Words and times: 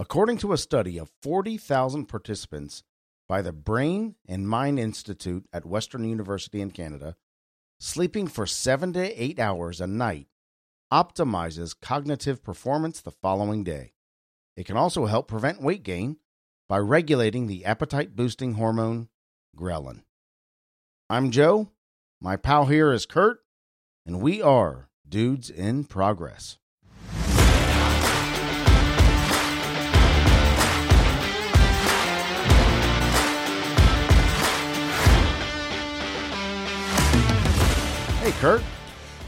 According 0.00 0.38
to 0.38 0.52
a 0.52 0.58
study 0.58 0.96
of 0.96 1.10
40,000 1.22 2.06
participants 2.06 2.84
by 3.28 3.42
the 3.42 3.52
Brain 3.52 4.14
and 4.28 4.48
Mind 4.48 4.78
Institute 4.78 5.46
at 5.52 5.66
Western 5.66 6.04
University 6.08 6.60
in 6.60 6.70
Canada, 6.70 7.16
sleeping 7.80 8.28
for 8.28 8.46
seven 8.46 8.92
to 8.92 9.22
eight 9.22 9.40
hours 9.40 9.80
a 9.80 9.88
night 9.88 10.28
optimizes 10.92 11.74
cognitive 11.80 12.44
performance 12.44 13.00
the 13.00 13.10
following 13.10 13.64
day. 13.64 13.92
It 14.56 14.66
can 14.66 14.76
also 14.76 15.06
help 15.06 15.26
prevent 15.26 15.62
weight 15.62 15.82
gain 15.82 16.18
by 16.68 16.78
regulating 16.78 17.48
the 17.48 17.64
appetite 17.64 18.14
boosting 18.14 18.54
hormone 18.54 19.08
ghrelin. 19.56 20.02
I'm 21.10 21.32
Joe. 21.32 21.70
My 22.20 22.36
pal 22.36 22.66
here 22.66 22.92
is 22.92 23.04
Kurt, 23.04 23.40
and 24.06 24.22
we 24.22 24.40
are 24.40 24.90
Dudes 25.08 25.50
in 25.50 25.84
Progress. 25.84 26.58
Hey, 38.28 38.40
Kurt. 38.40 38.62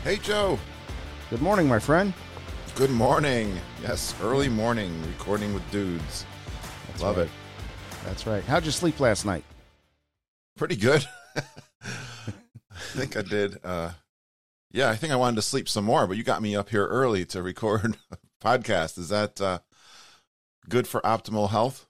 Hey, 0.04 0.16
Joe. 0.18 0.58
Good 1.30 1.40
morning, 1.40 1.66
my 1.66 1.78
friend. 1.78 2.12
Good 2.74 2.90
morning. 2.90 3.58
Yes, 3.80 4.14
early 4.20 4.50
morning 4.50 4.92
recording 5.06 5.54
with 5.54 5.62
dudes. 5.70 6.26
That's 6.86 7.00
Love 7.00 7.16
right. 7.16 7.24
it. 7.24 7.32
That's 8.04 8.26
right. 8.26 8.44
How'd 8.44 8.66
you 8.66 8.70
sleep 8.70 9.00
last 9.00 9.24
night? 9.24 9.42
Pretty 10.54 10.76
good. 10.76 11.06
I 11.34 11.42
think 12.92 13.16
I 13.16 13.22
did. 13.22 13.56
Uh, 13.64 13.92
yeah, 14.70 14.90
I 14.90 14.96
think 14.96 15.14
I 15.14 15.16
wanted 15.16 15.36
to 15.36 15.42
sleep 15.42 15.66
some 15.66 15.86
more, 15.86 16.06
but 16.06 16.18
you 16.18 16.22
got 16.22 16.42
me 16.42 16.54
up 16.54 16.68
here 16.68 16.86
early 16.86 17.24
to 17.24 17.42
record 17.42 17.96
a 18.12 18.18
podcast. 18.44 18.98
Is 18.98 19.08
that 19.08 19.40
uh, 19.40 19.60
good 20.68 20.86
for 20.86 21.00
optimal 21.00 21.48
health? 21.48 21.86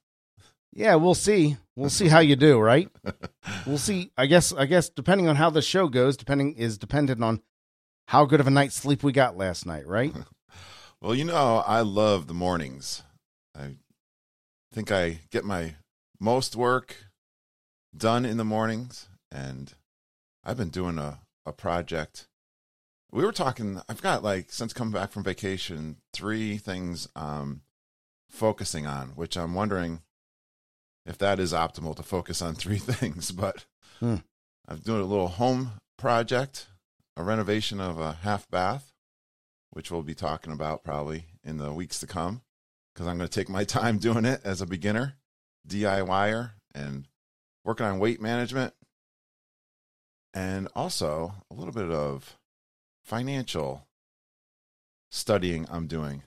Yeah, 0.72 0.94
we'll 0.94 1.14
see. 1.14 1.56
We'll 1.76 1.90
see 1.90 2.08
how 2.08 2.20
you 2.20 2.36
do, 2.36 2.58
right? 2.58 2.88
We'll 3.66 3.78
see. 3.78 4.10
I 4.16 4.26
guess 4.26 4.52
I 4.52 4.64
guess 4.64 4.88
depending 4.88 5.28
on 5.28 5.36
how 5.36 5.50
the 5.50 5.60
show 5.60 5.88
goes, 5.88 6.16
depending 6.16 6.54
is 6.54 6.78
dependent 6.78 7.22
on 7.22 7.42
how 8.06 8.24
good 8.24 8.40
of 8.40 8.46
a 8.46 8.50
night's 8.50 8.74
sleep 8.74 9.02
we 9.02 9.12
got 9.12 9.36
last 9.36 9.66
night, 9.66 9.86
right? 9.86 10.14
Well, 11.02 11.14
you 11.14 11.24
know, 11.24 11.64
I 11.66 11.80
love 11.80 12.26
the 12.26 12.34
mornings. 12.34 13.02
I 13.58 13.76
think 14.70 14.92
I 14.92 15.20
get 15.30 15.46
my 15.46 15.76
most 16.20 16.54
work 16.56 17.06
done 17.96 18.26
in 18.26 18.36
the 18.36 18.44
mornings, 18.44 19.08
and 19.32 19.72
I've 20.44 20.58
been 20.58 20.68
doing 20.68 20.98
a, 20.98 21.20
a 21.46 21.52
project. 21.52 22.28
We 23.10 23.24
were 23.24 23.32
talking, 23.32 23.80
I've 23.88 24.02
got 24.02 24.22
like, 24.22 24.52
since 24.52 24.74
coming 24.74 24.92
back 24.92 25.10
from 25.10 25.24
vacation, 25.24 25.96
three 26.12 26.58
things 26.58 27.08
um 27.16 27.62
focusing 28.28 28.86
on, 28.86 29.10
which 29.10 29.38
I'm 29.38 29.54
wondering 29.54 30.02
if 31.06 31.18
that 31.18 31.38
is 31.40 31.52
optimal 31.52 31.96
to 31.96 32.02
focus 32.02 32.42
on 32.42 32.54
three 32.54 32.78
things. 32.78 33.32
But 33.32 33.64
Hmm. 33.98 34.16
I'm 34.66 34.78
doing 34.78 35.02
a 35.02 35.06
little 35.06 35.28
home 35.28 35.72
project, 35.98 36.68
a 37.16 37.22
renovation 37.22 37.80
of 37.80 37.98
a 37.98 38.12
half 38.12 38.48
bath 38.50 38.90
which 39.70 39.90
we'll 39.90 40.02
be 40.02 40.14
talking 40.14 40.52
about 40.52 40.84
probably 40.84 41.26
in 41.44 41.56
the 41.56 41.72
weeks 41.72 42.00
to 42.00 42.06
come 42.06 42.42
because 42.92 43.06
I'm 43.06 43.16
going 43.16 43.28
to 43.28 43.34
take 43.34 43.48
my 43.48 43.64
time 43.78 43.98
doing 43.98 44.24
it 44.24 44.40
as 44.44 44.60
a 44.60 44.66
beginner, 44.66 45.14
DIYer, 45.66 46.52
and 46.74 47.06
working 47.64 47.86
on 47.86 47.98
weight 47.98 48.20
management. 48.20 48.74
And 50.32 50.68
also 50.76 51.34
a 51.50 51.54
little 51.54 51.72
bit 51.72 51.90
of 51.90 52.36
financial 53.04 53.86
studying 55.10 55.66
I'm 55.70 55.86
doing. 55.86 56.22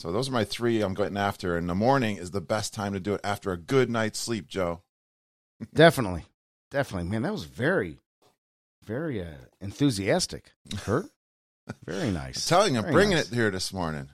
So 0.00 0.10
those 0.10 0.30
are 0.30 0.32
my 0.32 0.44
three 0.44 0.80
I'm 0.80 0.94
going 0.94 1.18
after. 1.18 1.58
And 1.58 1.68
the 1.68 1.74
morning 1.74 2.16
is 2.16 2.30
the 2.30 2.40
best 2.40 2.72
time 2.72 2.94
to 2.94 3.00
do 3.00 3.12
it 3.12 3.20
after 3.22 3.52
a 3.52 3.58
good 3.58 3.90
night's 3.90 4.18
sleep, 4.18 4.46
Joe. 4.48 4.80
Definitely. 5.74 6.24
Definitely. 6.70 7.10
Man, 7.10 7.20
that 7.22 7.32
was 7.32 7.44
very 7.44 7.98
very 8.82 9.20
uh, 9.20 9.34
enthusiastic, 9.60 10.52
Kurt. 10.78 11.06
Very 11.86 12.08
I'm 12.08 12.14
nice. 12.14 12.48
telling 12.48 12.74
you, 12.74 12.80
I'm 12.80 12.90
bringing 12.90 13.16
nice. 13.16 13.30
it 13.30 13.34
here 13.34 13.50
this 13.50 13.72
morning. 13.72 14.08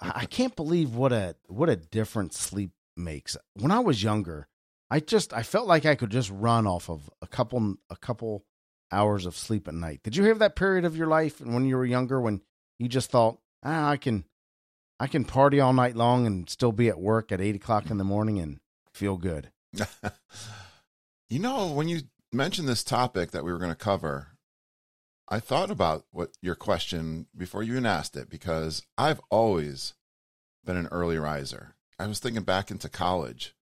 I 0.00 0.12
I 0.14 0.24
can't 0.24 0.56
believe 0.56 0.94
what 0.94 1.12
a 1.12 1.34
what 1.48 1.68
a 1.68 1.76
difference 1.76 2.38
sleep 2.38 2.70
makes. 2.96 3.36
When 3.54 3.72
I 3.72 3.80
was 3.80 4.02
younger, 4.02 4.48
I 4.88 5.00
just 5.00 5.34
I 5.34 5.42
felt 5.42 5.66
like 5.66 5.84
I 5.84 5.96
could 5.96 6.10
just 6.10 6.30
run 6.30 6.66
off 6.66 6.88
of 6.88 7.10
a 7.20 7.26
couple 7.26 7.74
a 7.90 7.96
couple 7.96 8.44
hours 8.90 9.26
of 9.26 9.36
sleep 9.36 9.68
at 9.68 9.74
night. 9.74 10.00
Did 10.04 10.16
you 10.16 10.24
have 10.26 10.38
that 10.38 10.56
period 10.56 10.86
of 10.86 10.96
your 10.96 11.08
life 11.08 11.40
when 11.40 11.66
you 11.66 11.76
were 11.76 11.84
younger 11.84 12.20
when 12.20 12.40
you 12.78 12.88
just 12.88 13.10
thought, 13.10 13.38
ah, 13.62 13.88
I 13.90 13.96
can 13.98 14.24
I 15.02 15.08
can 15.08 15.24
party 15.24 15.58
all 15.58 15.72
night 15.72 15.96
long 15.96 16.28
and 16.28 16.48
still 16.48 16.70
be 16.70 16.88
at 16.88 17.00
work 17.00 17.32
at 17.32 17.40
eight 17.40 17.56
o'clock 17.56 17.90
in 17.90 17.98
the 17.98 18.04
morning 18.04 18.38
and 18.38 18.60
feel 18.92 19.16
good. 19.16 19.50
you 21.28 21.40
know, 21.40 21.72
when 21.72 21.88
you 21.88 22.02
mentioned 22.32 22.68
this 22.68 22.84
topic 22.84 23.32
that 23.32 23.42
we 23.42 23.50
were 23.50 23.58
going 23.58 23.72
to 23.72 23.76
cover, 23.76 24.28
I 25.28 25.40
thought 25.40 25.72
about 25.72 26.04
what 26.12 26.36
your 26.40 26.54
question 26.54 27.26
before 27.36 27.64
you 27.64 27.72
even 27.72 27.84
asked 27.84 28.16
it 28.16 28.30
because 28.30 28.86
I've 28.96 29.20
always 29.28 29.94
been 30.64 30.76
an 30.76 30.86
early 30.92 31.18
riser. 31.18 31.74
I 31.98 32.06
was 32.06 32.20
thinking 32.20 32.44
back 32.44 32.70
into 32.70 32.88
college. 32.88 33.56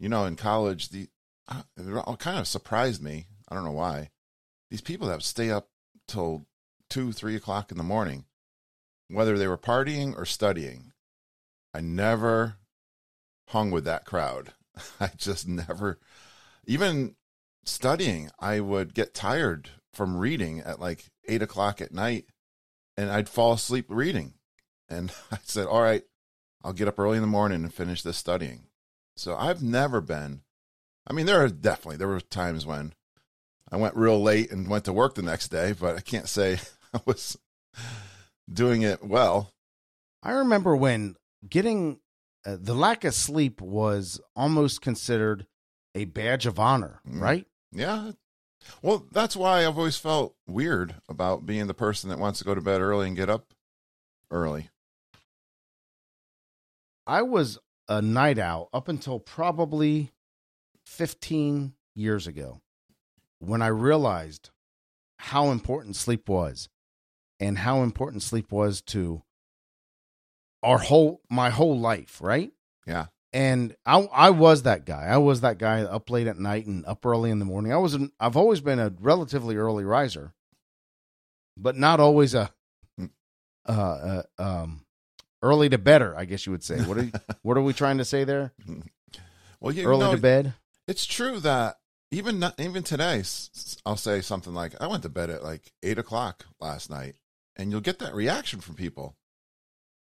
You 0.00 0.08
know, 0.08 0.24
in 0.24 0.34
college, 0.34 0.88
the 0.88 1.06
uh, 1.48 1.62
it 1.76 1.94
all 1.94 2.16
kind 2.16 2.40
of 2.40 2.48
surprised 2.48 3.00
me. 3.00 3.28
I 3.48 3.54
don't 3.54 3.64
know 3.64 3.70
why. 3.70 4.10
These 4.68 4.80
people 4.80 5.06
that 5.06 5.22
stay 5.22 5.48
up 5.48 5.68
till 6.08 6.44
two, 6.90 7.12
three 7.12 7.36
o'clock 7.36 7.70
in 7.70 7.78
the 7.78 7.84
morning, 7.84 8.24
whether 9.12 9.38
they 9.38 9.46
were 9.46 9.58
partying 9.58 10.16
or 10.16 10.24
studying, 10.24 10.92
I 11.74 11.80
never 11.80 12.56
hung 13.48 13.70
with 13.70 13.84
that 13.84 14.04
crowd. 14.04 14.52
I 15.00 15.10
just 15.16 15.46
never, 15.46 15.98
even 16.66 17.14
studying, 17.64 18.30
I 18.38 18.60
would 18.60 18.94
get 18.94 19.14
tired 19.14 19.70
from 19.92 20.16
reading 20.16 20.60
at 20.60 20.80
like 20.80 21.10
eight 21.28 21.42
o'clock 21.42 21.80
at 21.80 21.92
night 21.92 22.26
and 22.96 23.10
I'd 23.10 23.28
fall 23.28 23.52
asleep 23.52 23.86
reading. 23.88 24.34
And 24.88 25.12
I 25.32 25.38
said, 25.42 25.66
All 25.66 25.82
right, 25.82 26.02
I'll 26.62 26.72
get 26.72 26.88
up 26.88 26.98
early 26.98 27.16
in 27.16 27.22
the 27.22 27.26
morning 27.26 27.62
and 27.62 27.72
finish 27.72 28.02
this 28.02 28.16
studying. 28.16 28.64
So 29.16 29.36
I've 29.36 29.62
never 29.62 30.00
been, 30.00 30.42
I 31.06 31.12
mean, 31.12 31.26
there 31.26 31.42
are 31.42 31.48
definitely, 31.48 31.96
there 31.96 32.08
were 32.08 32.20
times 32.20 32.64
when 32.64 32.94
I 33.70 33.76
went 33.76 33.96
real 33.96 34.20
late 34.22 34.50
and 34.50 34.68
went 34.68 34.84
to 34.84 34.92
work 34.92 35.14
the 35.14 35.22
next 35.22 35.48
day, 35.48 35.74
but 35.78 35.96
I 35.96 36.00
can't 36.00 36.28
say 36.28 36.58
I 36.94 37.00
was 37.04 37.36
doing 38.50 38.82
it 38.82 39.04
well. 39.04 39.52
I 40.22 40.32
remember 40.32 40.76
when 40.76 41.16
getting 41.48 42.00
uh, 42.46 42.56
the 42.60 42.74
lack 42.74 43.04
of 43.04 43.14
sleep 43.14 43.60
was 43.60 44.20
almost 44.36 44.80
considered 44.80 45.46
a 45.94 46.04
badge 46.06 46.46
of 46.46 46.58
honor, 46.58 47.00
Mm. 47.06 47.20
right? 47.20 47.46
Yeah. 47.72 48.12
Well, 48.80 49.06
that's 49.10 49.34
why 49.36 49.66
I've 49.66 49.76
always 49.76 49.96
felt 49.96 50.36
weird 50.46 50.94
about 51.08 51.46
being 51.46 51.66
the 51.66 51.74
person 51.74 52.08
that 52.10 52.18
wants 52.18 52.38
to 52.38 52.44
go 52.44 52.54
to 52.54 52.60
bed 52.60 52.80
early 52.80 53.08
and 53.08 53.16
get 53.16 53.28
up 53.30 53.52
early. 54.30 54.70
I 57.06 57.22
was 57.22 57.58
a 57.88 58.00
night 58.00 58.38
owl 58.38 58.68
up 58.72 58.88
until 58.88 59.18
probably 59.18 60.12
15 60.86 61.74
years 61.94 62.26
ago 62.26 62.60
when 63.40 63.60
I 63.62 63.66
realized 63.68 64.50
how 65.18 65.50
important 65.50 65.96
sleep 65.96 66.28
was 66.28 66.68
and 67.42 67.58
how 67.58 67.82
important 67.82 68.22
sleep 68.22 68.52
was 68.52 68.80
to 68.80 69.22
our 70.62 70.78
whole 70.78 71.20
my 71.28 71.50
whole 71.50 71.78
life, 71.78 72.20
right? 72.22 72.52
Yeah. 72.86 73.06
And 73.32 73.74
I 73.84 74.00
I 74.12 74.30
was 74.30 74.62
that 74.62 74.84
guy. 74.84 75.06
I 75.06 75.16
was 75.16 75.40
that 75.40 75.58
guy 75.58 75.82
up 75.82 76.08
late 76.08 76.26
at 76.26 76.38
night 76.38 76.66
and 76.66 76.86
up 76.86 77.04
early 77.04 77.30
in 77.30 77.40
the 77.40 77.44
morning. 77.44 77.72
I 77.72 77.78
was 77.78 77.94
an, 77.94 78.12
I've 78.20 78.36
always 78.36 78.60
been 78.60 78.78
a 78.78 78.92
relatively 79.00 79.56
early 79.56 79.84
riser, 79.84 80.34
but 81.56 81.76
not 81.76 81.98
always 81.98 82.34
a 82.34 82.52
uh, 83.68 83.72
uh 83.72 84.22
um 84.38 84.84
early 85.42 85.68
to 85.68 85.78
better, 85.78 86.16
I 86.16 86.26
guess 86.26 86.46
you 86.46 86.52
would 86.52 86.62
say. 86.62 86.80
What 86.82 86.98
are 86.98 87.04
you, 87.04 87.12
what 87.42 87.56
are 87.56 87.62
we 87.62 87.72
trying 87.72 87.98
to 87.98 88.04
say 88.04 88.24
there? 88.24 88.52
Well, 89.60 89.74
you 89.74 89.84
early 89.84 90.00
know, 90.00 90.14
to 90.14 90.20
bed? 90.20 90.54
it's 90.86 91.06
true 91.06 91.40
that 91.40 91.78
even 92.12 92.38
not, 92.38 92.60
even 92.60 92.82
today, 92.82 93.22
I'll 93.86 93.96
say 93.96 94.20
something 94.20 94.52
like, 94.54 94.80
"I 94.80 94.86
went 94.86 95.02
to 95.04 95.08
bed 95.08 95.30
at 95.30 95.42
like 95.42 95.72
eight 95.82 95.98
o'clock 95.98 96.46
last 96.60 96.90
night," 96.90 97.16
and 97.56 97.70
you'll 97.70 97.80
get 97.80 97.98
that 98.00 98.14
reaction 98.14 98.60
from 98.60 98.74
people. 98.74 99.16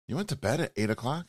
You 0.07 0.17
went 0.17 0.29
to 0.29 0.37
bed 0.37 0.61
at 0.61 0.73
eight 0.77 0.91
o'clock? 0.91 1.29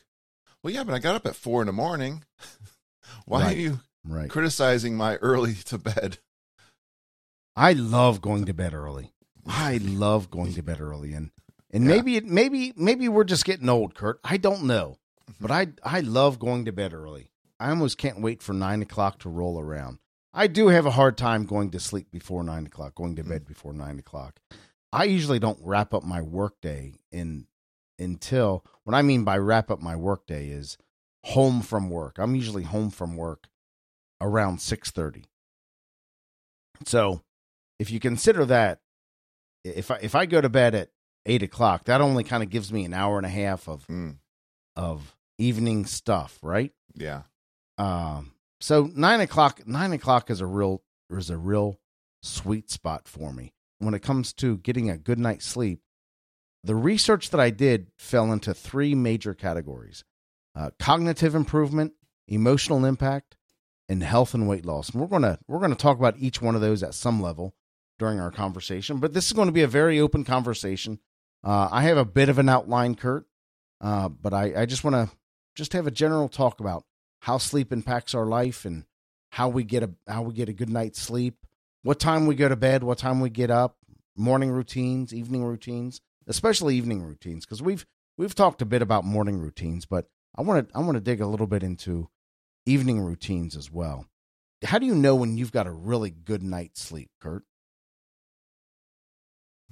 Well, 0.64 0.74
yeah, 0.74 0.84
but 0.84 0.94
I 0.94 1.00
got 1.00 1.16
up 1.16 1.26
at 1.26 1.36
four 1.36 1.62
in 1.62 1.68
the 1.68 1.74
morning. 1.74 2.24
Why 3.26 3.42
Right. 3.42 3.56
are 3.58 3.60
you 3.60 3.80
Right. 4.06 4.30
criticizing 4.30 4.96
my 4.96 5.16
early 5.18 5.54
to 5.56 5.78
bed? 5.78 6.20
I 7.56 7.74
love 7.74 8.22
going 8.22 8.46
to 8.46 8.54
bed 8.54 8.74
early. 8.74 9.12
I 9.46 9.78
love 9.78 10.30
going 10.30 10.54
to 10.54 10.62
bed 10.64 10.80
early, 10.80 11.14
and 11.14 11.32
and 11.72 11.84
Yeah. 11.84 11.90
maybe 11.90 12.16
it 12.18 12.26
maybe 12.26 12.74
maybe 12.76 13.10
we're 13.10 13.24
just 13.24 13.46
getting 13.46 13.70
old, 13.70 13.96
Kurt. 13.96 14.20
I 14.24 14.38
don't 14.38 14.64
know, 14.64 14.98
Mm-hmm. 15.30 15.46
but 15.46 15.52
I 15.52 15.68
I 15.84 16.00
love 16.02 16.40
going 16.40 16.66
to 16.66 16.72
bed 16.72 16.94
early. 16.94 17.32
I 17.60 17.70
almost 17.70 17.98
can't 17.98 18.22
wait 18.22 18.42
for 18.42 18.54
nine 18.54 18.82
o'clock 18.82 19.20
to 19.20 19.30
roll 19.30 19.60
around. 19.60 20.00
I 20.34 20.48
do 20.48 20.68
have 20.68 20.86
a 20.86 20.92
hard 20.92 21.18
time 21.18 21.46
going 21.46 21.72
to 21.72 21.80
sleep 21.80 22.12
before 22.12 22.44
nine 22.44 22.66
o'clock, 22.66 22.96
going 22.96 23.16
to 23.18 23.24
bed 23.24 23.46
before 23.46 23.74
nine 23.74 24.00
o'clock. 24.00 24.40
I 24.92 25.04
usually 25.06 25.40
don't 25.40 25.60
wrap 25.62 25.94
up 25.94 26.04
my 26.04 26.22
workday 26.22 26.94
in 27.12 27.46
until 28.00 28.66
what 28.84 28.96
I 28.96 29.02
mean 29.02 29.24
by 29.24 29.38
wrap 29.38 29.70
up 29.70 29.82
my 29.82 29.96
workday 29.96 30.50
is 30.50 30.78
home 31.26 31.62
from 31.62 31.90
work. 31.90 32.18
I'm 32.18 32.36
usually 32.36 32.64
home 32.64 32.90
from 32.90 33.16
work 33.16 33.48
around 34.22 34.62
six 34.62 34.90
thirty. 34.92 35.26
So, 36.86 37.22
if 37.78 37.92
you 37.92 38.00
consider 38.00 38.46
that, 38.46 38.80
if 39.64 39.92
I 39.92 39.98
if 40.02 40.16
I 40.16 40.26
go 40.26 40.42
to 40.42 40.50
bed 40.50 40.74
at 40.74 40.90
eight 41.26 41.44
o'clock, 41.44 41.86
that 41.86 42.02
only 42.02 42.24
kind 42.24 42.42
of 42.42 42.50
gives 42.50 42.72
me 42.72 42.86
an 42.86 42.94
hour 42.94 43.18
and 43.18 43.26
a 43.26 43.30
half 43.30 43.68
of 43.68 43.86
Mm, 43.88 44.18
of 44.76 45.16
evening 45.38 45.86
stuff, 45.86 46.40
right? 46.42 46.72
yeah. 46.96 47.24
Um, 47.78 48.34
so 48.60 48.90
nine 48.94 49.22
o'clock, 49.22 49.66
nine 49.68 49.94
o'clock 49.94 50.30
is 50.30 50.42
a 50.42 50.46
real 50.46 50.82
is 51.10 51.30
a 51.30 51.38
real 51.38 51.80
sweet 52.24 52.70
spot 52.70 53.08
for 53.08 53.32
me 53.32 53.54
when 53.80 53.94
it 53.94 54.02
comes 54.02 54.34
to 54.34 54.58
getting 54.58 54.90
a 54.90 54.98
good 54.98 55.20
night's 55.20 55.46
sleep. 55.46 55.82
The 56.64 56.76
research 56.76 57.30
that 57.32 57.40
I 57.40 57.50
did 57.50 57.88
fell 57.98 58.32
into 58.32 58.54
three 58.54 58.94
major 58.96 59.34
categories: 59.34 60.04
uh, 60.56 60.72
cognitive 60.80 61.36
improvement, 61.36 61.94
emotional 62.28 62.86
impact, 62.86 63.38
and 63.88 64.04
health 64.04 64.34
and 64.34 64.48
weight 64.48 64.66
loss. 64.66 64.90
And 64.90 65.02
we're 65.02 65.08
gonna 65.08 65.40
we're 65.48 65.60
gonna 65.60 65.76
talk 65.76 65.98
about 65.98 66.18
each 66.18 66.42
one 66.42 66.56
of 66.56 66.62
those 66.62 66.84
at 66.84 66.94
some 66.94 67.22
level 67.22 67.56
during 67.98 68.20
our 68.20 68.32
conversation. 68.32 69.00
But 69.00 69.14
this 69.14 69.28
is 69.28 69.34
going 69.34 69.48
to 69.48 69.54
be 69.54 69.62
a 69.62 69.68
very 69.68 70.00
open 70.00 70.24
conversation. 70.24 71.00
Uh, 71.44 71.70
I 71.72 71.84
have 71.84 71.98
a 71.98 72.06
bit 72.06 72.30
of 72.30 72.40
an 72.40 72.50
outline, 72.50 72.96
Kurt, 72.96 73.26
uh, 73.82 74.10
but 74.10 74.34
I, 74.34 74.62
I 74.62 74.66
just 74.66 74.84
want 74.84 74.96
to 74.96 75.16
just 75.56 75.74
have 75.74 75.86
a 75.86 75.92
general 75.92 76.30
talk 76.30 76.60
about 76.60 76.86
how 77.22 77.38
sleep 77.38 77.72
impacts 77.72 78.16
our 78.16 78.26
life 78.26 78.66
and 78.66 78.86
how 79.32 79.50
we 79.50 79.64
get 79.64 79.84
a 79.84 79.92
how 80.08 80.24
we 80.24 80.34
get 80.34 80.50
a 80.50 80.54
good 80.54 80.70
night's 80.70 81.00
sleep, 81.00 81.46
what 81.84 82.00
time 82.00 82.28
we 82.28 82.36
go 82.36 82.50
to 82.50 82.56
bed, 82.56 82.84
what 82.84 82.98
time 82.98 83.20
we 83.20 83.30
get 83.30 83.50
up, 83.52 83.78
morning 84.16 84.52
routines, 84.52 85.14
evening 85.14 85.44
routines, 85.44 86.02
especially 86.28 86.76
evening 86.76 87.02
routines 87.02 87.46
because 87.46 87.62
we've 87.62 87.86
we've 88.18 88.36
talked 88.36 88.62
a 88.62 88.66
bit 88.66 88.82
about 88.82 89.06
morning 89.06 89.40
routines, 89.40 89.86
but 89.86 90.08
I 90.36 90.42
want 90.42 90.70
to 90.70 90.76
I 90.76 90.80
want 90.80 90.96
to 90.96 91.02
dig 91.02 91.22
a 91.22 91.28
little 91.28 91.48
bit 91.48 91.64
into 91.64 92.10
evening 92.66 93.00
routines 93.02 93.56
as 93.56 93.72
well. 93.72 94.06
How 94.64 94.78
do 94.78 94.86
you 94.86 94.96
know 94.96 95.16
when 95.16 95.38
you've 95.38 95.52
got 95.52 95.68
a 95.68 95.72
really 95.72 96.10
good 96.12 96.44
night's 96.44 96.82
sleep, 96.82 97.10
Kurt? 97.20 97.44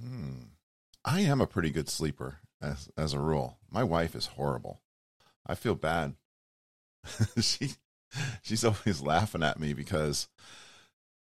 Hmm. 0.01 0.33
I 1.03 1.21
am 1.21 1.41
a 1.41 1.47
pretty 1.47 1.71
good 1.71 1.89
sleeper 1.89 2.39
as 2.61 2.89
as 2.97 3.13
a 3.13 3.19
rule. 3.19 3.59
My 3.69 3.83
wife 3.83 4.15
is 4.15 4.27
horrible. 4.27 4.81
I 5.45 5.55
feel 5.55 5.75
bad. 5.75 6.15
she 7.41 7.71
she's 8.41 8.63
always 8.63 9.01
laughing 9.01 9.43
at 9.43 9.59
me 9.59 9.73
because 9.73 10.27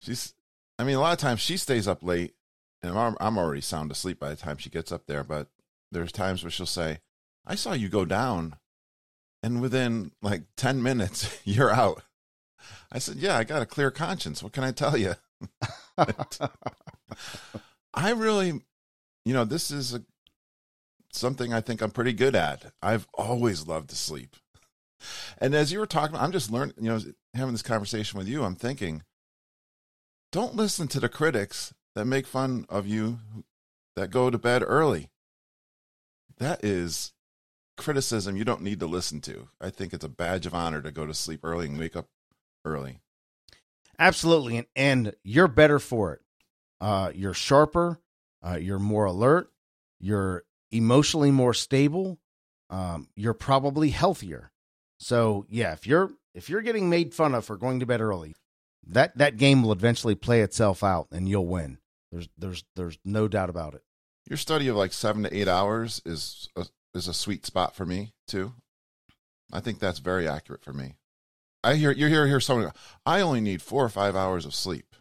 she's 0.00 0.34
I 0.82 0.84
mean 0.84 0.96
a 0.96 1.00
lot 1.00 1.12
of 1.12 1.18
times 1.18 1.38
she 1.38 1.56
stays 1.56 1.86
up 1.86 2.02
late 2.02 2.34
and 2.82 2.98
I'm 2.98 3.16
I'm 3.20 3.38
already 3.38 3.60
sound 3.60 3.92
asleep 3.92 4.18
by 4.18 4.30
the 4.30 4.36
time 4.36 4.56
she 4.56 4.68
gets 4.68 4.90
up 4.90 5.06
there, 5.06 5.22
but 5.22 5.46
there's 5.92 6.10
times 6.10 6.42
where 6.42 6.50
she'll 6.50 6.66
say, 6.66 6.98
"I 7.46 7.54
saw 7.54 7.72
you 7.72 7.88
go 7.88 8.04
down." 8.04 8.56
And 9.44 9.60
within 9.60 10.10
like 10.22 10.42
10 10.56 10.82
minutes, 10.82 11.38
you're 11.44 11.70
out. 11.70 12.02
I 12.90 12.98
said, 12.98 13.18
"Yeah, 13.18 13.38
I 13.38 13.44
got 13.44 13.62
a 13.62 13.66
clear 13.66 13.92
conscience. 13.92 14.42
What 14.42 14.52
can 14.52 14.64
I 14.64 14.72
tell 14.72 14.96
you?" 14.96 15.14
I 17.94 18.10
really, 18.10 18.62
you 19.24 19.34
know, 19.34 19.44
this 19.44 19.70
is 19.70 19.94
a, 19.94 20.02
something 21.12 21.54
I 21.54 21.60
think 21.60 21.80
I'm 21.80 21.92
pretty 21.92 22.12
good 22.12 22.34
at. 22.34 22.72
I've 22.82 23.06
always 23.14 23.68
loved 23.68 23.90
to 23.90 23.96
sleep. 23.96 24.34
And 25.38 25.54
as 25.54 25.70
you 25.70 25.78
were 25.78 25.86
talking, 25.86 26.16
I'm 26.16 26.32
just 26.32 26.50
learning, 26.50 26.74
you 26.80 26.88
know, 26.88 26.98
having 27.34 27.52
this 27.52 27.62
conversation 27.62 28.18
with 28.18 28.26
you, 28.26 28.42
I'm 28.42 28.56
thinking, 28.56 29.02
don't 30.32 30.56
listen 30.56 30.88
to 30.88 30.98
the 30.98 31.10
critics 31.10 31.72
that 31.94 32.06
make 32.06 32.26
fun 32.26 32.64
of 32.68 32.86
you 32.86 33.18
that 33.94 34.10
go 34.10 34.30
to 34.30 34.38
bed 34.38 34.64
early. 34.66 35.10
That 36.38 36.64
is 36.64 37.12
criticism 37.76 38.36
you 38.36 38.44
don't 38.44 38.62
need 38.62 38.80
to 38.80 38.86
listen 38.86 39.20
to. 39.20 39.48
I 39.60 39.70
think 39.70 39.92
it's 39.92 40.04
a 40.04 40.08
badge 40.08 40.46
of 40.46 40.54
honor 40.54 40.80
to 40.82 40.90
go 40.90 41.06
to 41.06 41.14
sleep 41.14 41.40
early 41.44 41.66
and 41.66 41.78
wake 41.78 41.94
up 41.94 42.08
early. 42.64 43.00
Absolutely, 43.98 44.56
and, 44.56 44.66
and 44.74 45.14
you're 45.22 45.48
better 45.48 45.78
for 45.78 46.14
it. 46.14 46.20
Uh, 46.80 47.12
you're 47.14 47.34
sharper. 47.34 48.00
Uh, 48.44 48.56
you're 48.56 48.78
more 48.78 49.04
alert. 49.04 49.52
You're 50.00 50.44
emotionally 50.72 51.30
more 51.30 51.54
stable. 51.54 52.18
Um, 52.70 53.08
you're 53.14 53.34
probably 53.34 53.90
healthier. 53.90 54.50
So 54.98 55.46
yeah, 55.48 55.72
if 55.72 55.86
you're 55.86 56.10
if 56.34 56.48
you're 56.48 56.62
getting 56.62 56.88
made 56.88 57.12
fun 57.14 57.34
of 57.34 57.44
for 57.44 57.56
going 57.56 57.80
to 57.80 57.86
bed 57.86 58.00
early, 58.00 58.34
that 58.86 59.16
that 59.18 59.36
game 59.36 59.62
will 59.62 59.72
eventually 59.72 60.14
play 60.14 60.40
itself 60.40 60.82
out, 60.82 61.08
and 61.12 61.28
you'll 61.28 61.46
win. 61.46 61.78
There's 62.10 62.28
there's 62.36 62.64
there's 62.76 62.98
no 63.04 63.28
doubt 63.28 63.50
about 63.50 63.74
it. 63.74 63.82
Your 64.28 64.36
study 64.36 64.68
of 64.68 64.76
like 64.76 64.92
seven 64.92 65.22
to 65.24 65.36
eight 65.36 65.48
hours 65.48 66.00
is 66.04 66.48
a, 66.56 66.66
is 66.94 67.08
a 67.08 67.14
sweet 67.14 67.44
spot 67.44 67.74
for 67.74 67.84
me 67.84 68.12
too. 68.26 68.52
I 69.52 69.60
think 69.60 69.78
that's 69.78 69.98
very 69.98 70.28
accurate 70.28 70.62
for 70.62 70.72
me. 70.72 70.96
I 71.64 71.74
hear 71.74 71.90
you 71.90 72.08
hear 72.08 72.26
hear 72.26 72.40
someone. 72.40 72.72
I 73.06 73.20
only 73.20 73.40
need 73.40 73.62
four 73.62 73.84
or 73.84 73.88
five 73.88 74.16
hours 74.16 74.44
of 74.44 74.54
sleep. 74.54 74.94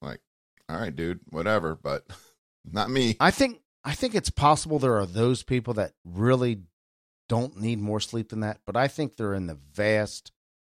Like, 0.00 0.20
all 0.68 0.78
right, 0.78 0.94
dude, 0.94 1.20
whatever, 1.30 1.74
but 1.74 2.04
not 2.64 2.90
me. 2.90 3.16
I 3.20 3.30
think 3.30 3.60
I 3.84 3.94
think 3.94 4.16
it's 4.16 4.30
possible 4.30 4.80
there 4.80 4.98
are 4.98 5.06
those 5.06 5.44
people 5.44 5.74
that 5.74 5.92
really 6.04 6.62
don't 7.28 7.60
need 7.60 7.80
more 7.80 8.00
sleep 8.00 8.30
than 8.30 8.40
that, 8.40 8.60
but 8.66 8.76
I 8.76 8.88
think 8.88 9.16
they're 9.16 9.34
in 9.34 9.46
the 9.46 9.58
vast 9.72 10.32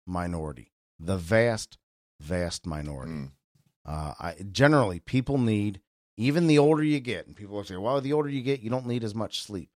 minority. 0.05 0.71
The 0.99 1.17
vast, 1.17 1.78
vast 2.19 2.65
minority. 2.65 3.11
Mm, 3.11 3.31
Uh, 3.85 4.13
I 4.19 4.35
generally 4.51 4.99
people 4.99 5.37
need 5.37 5.81
even 6.17 6.47
the 6.47 6.59
older 6.59 6.83
you 6.83 6.99
get, 6.99 7.25
and 7.27 7.35
people 7.35 7.55
will 7.55 7.63
say, 7.63 7.77
"Well, 7.77 8.01
the 8.01 8.13
older 8.13 8.29
you 8.29 8.41
get, 8.41 8.59
you 8.59 8.69
don't 8.69 8.85
need 8.85 9.03
as 9.03 9.15
much 9.15 9.41
sleep." 9.41 9.69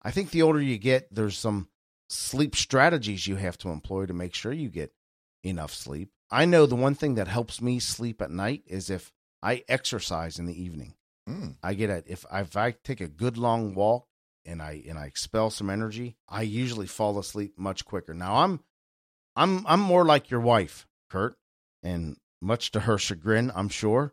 I 0.00 0.10
think 0.12 0.30
the 0.30 0.42
older 0.42 0.60
you 0.60 0.78
get, 0.78 1.12
there's 1.12 1.36
some 1.36 1.68
sleep 2.08 2.54
strategies 2.56 3.26
you 3.26 3.36
have 3.36 3.58
to 3.58 3.68
employ 3.70 4.06
to 4.06 4.14
make 4.14 4.32
sure 4.34 4.52
you 4.52 4.70
get 4.70 4.94
enough 5.42 5.74
sleep. 5.74 6.10
I 6.30 6.44
know 6.46 6.66
the 6.66 6.76
one 6.76 6.94
thing 6.94 7.16
that 7.16 7.28
helps 7.28 7.60
me 7.60 7.78
sleep 7.80 8.22
at 8.22 8.30
night 8.30 8.62
is 8.66 8.90
if 8.90 9.12
I 9.42 9.64
exercise 9.68 10.38
in 10.38 10.46
the 10.46 10.62
evening. 10.62 10.94
mm. 11.28 11.56
I 11.62 11.74
get 11.74 11.90
it 11.90 12.04
if 12.06 12.24
if 12.32 12.56
I 12.56 12.70
take 12.72 13.00
a 13.00 13.08
good 13.08 13.36
long 13.36 13.74
walk 13.74 14.06
and 14.46 14.62
I 14.62 14.82
and 14.88 14.98
I 14.98 15.06
expel 15.06 15.50
some 15.50 15.68
energy, 15.68 16.16
I 16.28 16.42
usually 16.42 16.86
fall 16.86 17.18
asleep 17.18 17.58
much 17.58 17.84
quicker. 17.84 18.14
Now 18.14 18.36
I'm 18.36 18.60
I'm 19.36 19.66
I'm 19.66 19.80
more 19.80 20.04
like 20.04 20.30
your 20.30 20.40
wife, 20.40 20.86
Kurt, 21.10 21.36
and 21.82 22.16
much 22.40 22.70
to 22.72 22.80
her 22.80 22.98
chagrin, 22.98 23.50
I'm 23.54 23.68
sure. 23.68 24.12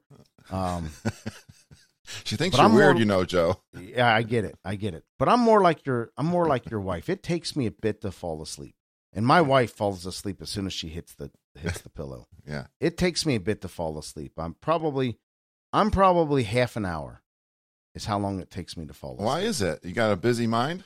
Um, 0.51 0.91
she 2.23 2.35
thinks 2.35 2.57
you're 2.57 2.65
I'm 2.65 2.73
weird, 2.73 2.94
more- 2.95 3.00
you 3.00 3.06
know, 3.06 3.25
Joe. 3.25 3.62
yeah, 3.79 4.13
I 4.13 4.23
get 4.23 4.45
it, 4.45 4.56
I 4.63 4.75
get 4.75 4.94
it. 4.94 5.03
But 5.17 5.29
I'm 5.29 5.39
more 5.39 5.62
like 5.62 5.85
your 5.85 6.12
I'm 6.17 6.25
more 6.27 6.47
like 6.47 6.69
your 6.69 6.79
wife. 6.81 7.09
It 7.09 7.23
takes 7.23 7.56
me 7.56 7.65
a 7.65 7.71
bit 7.71 8.01
to 8.01 8.12
fall 8.12 8.41
asleep, 8.41 8.75
and 9.13 9.25
my 9.25 9.41
wife 9.41 9.71
falls 9.73 10.06
asleep 10.06 10.41
as 10.41 10.50
soon 10.50 10.65
as 10.67 10.74
she 10.74 10.89
hits 10.89 11.13
the 11.15 11.31
hits 11.60 11.81
the 11.81 11.89
pillow. 11.89 12.27
Yeah. 12.48 12.67
It 12.79 12.95
takes 12.95 13.25
me 13.25 13.34
a 13.34 13.39
bit 13.39 13.62
to 13.62 13.67
fall 13.67 13.98
asleep. 13.98 14.34
I'm 14.38 14.53
probably 14.62 15.17
I'm 15.74 15.89
probably 15.89 16.43
half 16.43 16.75
an 16.75 16.86
hour 16.86 17.24
is 17.95 18.05
how 18.05 18.19
long 18.19 18.39
it 18.39 18.51
takes 18.51 18.77
me 18.77 18.86
to 18.86 18.93
fall 18.93 19.13
asleep. 19.15 19.25
Why 19.25 19.39
is 19.39 19.63
it? 19.63 19.84
You 19.84 19.93
got 19.93 20.12
a 20.12 20.15
busy 20.15 20.45
mind? 20.45 20.84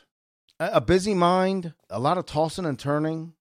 a 0.57 0.69
a 0.75 0.81
busy 0.81 1.13
mind, 1.13 1.73
a 1.89 1.99
lot 1.99 2.17
of 2.17 2.25
tossing 2.25 2.65
and 2.65 2.79
turning, 2.79 3.33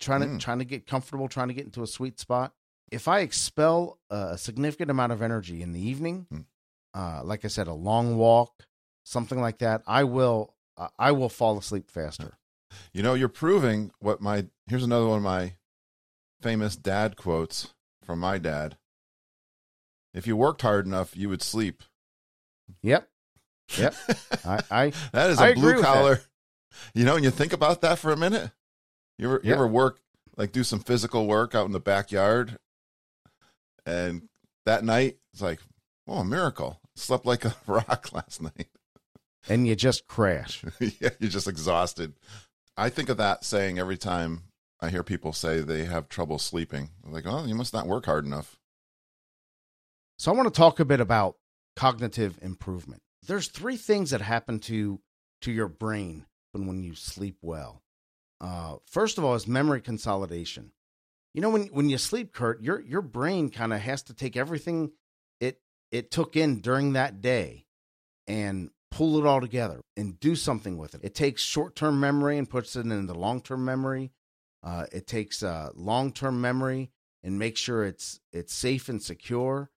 trying 0.00 0.20
to 0.22 0.26
Mm. 0.26 0.40
trying 0.40 0.58
to 0.58 0.64
get 0.64 0.86
comfortable, 0.86 1.28
trying 1.28 1.48
to 1.48 1.54
get 1.54 1.64
into 1.66 1.82
a 1.82 1.86
sweet 1.86 2.18
spot. 2.18 2.54
If 2.90 3.06
I 3.06 3.20
expel 3.20 3.98
a 4.10 4.36
significant 4.36 4.90
amount 4.90 5.12
of 5.12 5.22
energy 5.22 5.62
in 5.62 5.72
the 5.72 5.80
evening, 5.80 6.26
Mm. 6.32 6.44
uh, 6.94 7.22
like 7.24 7.44
I 7.44 7.48
said, 7.48 7.68
a 7.68 7.72
long 7.74 8.16
walk, 8.16 8.66
something 9.04 9.40
like 9.40 9.58
that, 9.58 9.82
I 9.86 10.04
will 10.04 10.54
uh, 10.76 10.88
I 10.98 11.12
will 11.12 11.28
fall 11.28 11.58
asleep 11.58 11.90
faster. 11.90 12.36
You 12.92 13.02
know, 13.02 13.14
you're 13.14 13.28
proving 13.28 13.90
what 13.98 14.20
my 14.20 14.46
here's 14.68 14.84
another 14.84 15.06
one 15.08 15.16
of 15.18 15.24
my 15.24 15.56
famous 16.40 16.76
dad 16.76 17.16
quotes 17.16 17.74
from 18.04 18.20
my 18.20 18.38
dad. 18.38 18.78
If 20.14 20.26
you 20.26 20.36
worked 20.36 20.62
hard 20.62 20.86
enough, 20.86 21.16
you 21.16 21.28
would 21.28 21.42
sleep. 21.42 21.82
Yep, 22.82 23.08
Yep. 23.78 23.94
I, 24.44 24.60
I 24.70 24.92
that 25.12 25.30
is 25.30 25.38
I 25.40 25.48
a 25.48 25.50
agree 25.52 25.72
blue 25.74 25.82
collar. 25.82 26.20
You 26.94 27.04
know, 27.04 27.16
and 27.16 27.24
you 27.24 27.30
think 27.32 27.52
about 27.52 27.80
that 27.80 27.98
for 27.98 28.12
a 28.12 28.16
minute. 28.16 28.52
You 29.20 29.26
ever 29.26 29.40
you 29.44 29.50
Yeah. 29.50 29.56
ever 29.56 29.68
work 29.68 30.00
like 30.36 30.50
do 30.52 30.64
some 30.64 30.80
physical 30.80 31.26
work 31.26 31.54
out 31.54 31.66
in 31.66 31.72
the 31.72 31.80
backyard, 31.80 32.56
and 33.84 34.28
that 34.64 34.82
night 34.84 35.18
it's 35.32 35.42
like, 35.42 35.60
oh, 36.08 36.18
a 36.20 36.24
miracle! 36.24 36.80
Slept 36.96 37.26
like 37.26 37.44
a 37.44 37.54
rock 37.66 38.12
last 38.12 38.40
night. 38.40 38.68
and 39.48 39.66
you 39.66 39.76
just 39.76 40.06
crash. 40.06 40.64
yeah, 40.80 41.10
you're 41.18 41.30
just 41.30 41.48
exhausted. 41.48 42.14
I 42.76 42.88
think 42.88 43.10
of 43.10 43.18
that 43.18 43.44
saying 43.44 43.78
every 43.78 43.98
time 43.98 44.44
I 44.80 44.88
hear 44.88 45.02
people 45.02 45.34
say 45.34 45.60
they 45.60 45.84
have 45.84 46.08
trouble 46.08 46.38
sleeping. 46.38 46.90
I'm 47.04 47.12
like, 47.12 47.26
oh, 47.26 47.44
you 47.44 47.54
must 47.54 47.74
not 47.74 47.86
work 47.86 48.06
hard 48.06 48.24
enough. 48.24 48.58
So 50.18 50.32
I 50.32 50.34
want 50.34 50.52
to 50.52 50.56
talk 50.58 50.80
a 50.80 50.84
bit 50.86 51.00
about 51.00 51.36
cognitive 51.76 52.38
improvement. 52.40 53.02
There's 53.26 53.48
three 53.48 53.76
things 53.76 54.10
that 54.10 54.22
happen 54.22 54.60
to 54.60 55.00
to 55.42 55.52
your 55.52 55.68
brain 55.68 56.24
when 56.52 56.66
when 56.66 56.82
you 56.82 56.94
sleep 56.94 57.36
well. 57.42 57.82
Uh, 58.40 58.76
first 58.86 59.18
of 59.18 59.24
all, 59.24 59.34
is 59.34 59.46
memory 59.46 59.80
consolidation. 59.80 60.72
You 61.34 61.42
know, 61.42 61.50
when 61.50 61.66
when 61.66 61.88
you 61.88 61.98
sleep, 61.98 62.32
Kurt, 62.32 62.62
your 62.62 62.80
your 62.80 63.02
brain 63.02 63.50
kind 63.50 63.72
of 63.72 63.80
has 63.80 64.02
to 64.04 64.14
take 64.14 64.36
everything 64.36 64.92
it 65.40 65.60
it 65.92 66.10
took 66.10 66.36
in 66.36 66.60
during 66.60 66.94
that 66.94 67.20
day 67.20 67.66
and 68.26 68.70
pull 68.90 69.18
it 69.18 69.26
all 69.26 69.40
together 69.40 69.82
and 69.96 70.18
do 70.18 70.34
something 70.34 70.76
with 70.76 70.94
it. 70.94 71.00
It 71.04 71.14
takes 71.14 71.42
short 71.42 71.76
term 71.76 72.00
memory 72.00 72.38
and 72.38 72.48
puts 72.48 72.74
it 72.76 72.86
into 72.86 73.14
long 73.14 73.40
term 73.40 73.64
memory. 73.64 74.12
Uh, 74.62 74.86
it 74.92 75.06
takes 75.06 75.42
uh, 75.42 75.70
long 75.74 76.12
term 76.12 76.40
memory 76.40 76.90
and 77.22 77.38
makes 77.38 77.60
sure 77.60 77.84
it's 77.84 78.20
it's 78.32 78.54
safe 78.54 78.88
and 78.88 79.02
secure. 79.02 79.70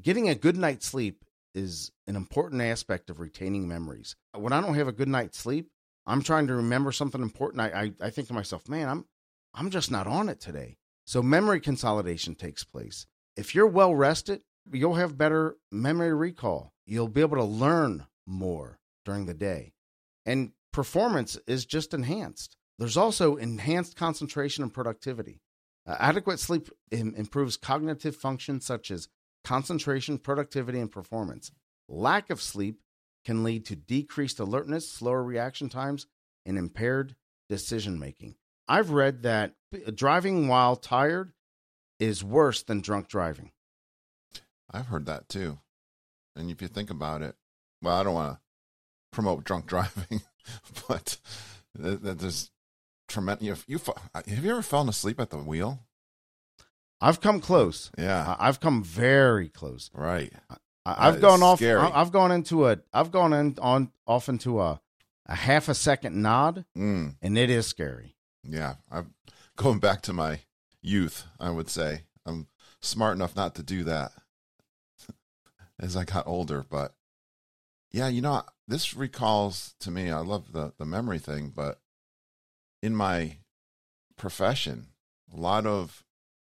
Getting 0.00 0.28
a 0.28 0.34
good 0.34 0.56
night's 0.56 0.86
sleep 0.86 1.24
is 1.54 1.90
an 2.06 2.16
important 2.16 2.62
aspect 2.62 3.10
of 3.10 3.20
retaining 3.20 3.66
memories. 3.66 4.16
When 4.34 4.52
I 4.52 4.60
don't 4.60 4.74
have 4.74 4.88
a 4.88 4.92
good 4.92 5.08
night's 5.08 5.38
sleep, 5.38 5.70
I'm 6.10 6.22
trying 6.22 6.48
to 6.48 6.54
remember 6.54 6.90
something 6.90 7.22
important. 7.22 7.60
I, 7.60 7.92
I, 8.00 8.06
I 8.06 8.10
think 8.10 8.28
to 8.28 8.34
myself, 8.34 8.68
man, 8.68 8.88
I'm 8.88 9.04
I'm 9.54 9.70
just 9.70 9.90
not 9.90 10.06
on 10.06 10.28
it 10.28 10.40
today. 10.40 10.76
So 11.04 11.22
memory 11.22 11.60
consolidation 11.60 12.34
takes 12.34 12.64
place. 12.64 13.06
If 13.36 13.54
you're 13.54 13.66
well 13.66 13.94
rested, 13.94 14.42
you'll 14.72 14.94
have 14.94 15.18
better 15.18 15.56
memory 15.70 16.14
recall. 16.14 16.72
You'll 16.86 17.08
be 17.08 17.20
able 17.20 17.36
to 17.36 17.44
learn 17.44 18.06
more 18.26 18.80
during 19.04 19.26
the 19.26 19.34
day. 19.34 19.72
And 20.26 20.52
performance 20.72 21.38
is 21.46 21.64
just 21.64 21.94
enhanced. 21.94 22.56
There's 22.78 22.96
also 22.96 23.36
enhanced 23.36 23.96
concentration 23.96 24.62
and 24.62 24.72
productivity. 24.72 25.40
Uh, 25.86 25.96
adequate 25.98 26.40
sleep 26.40 26.70
Im- 26.90 27.14
improves 27.16 27.56
cognitive 27.56 28.16
functions 28.16 28.66
such 28.66 28.90
as 28.90 29.08
concentration, 29.44 30.18
productivity, 30.18 30.78
and 30.80 30.90
performance. 30.90 31.52
Lack 31.88 32.30
of 32.30 32.40
sleep 32.42 32.80
can 33.24 33.44
lead 33.44 33.66
to 33.66 33.76
decreased 33.76 34.40
alertness, 34.40 34.90
slower 34.90 35.22
reaction 35.22 35.68
times, 35.68 36.06
and 36.46 36.56
impaired 36.56 37.16
decision 37.48 37.98
making. 37.98 38.34
I've 38.68 38.90
read 38.90 39.22
that 39.22 39.54
uh, 39.74 39.90
driving 39.94 40.48
while 40.48 40.76
tired 40.76 41.32
is 41.98 42.24
worse 42.24 42.62
than 42.62 42.80
drunk 42.80 43.08
driving. 43.08 43.50
I've 44.70 44.86
heard 44.86 45.06
that 45.06 45.28
too. 45.28 45.58
And 46.36 46.50
if 46.50 46.62
you 46.62 46.68
think 46.68 46.90
about 46.90 47.22
it, 47.22 47.34
well, 47.82 47.96
I 47.96 48.02
don't 48.02 48.14
want 48.14 48.34
to 48.34 48.40
promote 49.12 49.44
drunk 49.44 49.66
driving, 49.68 50.22
but 50.88 51.18
there's 51.74 52.50
tremendous. 53.08 53.64
You, 53.66 53.78
you, 53.78 53.80
have 54.14 54.44
you 54.44 54.50
ever 54.50 54.62
fallen 54.62 54.88
asleep 54.88 55.20
at 55.20 55.30
the 55.30 55.38
wheel? 55.38 55.80
I've 57.00 57.20
come 57.20 57.40
close. 57.40 57.90
Yeah, 57.98 58.36
I've 58.38 58.60
come 58.60 58.84
very 58.84 59.48
close. 59.48 59.90
Right. 59.94 60.32
I, 60.86 61.10
have 61.10 61.20
gone 61.20 61.42
off. 61.42 61.58
Scary. 61.58 61.80
I've 61.80 62.12
gone 62.12 62.32
into 62.32 62.66
a. 62.68 62.78
I've 62.92 63.10
gone 63.10 63.32
in 63.32 63.56
on 63.60 63.92
off 64.06 64.28
into 64.28 64.60
a 64.60 64.80
a 65.26 65.34
half 65.34 65.68
a 65.68 65.74
second 65.74 66.20
nod, 66.20 66.64
mm. 66.76 67.14
and 67.20 67.38
it 67.38 67.50
is 67.50 67.66
scary. 67.66 68.16
Yeah, 68.42 68.74
I'm 68.90 69.14
going 69.56 69.78
back 69.78 70.02
to 70.02 70.12
my 70.12 70.40
youth. 70.82 71.24
I 71.38 71.50
would 71.50 71.68
say 71.68 72.02
I'm 72.26 72.48
smart 72.80 73.16
enough 73.16 73.36
not 73.36 73.54
to 73.56 73.62
do 73.62 73.84
that 73.84 74.12
as 75.78 75.96
I 75.96 76.04
got 76.04 76.26
older, 76.26 76.64
but 76.68 76.94
yeah, 77.92 78.08
you 78.08 78.22
know, 78.22 78.42
this 78.66 78.94
recalls 78.94 79.74
to 79.80 79.90
me. 79.90 80.10
I 80.10 80.20
love 80.20 80.52
the 80.52 80.72
the 80.78 80.86
memory 80.86 81.18
thing, 81.18 81.52
but 81.54 81.80
in 82.82 82.96
my 82.96 83.36
profession, 84.16 84.88
a 85.32 85.36
lot 85.36 85.66
of 85.66 86.04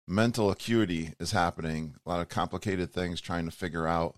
mental 0.06 0.50
acuity 0.50 1.12
is 1.18 1.32
happening, 1.32 1.94
a 2.04 2.08
lot 2.08 2.20
of 2.20 2.28
complicated 2.28 2.92
things 2.92 3.20
trying 3.20 3.46
to 3.46 3.50
figure 3.50 3.87
out. 3.87 4.16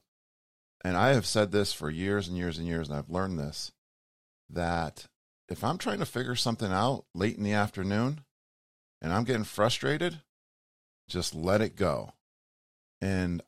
And 0.84 0.96
I 0.96 1.10
have 1.10 1.26
said 1.26 1.52
this 1.52 1.72
for 1.72 1.90
years 1.90 2.28
and 2.28 2.36
years 2.36 2.58
and 2.58 2.66
years, 2.66 2.88
and 2.88 2.98
I've 2.98 3.10
learned 3.10 3.38
this 3.38 3.72
that 4.50 5.06
if 5.48 5.64
I'm 5.64 5.78
trying 5.78 5.98
to 5.98 6.06
figure 6.06 6.36
something 6.36 6.70
out 6.70 7.04
late 7.14 7.36
in 7.36 7.42
the 7.42 7.52
afternoon 7.52 8.24
and 9.02 9.12
I'm 9.12 9.24
getting 9.24 9.44
frustrated, 9.44 10.20
just 11.08 11.34
let 11.34 11.60
it 11.60 11.76
go. 11.76 12.12
And 13.00 13.42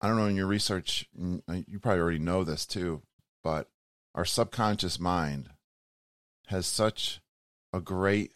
I 0.00 0.08
don't 0.08 0.16
know 0.16 0.26
in 0.26 0.36
your 0.36 0.46
research, 0.46 1.08
uh, 1.48 1.56
you 1.66 1.78
probably 1.80 2.00
already 2.00 2.18
know 2.18 2.44
this 2.44 2.66
too, 2.66 3.02
but 3.42 3.68
our 4.14 4.24
subconscious 4.24 4.98
mind 4.98 5.50
has 6.46 6.66
such 6.66 7.20
a 7.72 7.80
great 7.80 8.32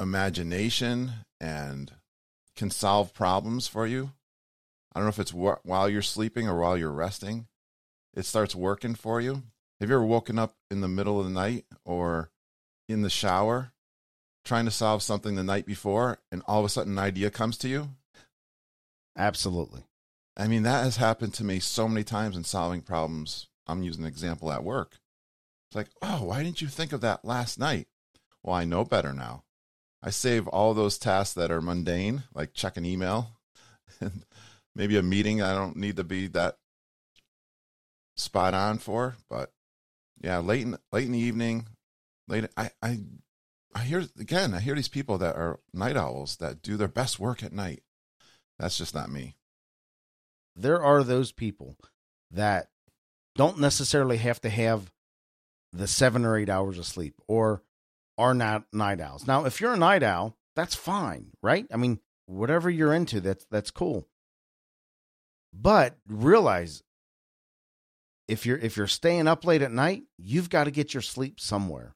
imagination 0.00 1.12
and 1.40 1.92
can 2.56 2.70
solve 2.70 3.14
problems 3.14 3.68
for 3.68 3.86
you. 3.86 4.12
I 4.94 4.98
don't 4.98 5.06
know 5.06 5.10
if 5.10 5.18
it's 5.18 5.32
wh- 5.32 5.64
while 5.64 5.88
you're 5.88 6.02
sleeping 6.02 6.48
or 6.48 6.58
while 6.58 6.76
you're 6.76 6.92
resting. 6.92 7.46
It 8.14 8.24
starts 8.24 8.54
working 8.54 8.94
for 8.94 9.20
you. 9.20 9.42
Have 9.80 9.90
you 9.90 9.96
ever 9.96 10.04
woken 10.04 10.38
up 10.38 10.54
in 10.70 10.80
the 10.80 10.88
middle 10.88 11.20
of 11.20 11.26
the 11.26 11.32
night 11.32 11.66
or 11.84 12.30
in 12.88 13.02
the 13.02 13.10
shower 13.10 13.72
trying 14.44 14.64
to 14.64 14.70
solve 14.70 15.02
something 15.02 15.34
the 15.34 15.42
night 15.42 15.66
before 15.66 16.18
and 16.32 16.42
all 16.46 16.60
of 16.60 16.64
a 16.64 16.68
sudden 16.70 16.92
an 16.92 17.04
idea 17.04 17.30
comes 17.30 17.58
to 17.58 17.68
you? 17.68 17.90
Absolutely. 19.18 19.82
I 20.36 20.48
mean, 20.48 20.62
that 20.62 20.84
has 20.84 20.96
happened 20.96 21.34
to 21.34 21.44
me 21.44 21.60
so 21.60 21.88
many 21.88 22.04
times 22.04 22.36
in 22.36 22.44
solving 22.44 22.82
problems. 22.82 23.48
I'm 23.66 23.82
using 23.82 24.04
an 24.04 24.08
example 24.08 24.52
at 24.52 24.64
work. 24.64 24.98
It's 25.68 25.76
like, 25.76 25.88
oh, 26.00 26.24
why 26.24 26.42
didn't 26.42 26.62
you 26.62 26.68
think 26.68 26.92
of 26.92 27.00
that 27.00 27.24
last 27.24 27.58
night? 27.58 27.88
Well, 28.42 28.54
I 28.54 28.64
know 28.64 28.84
better 28.84 29.12
now. 29.12 29.42
I 30.06 30.10
save 30.10 30.46
all 30.46 30.72
those 30.72 30.98
tasks 30.98 31.34
that 31.34 31.50
are 31.50 31.60
mundane, 31.60 32.22
like 32.32 32.54
check 32.54 32.76
an 32.76 32.86
email 32.86 33.40
and 34.00 34.24
maybe 34.72 34.96
a 34.96 35.02
meeting 35.02 35.42
I 35.42 35.52
don't 35.52 35.74
need 35.74 35.96
to 35.96 36.04
be 36.04 36.28
that 36.28 36.58
spot 38.14 38.54
on 38.54 38.78
for. 38.78 39.16
But 39.28 39.50
yeah, 40.22 40.38
late 40.38 40.62
in 40.62 40.78
late 40.92 41.06
in 41.06 41.12
the 41.12 41.18
evening, 41.18 41.66
late 42.28 42.46
I 42.56 42.70
I 42.80 43.00
I 43.74 43.80
hear 43.80 44.04
again, 44.16 44.54
I 44.54 44.60
hear 44.60 44.76
these 44.76 44.86
people 44.86 45.18
that 45.18 45.34
are 45.34 45.58
night 45.74 45.96
owls 45.96 46.36
that 46.36 46.62
do 46.62 46.76
their 46.76 46.86
best 46.86 47.18
work 47.18 47.42
at 47.42 47.52
night. 47.52 47.82
That's 48.60 48.78
just 48.78 48.94
not 48.94 49.10
me. 49.10 49.34
There 50.54 50.80
are 50.80 51.02
those 51.02 51.32
people 51.32 51.76
that 52.30 52.68
don't 53.34 53.58
necessarily 53.58 54.18
have 54.18 54.40
to 54.42 54.50
have 54.50 54.92
the 55.72 55.88
seven 55.88 56.24
or 56.24 56.36
eight 56.36 56.48
hours 56.48 56.78
of 56.78 56.86
sleep 56.86 57.20
or 57.26 57.62
are 58.18 58.34
not 58.34 58.64
night 58.72 59.00
owls. 59.00 59.26
Now, 59.26 59.44
if 59.44 59.60
you're 59.60 59.74
a 59.74 59.78
night 59.78 60.02
owl, 60.02 60.36
that's 60.54 60.74
fine, 60.74 61.32
right? 61.42 61.66
I 61.72 61.76
mean, 61.76 62.00
whatever 62.26 62.70
you're 62.70 62.94
into, 62.94 63.20
that's 63.20 63.46
that's 63.50 63.70
cool. 63.70 64.08
But 65.52 65.96
realize 66.08 66.82
if 68.28 68.44
you're 68.44 68.58
if 68.58 68.76
you're 68.76 68.86
staying 68.86 69.28
up 69.28 69.44
late 69.44 69.62
at 69.62 69.72
night, 69.72 70.04
you've 70.18 70.50
got 70.50 70.64
to 70.64 70.70
get 70.70 70.94
your 70.94 71.02
sleep 71.02 71.40
somewhere. 71.40 71.94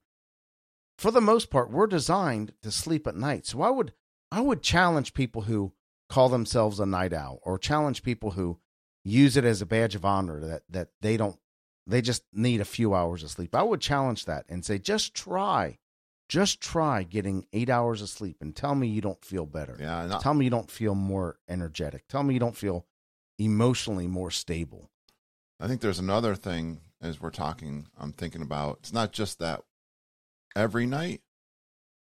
For 0.98 1.10
the 1.10 1.20
most 1.20 1.50
part, 1.50 1.70
we're 1.70 1.86
designed 1.86 2.52
to 2.62 2.70
sleep 2.70 3.06
at 3.06 3.16
night. 3.16 3.46
So 3.46 3.62
I 3.62 3.70
would 3.70 3.92
I 4.30 4.40
would 4.40 4.62
challenge 4.62 5.14
people 5.14 5.42
who 5.42 5.72
call 6.08 6.28
themselves 6.28 6.80
a 6.80 6.86
night 6.86 7.12
owl 7.12 7.40
or 7.42 7.58
challenge 7.58 8.02
people 8.02 8.32
who 8.32 8.58
use 9.04 9.36
it 9.36 9.44
as 9.44 9.62
a 9.62 9.66
badge 9.66 9.94
of 9.94 10.04
honor 10.04 10.40
that 10.40 10.62
that 10.68 10.88
they 11.00 11.16
don't 11.16 11.38
they 11.86 12.02
just 12.02 12.22
need 12.32 12.60
a 12.60 12.66
few 12.66 12.94
hours 12.94 13.22
of 13.22 13.30
sleep. 13.30 13.54
I 13.54 13.62
would 13.62 13.80
challenge 13.80 14.26
that 14.26 14.44
and 14.48 14.64
say 14.64 14.78
just 14.78 15.14
try 15.14 15.78
just 16.30 16.60
try 16.60 17.02
getting 17.02 17.44
eight 17.52 17.68
hours 17.68 18.00
of 18.00 18.08
sleep 18.08 18.36
and 18.40 18.54
tell 18.54 18.76
me 18.76 18.86
you 18.86 19.00
don't 19.00 19.24
feel 19.24 19.46
better. 19.46 19.76
Yeah. 19.80 20.06
Not- 20.06 20.22
tell 20.22 20.32
me 20.32 20.44
you 20.44 20.50
don't 20.50 20.70
feel 20.70 20.94
more 20.94 21.38
energetic. 21.48 22.06
Tell 22.06 22.22
me 22.22 22.34
you 22.34 22.40
don't 22.40 22.56
feel 22.56 22.86
emotionally 23.38 24.06
more 24.06 24.30
stable. 24.30 24.90
I 25.58 25.66
think 25.66 25.80
there's 25.80 25.98
another 25.98 26.36
thing 26.36 26.82
as 27.02 27.20
we're 27.20 27.30
talking, 27.30 27.88
I'm 27.98 28.12
thinking 28.12 28.42
about. 28.42 28.78
It's 28.80 28.92
not 28.92 29.10
just 29.10 29.40
that 29.40 29.62
every 30.54 30.86
night, 30.86 31.20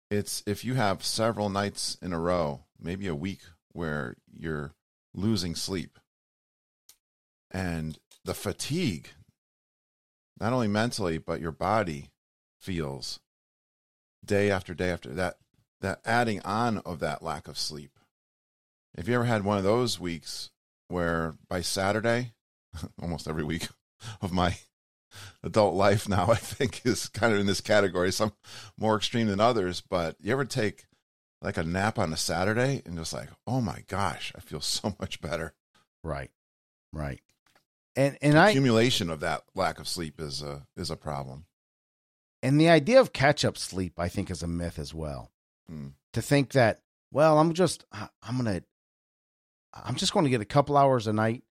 it's 0.10 0.42
if 0.48 0.66
you 0.66 0.74
have 0.74 1.06
several 1.06 1.50
nights 1.50 1.98
in 2.02 2.12
a 2.12 2.20
row, 2.20 2.62
maybe 2.80 3.06
a 3.06 3.16
week 3.16 3.42
where 3.72 4.16
you're 4.34 4.74
losing 5.14 5.54
sleep 5.54 6.00
and 7.52 8.00
the 8.26 8.34
fatigue, 8.34 9.10
not 10.40 10.54
only 10.54 10.68
mentally, 10.68 11.20
but 11.20 11.40
your 11.40 11.52
body 11.52 12.10
feels 12.60 13.20
day 14.26 14.52
after 14.52 14.74
day 14.74 14.90
after 14.90 15.10
that 15.10 15.38
that 15.82 16.02
adding 16.06 16.42
on 16.42 16.80
of 16.80 17.00
that 17.00 17.22
lack 17.22 17.48
of 17.48 17.58
sleep. 17.58 18.00
Have 18.96 19.08
you 19.08 19.16
ever 19.16 19.26
had 19.26 19.44
one 19.44 19.58
of 19.58 19.64
those 19.64 20.00
weeks 20.00 20.50
where 20.88 21.36
by 21.48 21.62
Saturday, 21.62 22.34
almost 23.02 23.28
every 23.28 23.44
week 23.44 23.68
of 24.22 24.32
my 24.32 24.58
adult 25.44 25.76
life 25.76 26.10
now, 26.10 26.28
I 26.32 26.36
think 26.36 26.86
is 26.86 27.10
kind 27.10 27.34
of 27.34 27.40
in 27.40 27.46
this 27.46 27.62
category, 27.62 28.12
some 28.12 28.34
more 28.78 28.98
extreme 28.98 29.28
than 29.28 29.40
others, 29.40 29.82
but 29.82 30.16
you 30.20 30.32
ever 30.32 30.46
take 30.46 30.86
like 31.42 31.58
a 31.58 31.64
nap 31.64 32.00
on 32.00 32.14
a 32.14 32.18
Saturday 32.18 32.82
and 32.86 32.98
just 32.98 33.14
like, 33.14 33.30
oh 33.46 33.62
my 33.62 33.84
gosh, 33.88 34.34
I 34.36 34.40
feel 34.40 34.62
so 34.62 34.96
much 35.00 35.22
better. 35.22 35.54
Right. 36.04 36.32
Right. 36.94 37.22
And 37.96 38.18
and 38.22 38.38
accumulation 38.38 39.10
I, 39.10 39.14
of 39.14 39.20
that 39.22 39.44
lack 39.56 39.80
of 39.80 39.88
sleep 39.88 40.22
is 40.22 40.42
a 40.42 40.68
is 40.76 40.92
a 40.92 40.96
problem. 40.96 41.46
And 42.44 42.60
the 42.60 42.70
idea 42.70 43.00
of 43.00 43.14
catch 43.14 43.44
up 43.44 43.58
sleep, 43.58 44.00
I 44.00 44.10
think, 44.10 44.30
is 44.30 44.44
a 44.44 44.48
myth 44.48 44.78
as 44.80 44.94
well. 44.94 45.32
Mm. 45.72 45.94
To 46.14 46.22
think 46.22 46.54
that, 46.54 46.82
well, 47.12 47.40
I'm 47.40 47.54
just, 47.54 47.86
I'm 47.92 48.44
going 48.44 48.60
to, 48.60 48.64
I'm 49.74 49.96
just 49.96 50.14
going 50.14 50.26
to 50.26 50.30
get 50.30 50.42
a 50.42 50.46
couple 50.46 50.78
hours 50.78 51.08
a 51.08 51.14
night 51.14 51.44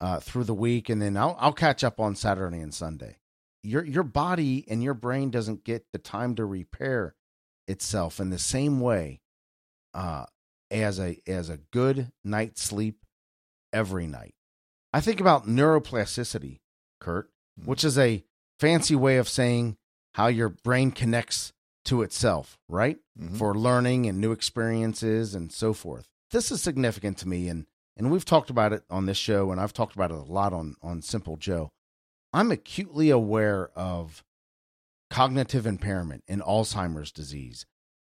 uh, 0.00 0.20
through 0.20 0.44
the 0.44 0.54
week, 0.54 0.88
and 0.88 1.00
then 1.00 1.16
I'll, 1.16 1.36
I'll 1.38 1.52
catch 1.52 1.84
up 1.84 2.00
on 2.00 2.16
Saturday 2.16 2.60
and 2.60 2.74
Sunday. 2.74 3.18
Your 3.62 3.84
your 3.84 4.04
body 4.04 4.64
and 4.68 4.82
your 4.82 4.94
brain 4.94 5.30
doesn't 5.30 5.64
get 5.64 5.84
the 5.92 5.98
time 5.98 6.34
to 6.36 6.46
repair 6.46 7.14
itself 7.68 8.18
in 8.18 8.30
the 8.30 8.38
same 8.38 8.80
way 8.80 9.20
uh, 9.92 10.24
as 10.70 10.98
a 10.98 11.20
as 11.26 11.50
a 11.50 11.58
good 11.70 12.10
night's 12.24 12.62
sleep 12.62 13.04
every 13.72 14.06
night. 14.06 14.34
I 14.94 15.02
think 15.02 15.20
about 15.20 15.46
neuroplasticity, 15.46 16.60
Kurt, 17.00 17.30
mm. 17.60 17.66
which 17.66 17.84
is 17.84 17.98
a 17.98 18.24
fancy 18.58 18.96
way 18.96 19.18
of 19.18 19.28
saying 19.28 19.76
how 20.14 20.26
your 20.26 20.48
brain 20.48 20.90
connects 20.90 21.52
to 21.86 22.02
itself, 22.02 22.58
right? 22.68 22.98
Mhm. 23.18 23.36
For 23.36 23.54
learning 23.54 24.06
and 24.06 24.20
new 24.20 24.32
experiences 24.32 25.34
and 25.34 25.52
so 25.52 25.72
forth. 25.72 26.08
This 26.30 26.50
is 26.50 26.62
significant 26.62 27.18
to 27.18 27.28
me 27.28 27.48
and 27.48 27.66
and 27.96 28.10
we've 28.10 28.24
talked 28.24 28.48
about 28.50 28.72
it 28.72 28.84
on 28.88 29.06
this 29.06 29.18
show 29.18 29.50
and 29.50 29.60
I've 29.60 29.72
talked 29.74 29.94
about 29.94 30.10
it 30.10 30.16
a 30.18 30.22
lot 30.22 30.52
on 30.52 30.76
on 30.82 31.02
Simple 31.02 31.36
Joe. 31.36 31.72
I'm 32.32 32.50
acutely 32.50 33.10
aware 33.10 33.70
of 33.74 34.22
cognitive 35.10 35.66
impairment 35.66 36.22
in 36.28 36.40
Alzheimer's 36.40 37.10
disease. 37.10 37.66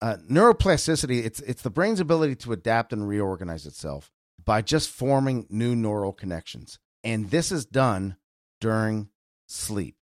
Uh, 0.02 0.16
neuroplasticity 0.28 1.24
it's 1.24 1.40
it's 1.40 1.62
the 1.62 1.70
brain's 1.70 2.00
ability 2.00 2.34
to 2.36 2.52
adapt 2.52 2.92
and 2.92 3.06
reorganize 3.06 3.66
itself 3.66 4.10
by 4.42 4.62
just 4.62 4.90
forming 4.90 5.46
new 5.50 5.76
neural 5.76 6.12
connections. 6.12 6.78
And 7.04 7.30
this 7.30 7.52
is 7.52 7.64
done 7.64 8.16
during 8.60 9.10
sleep. 9.46 9.96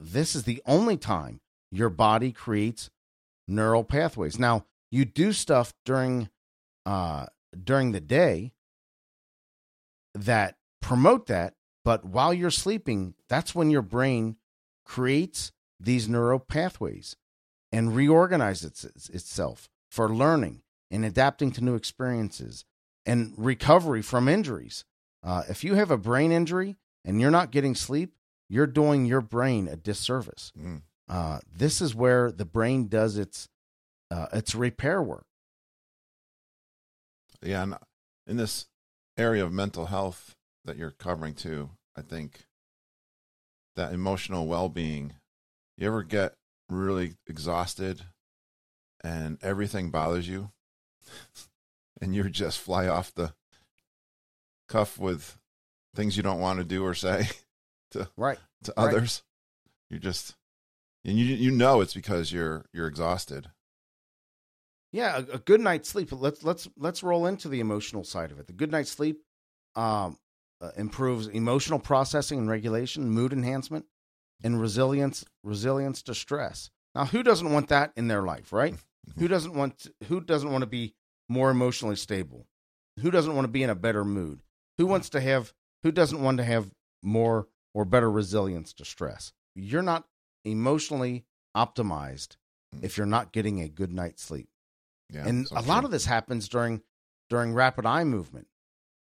This 0.00 0.36
is 0.36 0.44
the 0.44 0.62
only 0.66 0.96
time 0.96 1.40
your 1.70 1.90
body 1.90 2.32
creates 2.32 2.90
neural 3.46 3.84
pathways. 3.84 4.38
Now, 4.38 4.64
you 4.90 5.04
do 5.04 5.32
stuff 5.32 5.74
during 5.84 6.28
uh 6.86 7.26
during 7.64 7.92
the 7.92 8.00
day 8.00 8.52
that 10.14 10.56
promote 10.80 11.26
that, 11.26 11.54
but 11.84 12.04
while 12.04 12.32
you're 12.32 12.50
sleeping, 12.50 13.14
that's 13.28 13.54
when 13.54 13.70
your 13.70 13.82
brain 13.82 14.36
creates 14.84 15.52
these 15.80 16.08
neural 16.08 16.38
pathways 16.38 17.16
and 17.70 17.94
reorganizes 17.94 18.84
its, 18.84 19.08
itself 19.10 19.68
for 19.90 20.08
learning 20.08 20.62
and 20.90 21.04
adapting 21.04 21.50
to 21.52 21.64
new 21.64 21.74
experiences 21.74 22.64
and 23.04 23.34
recovery 23.36 24.02
from 24.02 24.28
injuries. 24.28 24.84
Uh, 25.22 25.42
if 25.48 25.64
you 25.64 25.74
have 25.74 25.90
a 25.90 25.98
brain 25.98 26.32
injury 26.32 26.76
and 27.04 27.20
you're 27.20 27.30
not 27.30 27.50
getting 27.50 27.74
sleep, 27.74 28.14
you're 28.48 28.66
doing 28.66 29.04
your 29.04 29.20
brain 29.20 29.68
a 29.68 29.76
disservice. 29.76 30.52
Mm. 30.58 30.82
Uh, 31.08 31.38
this 31.50 31.80
is 31.80 31.94
where 31.94 32.30
the 32.30 32.44
brain 32.44 32.88
does 32.88 33.16
its 33.16 33.48
uh, 34.10 34.26
its 34.32 34.54
repair 34.54 35.02
work. 35.02 35.26
Yeah, 37.42 37.62
and 37.62 37.74
in 38.26 38.36
this 38.36 38.66
area 39.16 39.44
of 39.44 39.52
mental 39.52 39.86
health 39.86 40.34
that 40.64 40.76
you're 40.76 40.90
covering 40.90 41.34
too, 41.34 41.70
I 41.96 42.02
think 42.02 42.46
that 43.76 43.92
emotional 43.92 44.46
well-being. 44.46 45.14
You 45.76 45.86
ever 45.86 46.02
get 46.02 46.34
really 46.68 47.14
exhausted 47.26 48.02
and 49.02 49.38
everything 49.42 49.90
bothers 49.90 50.28
you, 50.28 50.50
and 52.00 52.14
you 52.14 52.28
just 52.28 52.58
fly 52.58 52.88
off 52.88 53.14
the 53.14 53.34
cuff 54.68 54.98
with 54.98 55.38
things 55.94 56.16
you 56.16 56.22
don't 56.22 56.40
want 56.40 56.58
to 56.58 56.64
do 56.64 56.84
or 56.84 56.94
say 56.94 57.28
Right. 58.16 58.38
to 58.64 58.74
Right. 58.76 58.94
others. 58.94 59.22
You 59.90 59.98
just 59.98 60.34
and 61.04 61.18
you 61.18 61.24
you 61.24 61.50
know 61.50 61.80
it's 61.80 61.94
because 61.94 62.32
you're 62.32 62.66
you're 62.72 62.86
exhausted. 62.86 63.50
Yeah, 64.92 65.18
a, 65.18 65.34
a 65.34 65.38
good 65.38 65.60
night's 65.60 65.88
sleep. 65.88 66.10
Let's 66.12 66.42
let's 66.42 66.68
let's 66.76 67.02
roll 67.02 67.26
into 67.26 67.48
the 67.48 67.60
emotional 67.60 68.04
side 68.04 68.30
of 68.30 68.38
it. 68.38 68.46
The 68.46 68.52
good 68.52 68.70
night's 68.70 68.90
sleep 68.90 69.22
um, 69.76 70.18
uh, 70.60 70.70
improves 70.76 71.26
emotional 71.28 71.78
processing 71.78 72.38
and 72.38 72.48
regulation, 72.50 73.10
mood 73.10 73.32
enhancement, 73.32 73.86
and 74.42 74.60
resilience 74.60 75.24
resilience 75.42 76.02
to 76.02 76.14
stress. 76.14 76.70
Now, 76.94 77.04
who 77.04 77.22
doesn't 77.22 77.52
want 77.52 77.68
that 77.68 77.92
in 77.96 78.08
their 78.08 78.22
life, 78.22 78.52
right? 78.52 78.74
who 79.18 79.28
doesn't 79.28 79.54
want 79.54 79.78
to, 79.78 79.92
who 80.08 80.20
doesn't 80.20 80.50
want 80.50 80.62
to 80.62 80.66
be 80.66 80.94
more 81.28 81.50
emotionally 81.50 81.96
stable? 81.96 82.46
Who 83.00 83.10
doesn't 83.10 83.34
want 83.34 83.44
to 83.44 83.50
be 83.52 83.62
in 83.62 83.70
a 83.70 83.74
better 83.74 84.04
mood? 84.04 84.42
Who 84.78 84.86
wants 84.86 85.08
to 85.10 85.20
have 85.20 85.52
who 85.82 85.92
doesn't 85.92 86.20
want 86.22 86.38
to 86.38 86.44
have 86.44 86.72
more 87.02 87.48
or 87.78 87.84
better 87.84 88.10
resilience 88.10 88.72
to 88.72 88.84
stress? 88.84 89.32
You're 89.54 89.82
not 89.82 90.04
emotionally 90.44 91.24
optimized 91.56 92.36
if 92.82 92.96
you're 92.96 93.06
not 93.06 93.30
getting 93.30 93.60
a 93.60 93.68
good 93.68 93.92
night's 93.92 94.20
sleep. 94.20 94.48
Yeah, 95.10 95.28
and 95.28 95.46
so 95.46 95.56
a 95.56 95.62
lot 95.62 95.84
of 95.84 95.92
this 95.92 96.04
happens 96.04 96.48
during 96.48 96.82
during 97.30 97.54
rapid 97.54 97.86
eye 97.86 98.02
movement. 98.02 98.48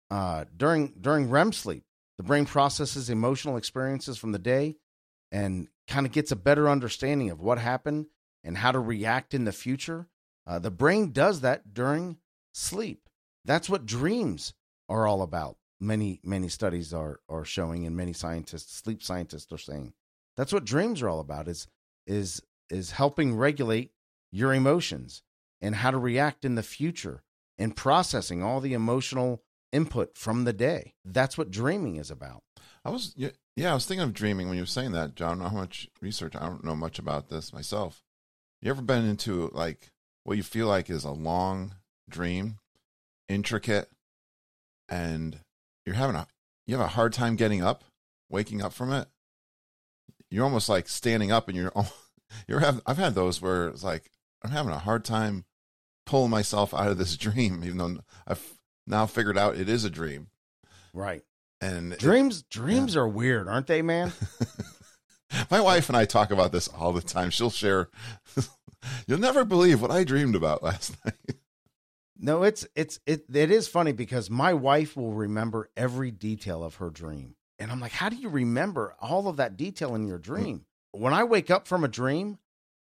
Uh, 0.09 0.45
during 0.55 0.93
during 1.01 1.29
rem 1.29 1.51
sleep 1.51 1.83
the 2.17 2.23
brain 2.23 2.45
processes 2.45 3.09
emotional 3.09 3.57
experiences 3.57 4.17
from 4.17 4.31
the 4.31 4.39
day 4.39 4.77
and 5.33 5.67
kind 5.89 6.05
of 6.05 6.13
gets 6.13 6.31
a 6.31 6.35
better 6.37 6.69
understanding 6.69 7.29
of 7.29 7.41
what 7.41 7.57
happened 7.57 8.05
and 8.41 8.57
how 8.57 8.71
to 8.71 8.79
react 8.79 9.33
in 9.33 9.43
the 9.43 9.51
future. 9.51 10.07
Uh, 10.47 10.59
the 10.59 10.71
brain 10.71 11.11
does 11.11 11.41
that 11.41 11.73
during 11.73 12.17
sleep. 12.53 13.09
That's 13.43 13.69
what 13.69 13.85
dreams 13.85 14.53
are 14.87 15.05
all 15.05 15.21
about 15.21 15.57
many 15.81 16.19
many 16.23 16.47
studies 16.47 16.93
are 16.93 17.19
are 17.27 17.43
showing 17.43 17.85
and 17.85 17.97
many 17.97 18.13
scientists 18.13 18.81
sleep 18.81 19.01
scientists 19.01 19.51
are 19.51 19.57
saying 19.57 19.93
that's 20.37 20.53
what 20.53 20.63
dreams 20.63 21.01
are 21.01 21.09
all 21.09 21.19
about 21.19 21.47
is 21.47 21.67
is 22.05 22.41
is 22.69 22.91
helping 22.91 23.35
regulate 23.35 23.91
your 24.31 24.53
emotions 24.53 25.23
and 25.61 25.75
how 25.75 25.91
to 25.91 25.97
react 25.97 26.45
in 26.45 26.55
the 26.55 26.63
future 26.63 27.23
and 27.57 27.75
processing 27.75 28.41
all 28.41 28.59
the 28.59 28.73
emotional 28.73 29.43
input 29.71 30.17
from 30.17 30.45
the 30.45 30.53
day. 30.53 30.95
That's 31.05 31.37
what 31.37 31.51
dreaming 31.51 31.97
is 31.97 32.09
about. 32.09 32.43
I 32.83 32.89
was 32.89 33.13
yeah, 33.15 33.71
I 33.71 33.73
was 33.73 33.85
thinking 33.85 34.03
of 34.03 34.13
dreaming 34.13 34.47
when 34.47 34.55
you 34.57 34.63
were 34.63 34.67
saying 34.67 34.93
that, 34.93 35.15
John. 35.15 35.27
I 35.27 35.31
don't 35.31 35.39
know 35.39 35.49
how 35.49 35.55
much 35.57 35.89
research. 36.01 36.35
I 36.35 36.47
don't 36.47 36.63
know 36.63 36.75
much 36.75 36.97
about 36.97 37.29
this 37.29 37.53
myself. 37.53 38.01
You 38.61 38.71
ever 38.71 38.81
been 38.81 39.05
into 39.05 39.49
like 39.53 39.91
what 40.23 40.37
you 40.37 40.43
feel 40.43 40.67
like 40.67 40.89
is 40.89 41.03
a 41.03 41.11
long 41.11 41.75
dream, 42.09 42.57
intricate, 43.29 43.89
and 44.89 45.39
you're 45.85 45.95
having 45.95 46.15
a 46.15 46.27
you 46.67 46.75
have 46.77 46.85
a 46.85 46.89
hard 46.89 47.13
time 47.13 47.35
getting 47.35 47.61
up, 47.63 47.83
waking 48.29 48.61
up 48.61 48.73
from 48.73 48.91
it. 48.91 49.07
You're 50.29 50.45
almost 50.45 50.69
like 50.69 50.87
standing 50.87 51.31
up, 51.31 51.47
and 51.47 51.57
you're 51.57 51.71
you're 52.47 52.59
have. 52.59 52.81
I've 52.85 52.97
had 52.97 53.15
those 53.15 53.41
where 53.41 53.67
it's 53.67 53.83
like 53.83 54.09
I'm 54.43 54.51
having 54.51 54.71
a 54.71 54.79
hard 54.79 55.03
time 55.05 55.45
pulling 56.05 56.31
myself 56.31 56.73
out 56.73 56.87
of 56.87 56.97
this 56.97 57.17
dream, 57.17 57.63
even 57.63 57.77
though 57.77 57.97
I've 58.27 58.57
now 58.87 59.05
figured 59.05 59.37
out 59.37 59.57
it 59.57 59.69
is 59.69 59.83
a 59.85 59.89
dream. 59.89 60.27
Right. 60.93 61.23
And 61.61 61.93
it- 61.93 61.99
Dreams 61.99 62.43
dreams 62.43 62.95
are 62.95 63.07
weird, 63.07 63.47
aren't 63.47 63.67
they, 63.67 63.81
man? 63.81 64.11
My 65.51 65.61
wife 65.61 65.87
and 65.87 65.95
I 65.97 66.03
talk 66.05 66.31
about 66.31 66.51
this 66.51 66.67
all 66.67 66.91
the 66.91 67.01
time. 67.01 67.29
She'll 67.29 67.49
share. 67.49 67.89
You'll 69.07 69.19
never 69.19 69.45
believe 69.45 69.81
what 69.81 69.91
I 69.91 70.03
dreamed 70.03 70.35
about 70.35 70.61
last 70.63 70.97
night. 71.05 71.37
No, 72.23 72.43
it's 72.43 72.67
it's 72.75 72.99
it 73.07 73.25
it 73.33 73.49
is 73.49 73.67
funny 73.67 73.91
because 73.91 74.29
my 74.29 74.53
wife 74.53 74.95
will 74.95 75.13
remember 75.13 75.69
every 75.75 76.11
detail 76.11 76.63
of 76.63 76.75
her 76.75 76.91
dream. 76.91 77.35
And 77.57 77.71
I'm 77.71 77.79
like, 77.79 77.91
"How 77.93 78.09
do 78.09 78.15
you 78.15 78.29
remember 78.29 78.95
all 78.99 79.27
of 79.27 79.37
that 79.37 79.57
detail 79.57 79.95
in 79.95 80.07
your 80.07 80.19
mm. 80.19 80.23
dream?" 80.23 80.65
When 80.91 81.13
I 81.13 81.23
wake 81.23 81.49
up 81.49 81.67
from 81.67 81.83
a 81.83 81.87
dream, 81.87 82.37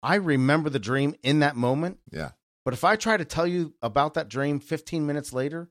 I 0.02 0.16
remember 0.16 0.68
the 0.68 0.78
dream 0.78 1.14
in 1.22 1.38
that 1.40 1.56
moment. 1.56 1.98
Yeah, 2.10 2.32
But 2.64 2.74
if 2.74 2.84
I 2.84 2.96
try 2.96 3.16
to 3.16 3.24
tell 3.24 3.46
you 3.46 3.74
about 3.80 4.14
that 4.14 4.28
dream 4.28 4.60
15 4.60 5.06
minutes 5.06 5.32
later, 5.32 5.70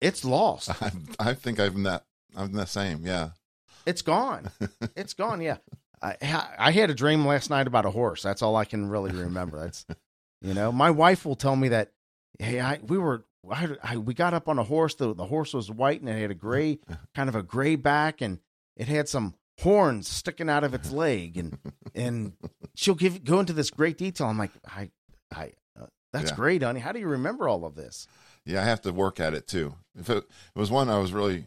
it's 0.00 0.24
lost. 0.24 0.70
I, 0.82 0.90
I 1.18 1.34
think 1.34 1.58
I'm 1.58 1.84
that. 1.84 2.04
I'm 2.36 2.52
the 2.52 2.66
same. 2.66 3.06
Yeah, 3.06 3.30
It's 3.86 4.02
gone. 4.02 4.50
It's 4.96 5.14
gone. 5.14 5.40
Yeah. 5.40 5.58
I, 6.02 6.16
I 6.58 6.72
had 6.72 6.90
a 6.90 6.94
dream 6.94 7.24
last 7.24 7.48
night 7.48 7.66
about 7.66 7.86
a 7.86 7.90
horse. 7.90 8.22
That's 8.22 8.42
all 8.42 8.56
I 8.56 8.64
can 8.64 8.88
really 8.88 9.12
remember. 9.12 9.60
That's, 9.60 9.86
you 10.40 10.52
know, 10.52 10.72
my 10.72 10.90
wife 10.90 11.24
will 11.24 11.36
tell 11.36 11.54
me 11.54 11.68
that, 11.68 11.92
hey, 12.38 12.60
I, 12.60 12.78
we 12.86 12.98
were, 12.98 13.24
I, 13.50 13.68
I, 13.82 13.96
we 13.96 14.14
got 14.14 14.34
up 14.34 14.48
on 14.48 14.58
a 14.58 14.64
horse. 14.64 14.94
The, 14.94 15.14
the 15.14 15.26
horse 15.26 15.52
was 15.54 15.70
white 15.70 16.00
and 16.00 16.08
it 16.08 16.20
had 16.20 16.30
a 16.30 16.34
gray, 16.48 16.78
kind 17.14 17.28
of 17.28 17.34
a 17.34 17.42
gray 17.42 17.76
back 17.76 18.20
and 18.20 18.38
it 18.76 18.88
had 18.88 19.08
some 19.08 19.34
horns 19.60 20.08
sticking 20.08 20.48
out 20.48 20.64
of 20.64 20.74
its 20.74 20.90
leg. 20.92 21.36
And, 21.36 21.58
and 21.94 22.32
she'll 22.74 22.94
give, 22.94 23.24
go 23.24 23.40
into 23.40 23.52
this 23.52 23.70
great 23.70 23.98
detail. 23.98 24.26
I'm 24.28 24.38
like, 24.38 24.52
I, 24.66 24.90
I, 25.34 25.52
uh, 25.80 25.86
that's 26.12 26.30
Yeah. 26.30 26.36
great, 26.36 26.62
honey. 26.62 26.80
How 26.80 26.92
do 26.92 26.98
you 27.00 27.08
remember 27.08 27.48
all 27.48 27.64
of 27.64 27.74
this? 27.74 28.06
yeah. 28.44 28.60
I 28.60 28.64
have 28.64 28.80
to 28.82 28.92
work 28.92 29.20
at 29.20 29.34
it 29.34 29.46
too. 29.46 29.74
If 29.98 30.10
it, 30.10 30.18
it 30.18 30.58
was 30.58 30.70
one 30.70 30.88
I 30.88 30.98
was 30.98 31.12
really 31.12 31.44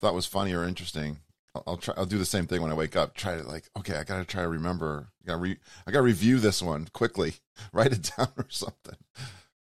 thought 0.00 0.14
was 0.14 0.26
funny 0.26 0.52
or 0.54 0.64
interesting, 0.64 1.18
I'll, 1.54 1.62
I'll 1.66 1.76
try. 1.76 1.94
I'll 1.96 2.04
do 2.06 2.18
the 2.18 2.24
same 2.26 2.46
thing 2.46 2.60
when 2.60 2.70
I 2.72 2.74
wake 2.74 2.96
up. 2.96 3.14
Try 3.14 3.36
to 3.36 3.42
like, 3.44 3.68
okay, 3.78 3.96
I 3.96 4.04
got 4.04 4.18
to 4.18 4.24
try 4.24 4.42
to 4.42 4.48
remember. 4.48 5.08
I 5.22 5.26
gotta 5.28 5.38
re, 5.38 5.56
I 5.86 5.90
got 5.92 5.98
to 5.98 6.02
review 6.02 6.38
this 6.40 6.60
one 6.60 6.88
quickly. 6.92 7.34
Write 7.72 7.92
it 7.92 8.10
down 8.16 8.28
or 8.36 8.46
something. 8.48 8.96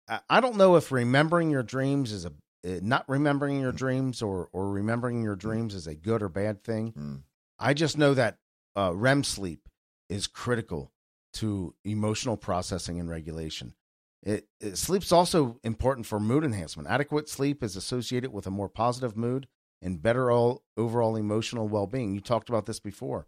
I- 0.08 0.22
I 0.30 0.39
don't 0.41 0.58
know 0.58 0.76
if 0.76 0.91
remembering 0.91 1.50
your 1.50 1.63
dreams 1.63 2.12
is 2.12 2.26
a 2.26 2.34
uh, 2.68 2.80
not 2.82 3.08
remembering 3.08 3.60
your 3.62 3.72
dreams 3.72 4.22
or 4.22 4.50
or 4.52 4.70
remembering 4.72 5.22
your 5.22 5.36
dreams 5.36 5.76
is 5.76 5.88
a 5.88 5.96
good 5.96 6.22
or 6.24 6.30
bad 6.30 6.63
thing. 6.63 6.94
Mm. 6.94 7.24
I 7.60 7.74
just 7.74 7.98
know 7.98 8.13
that 8.15 8.39
uh, 8.76 8.91
REM 8.96 9.24
sleep 9.24 9.70
is 10.10 10.28
critical 10.28 10.91
to 11.34 11.76
emotional 11.84 12.38
processing 12.38 13.00
and 13.00 13.10
regulation. 13.10 13.76
It, 14.24 14.48
it 14.60 14.78
sleep's 14.78 15.12
also 15.12 15.60
important 15.63 16.08
for 16.08 16.20
mood 16.20 16.44
enhancement. 16.44 16.89
Adequate 16.89 17.30
sleep 17.30 17.62
is 17.63 17.76
associated 17.76 18.34
with 18.34 18.48
a 18.48 18.52
more 18.52 18.70
positive 18.70 19.15
mood 19.15 19.48
and 19.82 20.02
better 20.02 20.32
all, 20.32 20.63
overall 20.78 21.15
emotional 21.15 21.68
well-being. 21.68 22.15
You 22.15 22.22
talked 22.22 22.50
about 22.50 22.65
this 22.65 22.80
before. 22.80 23.28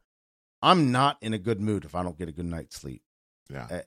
I'm 0.61 0.91
not 0.91 1.17
in 1.21 1.33
a 1.33 1.37
good 1.37 1.61
mood 1.61 1.85
if 1.85 1.93
I 1.93 2.01
don't 2.01 2.17
get 2.17 2.29
a 2.29 2.31
good 2.31 2.45
night's 2.47 2.75
sleep. 2.77 3.03
Yeah. 3.49 3.81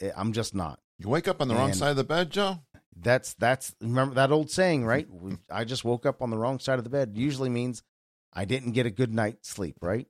Eh, 0.00 0.10
I'm 0.16 0.32
just 0.32 0.54
not. 0.54 0.80
You 0.98 1.08
wake 1.08 1.28
up 1.28 1.40
on 1.40 1.48
the 1.48 1.54
wrong 1.54 1.72
side 1.72 1.90
of 1.90 1.96
the 1.96 2.04
bed, 2.04 2.30
Joe. 2.30 2.60
That's 2.98 3.34
that's 3.34 3.74
remember 3.80 4.14
that 4.14 4.32
old 4.32 4.50
saying, 4.50 4.86
right? 4.86 5.06
I 5.50 5.64
just 5.64 5.84
woke 5.84 6.06
up 6.06 6.22
on 6.22 6.30
the 6.30 6.38
wrong 6.38 6.58
side 6.58 6.78
of 6.78 6.84
the 6.84 6.90
bed. 6.90 7.12
Usually 7.14 7.50
means 7.50 7.82
I 8.32 8.46
didn't 8.46 8.72
get 8.72 8.86
a 8.86 8.90
good 8.90 9.12
night's 9.12 9.50
sleep, 9.50 9.76
right? 9.82 10.06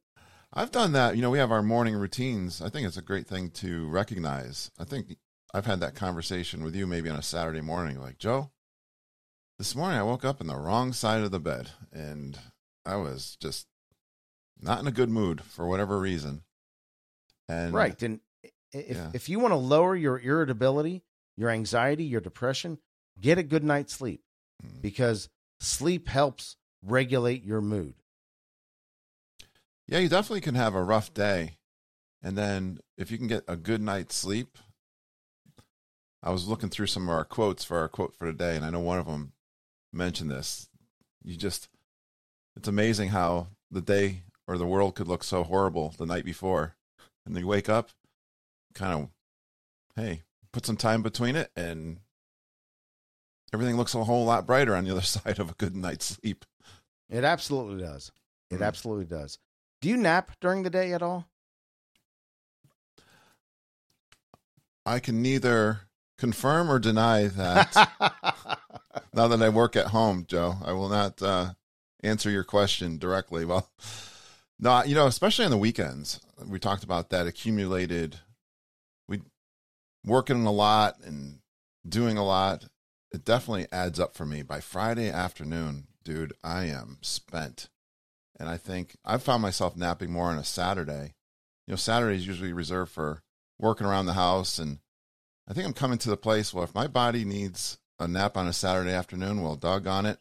I've 0.53 0.71
done 0.71 0.93
that. 0.93 1.17
You 1.17 1.23
know, 1.23 1.31
we 1.31 1.39
have 1.39 1.51
our 1.51 1.63
morning 1.63 1.95
routines. 1.97 2.63
I 2.63 2.69
think 2.69 2.87
it's 2.87 2.97
a 2.97 3.03
great 3.03 3.27
thing 3.27 3.51
to 3.51 3.89
recognize. 3.89 4.71
I 4.79 4.85
think 4.85 5.17
I've 5.53 5.67
had 5.67 5.81
that 5.81 5.95
conversation 5.95 6.63
with 6.63 6.75
you 6.75 6.87
maybe 6.87 7.11
on 7.11 7.19
a 7.19 7.23
Saturday 7.23 7.61
morning, 7.61 8.01
like, 8.01 8.19
Joe, 8.19 8.51
this 9.59 9.75
morning 9.75 9.99
I 9.99 10.03
woke 10.03 10.25
up 10.25 10.41
in 10.41 10.47
the 10.47 10.57
wrong 10.57 10.93
side 10.93 11.23
of 11.23 11.31
the 11.31 11.41
bed 11.41 11.71
and 11.93 12.39
I 12.85 12.97
was 12.97 13.37
just 13.41 13.67
not 14.61 14.81
in 14.81 14.87
a 14.87 14.93
good 14.93 15.09
mood 15.09 15.43
for 15.43 15.67
whatever 15.67 15.99
reason. 15.99 16.43
And 17.49 17.73
right. 17.73 18.01
And 18.03 18.21
if, 18.73 18.97
Yeah. 18.97 19.11
if 19.15 19.29
you 19.29 19.39
want 19.39 19.53
to 19.53 19.57
lower 19.57 19.95
your 19.97 20.19
irritability, 20.19 21.03
your 21.37 21.51
anxiety, 21.51 22.05
your 22.05 22.21
depression, 22.21 22.79
get 23.21 23.39
a 23.39 23.43
good 23.43 23.65
night's 23.65 23.93
sleep 23.95 24.23
Mm. 24.65 24.81
because 24.81 25.29
sleep 25.61 26.09
helps 26.09 26.57
regulate 26.83 27.43
your 27.45 27.61
mood. 27.61 27.95
Yeah, 29.87 29.99
you 29.99 30.09
definitely 30.09 30.41
can 30.41 30.55
have 30.55 30.75
a 30.75 30.83
rough 30.83 31.13
day. 31.15 31.59
And 32.23 32.37
then 32.37 32.79
if 32.97 33.11
you 33.11 33.19
can 33.19 33.27
get 33.29 33.45
a 33.47 33.57
good 33.57 33.81
night's 33.81 34.17
sleep, 34.17 34.59
I 36.23 36.31
was 36.31 36.49
looking 36.49 36.71
through 36.71 36.87
some 36.89 37.05
of 37.05 37.15
our 37.15 37.25
quotes 37.25 37.63
for 37.65 37.79
our 37.79 37.89
quote 37.89 38.15
for 38.15 38.27
today, 38.27 38.57
and 38.57 38.65
I 38.65 38.71
know 38.71 38.81
one 38.81 38.99
of 38.99 39.07
them 39.07 39.33
mentioned 39.93 40.31
this. 40.31 40.69
You 41.23 41.37
just, 41.37 41.69
it's 42.57 42.67
amazing 42.67 43.11
how 43.11 43.49
the 43.71 43.83
day 43.83 44.23
or 44.49 44.59
the 44.59 44.67
world 44.67 44.95
could 44.97 45.07
look 45.09 45.23
so 45.23 45.45
horrible 45.45 45.95
the 45.99 46.07
night 46.07 46.25
before. 46.25 46.75
And 47.25 47.35
then 47.35 47.43
you 47.43 47.47
wake 47.49 47.69
up, 47.69 47.91
kind 48.77 48.93
of, 48.95 49.09
hey, 49.97 50.23
put 50.53 50.65
some 50.67 50.77
time 50.77 51.03
between 51.03 51.35
it, 51.35 51.51
and 51.57 51.99
everything 53.53 53.77
looks 53.77 53.95
a 53.95 54.05
whole 54.05 54.25
lot 54.25 54.47
brighter 54.47 54.75
on 54.77 54.85
the 54.85 54.91
other 54.93 55.01
side 55.03 55.39
of 55.39 55.51
a 55.51 55.55
good 55.55 55.75
night's 55.75 56.05
sleep. 56.07 56.45
It 57.11 57.25
absolutely 57.25 57.83
does. 57.83 58.13
It 58.51 58.61
Mm. 58.61 58.67
absolutely 58.67 59.07
does. 59.07 59.39
Do 59.81 59.89
you 59.89 59.97
nap 59.97 60.31
during 60.41 60.63
the 60.63 60.71
day 60.71 60.93
at 60.93 61.03
all? 61.03 61.27
I 64.85 65.01
can 65.01 65.21
neither 65.21 65.81
confirm 66.19 66.71
or 66.71 66.79
deny 66.79 67.27
that. 67.27 67.75
now 69.13 69.29
that 69.29 69.43
I 69.43 69.49
work 69.49 69.77
at 69.77 69.89
home, 69.89 70.25
Joe, 70.29 70.57
I 70.65 70.73
will 70.73 70.89
not 70.89 71.21
uh, 71.21 71.55
answer 72.03 72.31
your 72.31 72.45
question 72.45 72.99
directly. 72.99 73.45
Well, 73.45 73.69
no, 74.61 74.83
you 74.85 74.95
know, 74.95 75.07
especially 75.07 75.45
on 75.45 75.51
the 75.51 75.59
weekends, 75.59 76.21
we 76.47 76.59
talked 76.59 76.85
about 76.85 77.11
that 77.11 77.27
accumulated. 77.27 78.21
Working 80.07 80.47
a 80.47 80.53
lot 80.53 80.97
and 81.05 81.41
doing 81.87 82.17
a 82.17 82.25
lot. 82.25 82.67
It 83.13 83.25
definitely 83.25 83.67
adds 83.73 84.01
up 84.01 84.15
for 84.15 84.25
me. 84.25 84.43
By 84.43 84.61
Friday 84.61 85.11
afternoon, 85.11 85.89
dude, 86.05 86.33
I 86.43 86.65
am 86.65 86.99
spent, 87.03 87.69
and 88.39 88.49
I 88.49 88.57
think 88.57 88.97
I've 89.05 89.23
found 89.23 89.43
myself 89.43 89.77
napping 89.77 90.11
more 90.11 90.27
on 90.27 90.39
a 90.39 90.45
Saturday. 90.45 91.15
You 91.67 91.73
know, 91.73 91.77
Saturday 91.77 92.17
is 92.17 92.27
usually 92.27 92.53
reserved 92.53 92.93
for 92.93 93.23
working 93.59 93.87
around 93.87 94.07
the 94.07 94.13
house 94.13 94.59
and 94.59 94.79
I 95.49 95.55
think 95.55 95.67
I'm 95.67 95.73
coming 95.73 95.99
to 95.99 96.11
the 96.11 96.17
place 96.17 96.53
where 96.53 96.65
if 96.65 96.75
my 96.75 96.89
body 96.89 97.25
needs 97.25 97.79
a 98.01 98.09
nap 98.09 98.37
on 98.37 98.49
a 98.49 98.53
Saturday 98.53 98.93
afternoon, 98.93 99.43
well, 99.43 99.55
doggone 99.55 100.07
it. 100.07 100.19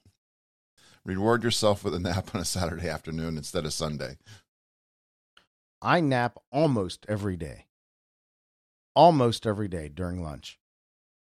Reward 1.04 1.44
yourself 1.44 1.84
with 1.84 1.96
a 1.96 2.00
nap 2.00 2.36
on 2.36 2.42
a 2.42 2.46
Saturday 2.46 2.88
afternoon 2.88 3.38
instead 3.38 3.66
of 3.66 3.74
Sunday. 3.74 4.18
I 5.82 6.00
nap 6.00 6.38
almost 6.52 7.06
every 7.10 7.38
day. 7.38 7.65
Almost 8.96 9.46
every 9.46 9.68
day 9.68 9.90
during 9.90 10.24
lunch. 10.24 10.58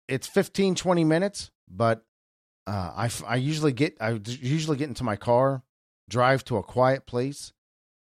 It's 0.07 0.27
15, 0.27 0.75
20 0.75 1.03
minutes, 1.03 1.51
but 1.69 2.03
uh, 2.67 2.91
I, 2.95 3.09
I 3.27 3.35
usually 3.35 3.73
get 3.73 3.97
I 4.01 4.19
usually 4.25 4.77
get 4.77 4.89
into 4.89 5.03
my 5.03 5.15
car, 5.15 5.63
drive 6.09 6.43
to 6.45 6.57
a 6.57 6.63
quiet 6.63 7.05
place. 7.05 7.53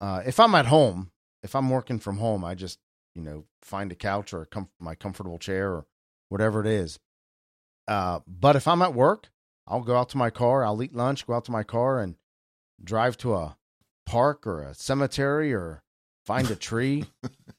Uh, 0.01 0.23
if 0.27 0.41
I'm 0.41 0.55
at 0.55 0.67
home, 0.67 1.11
if 1.43 1.55
I'm 1.55 1.71
working 1.71 1.99
from 1.99 2.19
home, 2.19 2.45
I 2.45 2.55
just 2.55 2.79
you 3.15 3.23
know 3.23 3.45
find 3.63 3.93
a 3.93 3.95
couch 3.97 4.33
or 4.33 4.43
a 4.43 4.47
com- 4.47 4.71
my 4.81 4.95
comfortable 4.95 5.39
chair 5.39 5.73
or 5.73 5.87
whatever 6.31 6.61
it 6.61 6.67
is. 6.67 6.99
Uh, 7.87 8.21
but 8.27 8.57
if 8.57 8.67
I'm 8.67 8.83
at 8.83 8.95
work, 8.95 9.29
I'll 9.67 9.83
go 9.83 9.97
out 9.97 10.09
to 10.11 10.19
my 10.19 10.31
car. 10.31 10.65
I'll 10.65 10.83
eat 10.83 10.95
lunch, 10.95 11.27
go 11.27 11.35
out 11.35 11.45
to 11.45 11.53
my 11.53 11.63
car, 11.63 12.01
and 12.01 12.17
drive 12.83 13.17
to 13.19 13.35
a 13.35 13.57
park 14.05 14.47
or 14.47 14.63
a 14.63 14.75
cemetery 14.75 15.55
or 15.55 15.84
find 16.27 16.51
a 16.51 16.57
tree, 16.57 17.05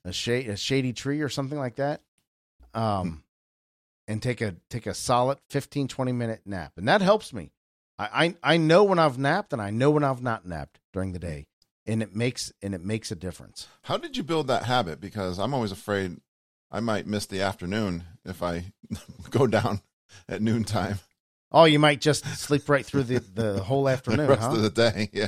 a 0.04 0.12
shade 0.14 0.50
a 0.50 0.58
shady 0.58 0.94
tree 0.94 1.22
or 1.22 1.30
something 1.30 1.58
like 1.60 1.76
that. 1.76 2.02
Um 2.74 3.24
and 4.08 4.22
take 4.22 4.42
a 4.42 4.56
take 4.70 4.86
a 4.86 4.94
solid 4.94 5.40
15 5.50 5.88
20 5.88 6.12
minute 6.12 6.42
nap. 6.46 6.74
And 6.78 6.88
that 6.88 7.02
helps 7.02 7.34
me. 7.34 7.52
I 7.98 8.36
I, 8.44 8.54
I 8.54 8.58
know 8.58 8.84
when 8.84 9.00
I've 9.00 9.18
napped 9.18 9.54
and 9.54 9.62
I 9.62 9.70
know 9.70 9.92
when 9.92 10.04
I've 10.04 10.22
not 10.22 10.46
napped 10.46 10.80
during 10.94 11.12
the 11.14 11.20
day. 11.20 11.48
And 11.88 12.02
it 12.02 12.16
makes 12.16 12.52
and 12.62 12.74
it 12.74 12.84
makes 12.84 13.12
a 13.12 13.16
difference. 13.16 13.68
How 13.84 13.98
did 13.98 14.18
you 14.18 14.24
build 14.24 14.48
that 14.48 14.64
habit? 14.66 15.00
Because 15.00 15.38
I'm 15.40 15.54
always 15.54 15.72
afraid 15.72 16.18
I 16.72 16.80
might 16.80 17.06
miss 17.08 17.26
the 17.28 17.42
afternoon 17.42 18.04
if 18.26 18.42
I 18.42 18.74
go 19.30 19.48
down 19.48 19.82
at 20.28 20.42
noontime 20.42 21.00
Oh, 21.52 21.64
you 21.64 21.80
might 21.80 22.02
just 22.02 22.26
sleep 22.38 22.68
right 22.68 22.86
through 22.86 23.04
the, 23.04 23.20
the 23.20 23.64
whole 23.64 23.84
the 23.86 23.92
afternoon, 23.92 24.28
rest 24.28 24.42
huh? 24.42 24.52
of 24.56 24.62
the 24.62 24.70
day. 24.70 25.10
Yeah. 25.14 25.28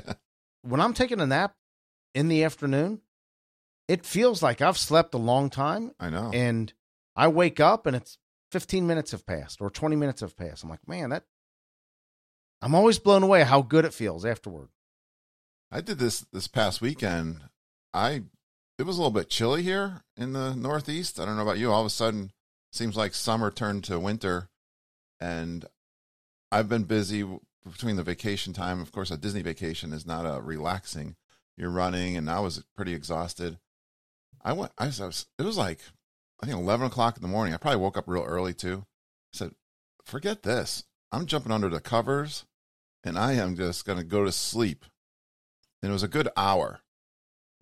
when 0.62 0.82
I'm 0.82 0.94
taking 0.94 1.22
a 1.22 1.26
nap 1.26 1.56
in 2.14 2.28
the 2.28 2.44
afternoon, 2.44 3.00
it 3.88 4.06
feels 4.06 4.44
like 4.44 4.62
I've 4.62 4.78
slept 4.78 5.14
a 5.14 5.20
long 5.20 5.50
time 5.50 5.92
I 6.00 6.10
know. 6.10 6.32
and 6.34 6.74
I 7.16 7.28
wake 7.28 7.60
up 7.60 7.86
and 7.86 7.96
it's 7.96 8.18
15 8.52 8.86
minutes 8.86 9.12
have 9.12 9.26
passed 9.26 9.62
or 9.62 9.70
20 9.70 9.96
minutes 9.96 10.22
have 10.22 10.38
passed. 10.38 10.64
I'm 10.64 10.70
like, 10.70 10.88
man, 10.88 11.10
that 11.10 11.24
I'm 12.62 12.76
always 12.76 13.00
blown 13.00 13.24
away 13.24 13.44
how 13.44 13.62
good 13.62 13.86
it 13.86 13.94
feels 13.94 14.26
afterward. 14.26 14.70
I 15.72 15.82
did 15.82 16.00
this 16.00 16.22
this 16.32 16.48
past 16.48 16.82
weekend. 16.82 17.42
I 17.94 18.24
it 18.80 18.84
was 18.84 18.98
a 18.98 19.02
little 19.02 19.12
bit 19.12 19.30
chilly 19.30 19.64
here 19.64 20.04
in 20.16 20.34
the 20.34 20.56
Northeast. 20.56 21.20
I 21.20 21.26
don't 21.26 21.36
know 21.36 21.42
about 21.42 21.58
you. 21.58 21.72
All 21.72 21.82
of 21.82 21.88
a 21.88 21.92
sudden, 21.92 22.32
seems 22.72 22.96
like 22.96 23.14
summer 23.14 23.50
turned 23.50 23.84
to 23.86 24.00
winter, 24.00 24.50
and 25.20 25.66
I've 26.52 26.70
been 26.70 26.84
busy 26.84 27.26
between 27.66 27.96
the 27.96 28.04
vacation 28.04 28.54
time. 28.54 28.80
Of 28.80 28.92
course, 28.92 29.12
a 29.12 29.18
Disney 29.18 29.42
vacation 29.42 29.94
is 29.94 30.06
not 30.06 30.26
a 30.26 30.42
relaxing. 30.42 31.16
You're 31.58 31.72
running, 31.72 32.16
and 32.16 32.30
I 32.30 32.40
was 32.40 32.64
pretty 32.76 32.94
exhausted. 32.94 33.58
I 34.44 34.54
went. 34.54 34.72
I 34.78 34.86
was. 34.86 35.28
It 35.38 35.44
was 35.44 35.58
like 35.58 35.80
I 36.42 36.46
think 36.46 36.58
eleven 36.58 36.88
o'clock 36.88 37.16
in 37.18 37.22
the 37.22 37.28
morning. 37.28 37.54
I 37.54 37.58
probably 37.58 37.80
woke 37.82 37.98
up 37.98 38.08
real 38.08 38.24
early 38.24 38.54
too. 38.54 38.86
I 39.34 39.38
said, 39.38 39.52
"Forget 40.04 40.44
this. 40.44 40.84
I'm 41.12 41.26
jumping 41.26 41.52
under 41.52 41.70
the 41.70 41.80
covers, 41.82 42.46
and 43.04 43.18
I 43.18 43.34
am 43.34 43.56
just 43.56 43.86
going 43.86 43.98
to 43.98 44.04
go 44.04 44.24
to 44.26 44.32
sleep." 44.32 44.86
and 45.84 45.92
it 45.92 45.94
was 45.94 46.02
a 46.04 46.08
good 46.08 46.28
hour. 46.36 46.80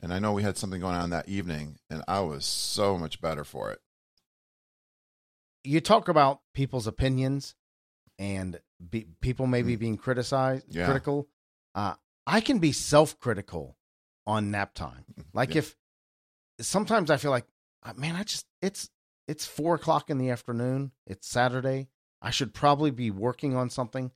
And 0.01 0.13
I 0.13 0.19
know 0.19 0.31
we 0.31 0.41
had 0.41 0.57
something 0.57 0.79
going 0.79 0.95
on 0.95 1.09
that 1.09 1.27
evening, 1.27 1.79
and 1.89 2.01
I 2.07 2.21
was 2.21 2.45
so 2.45 2.97
much 2.97 3.19
better 3.19 3.43
for 3.43 3.71
it. 3.71 3.79
You 5.65 5.81
talk 5.81 6.07
about 6.07 6.41
people's 6.53 6.87
opinions 6.87 7.55
and 8.19 8.59
be, 8.89 9.07
people 9.19 9.47
maybe 9.47 9.75
Mm. 9.75 9.79
being 9.79 9.97
criticized, 9.97 10.67
Yeah. 10.69 10.85
critical. 10.85 11.27
Uh, 11.73 11.95
I 12.25 12.39
can 12.39 12.59
be 12.59 12.71
self-critical 12.71 13.77
on 14.25 14.49
nap 14.51 14.73
time. 14.73 15.05
Like 15.33 15.51
Yeah. 15.55 15.59
if 15.59 15.75
sometimes 16.59 17.09
I 17.11 17.17
feel 17.17 17.31
like, 17.31 17.45
uh, 17.83 17.93
man, 17.95 18.15
I 18.15 18.23
just 18.23 18.45
it's 18.61 18.89
it's 19.27 19.45
four 19.45 19.75
o'clock 19.75 20.09
in 20.09 20.17
the 20.17 20.29
afternoon. 20.29 20.91
It's 21.05 21.27
Saturday. 21.27 21.87
I 22.21 22.31
should 22.31 22.53
probably 22.53 22.91
be 22.91 23.11
working 23.11 23.55
on 23.55 23.69
something, 23.69 24.11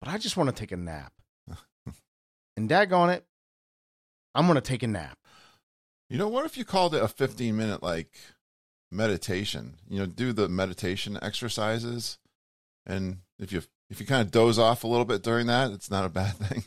but 0.00 0.10
I 0.10 0.18
just 0.18 0.36
want 0.36 0.48
to 0.50 0.54
take 0.54 0.72
a 0.72 0.76
nap. 0.76 1.12
and 2.56 2.68
daggone 2.68 3.14
it, 3.14 3.24
I'm 4.34 4.46
going 4.46 4.56
to 4.56 4.60
take 4.60 4.82
a 4.82 4.86
nap. 4.86 5.18
You 6.08 6.18
know, 6.18 6.28
what 6.28 6.46
if 6.46 6.56
you 6.56 6.64
called 6.64 6.94
it 6.94 7.02
a 7.02 7.08
15 7.08 7.56
minute 7.56 7.82
like 7.82 8.16
meditation? 8.90 9.74
You 9.88 10.00
know, 10.00 10.06
do 10.06 10.32
the 10.32 10.48
meditation 10.48 11.18
exercises, 11.20 12.18
and 12.86 13.18
if 13.38 13.52
you 13.52 13.62
if 13.90 14.00
you 14.00 14.06
kind 14.06 14.22
of 14.22 14.30
doze 14.30 14.58
off 14.58 14.84
a 14.84 14.88
little 14.88 15.04
bit 15.04 15.22
during 15.22 15.46
that, 15.46 15.72
it's 15.72 15.90
not 15.90 16.04
a 16.04 16.10
bad 16.10 16.34
thing. 16.34 16.64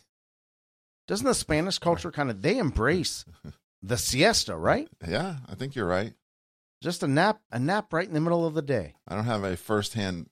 Doesn't 1.08 1.26
the 1.26 1.34
Spanish 1.34 1.80
culture 1.80 2.12
kind 2.12 2.30
of 2.30 2.42
they 2.42 2.58
embrace 2.58 3.26
the 3.82 3.98
siesta, 3.98 4.56
right? 4.56 4.88
Yeah, 5.08 5.38
I 5.50 5.56
think 5.56 5.76
you're 5.76 5.88
right. 5.88 6.14
Just 6.82 7.04
a 7.04 7.08
nap, 7.08 7.42
a 7.52 7.60
nap 7.60 7.94
right 7.94 8.08
in 8.08 8.14
the 8.14 8.22
middle 8.22 8.46
of 8.46 8.54
the 8.54 8.62
day. 8.62 8.96
I 9.08 9.16
don't 9.16 9.26
have 9.26 9.44
a 9.44 9.56
firsthand 9.56 10.30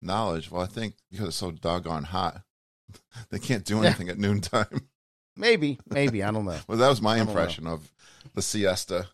knowledge. 0.00 0.50
Well, 0.50 0.62
I 0.62 0.66
think 0.66 0.94
because 1.10 1.28
it's 1.28 1.36
so 1.36 1.50
doggone 1.50 2.04
hot, 2.04 2.42
they 3.30 3.38
can't 3.38 3.64
do 3.64 3.82
anything 3.82 4.08
at 4.08 4.18
noontime. 4.18 4.88
Maybe, 5.36 5.78
maybe 5.86 6.22
I 6.22 6.32
don't 6.32 6.44
know. 6.44 6.58
Well, 6.68 6.76
that 6.76 6.88
was 6.88 7.00
my 7.00 7.14
I 7.14 7.16
don't 7.18 7.26
know. 7.26 7.30
impression 7.32 7.66
of 7.66 7.90
the 8.34 8.42
siesta. 8.42 9.06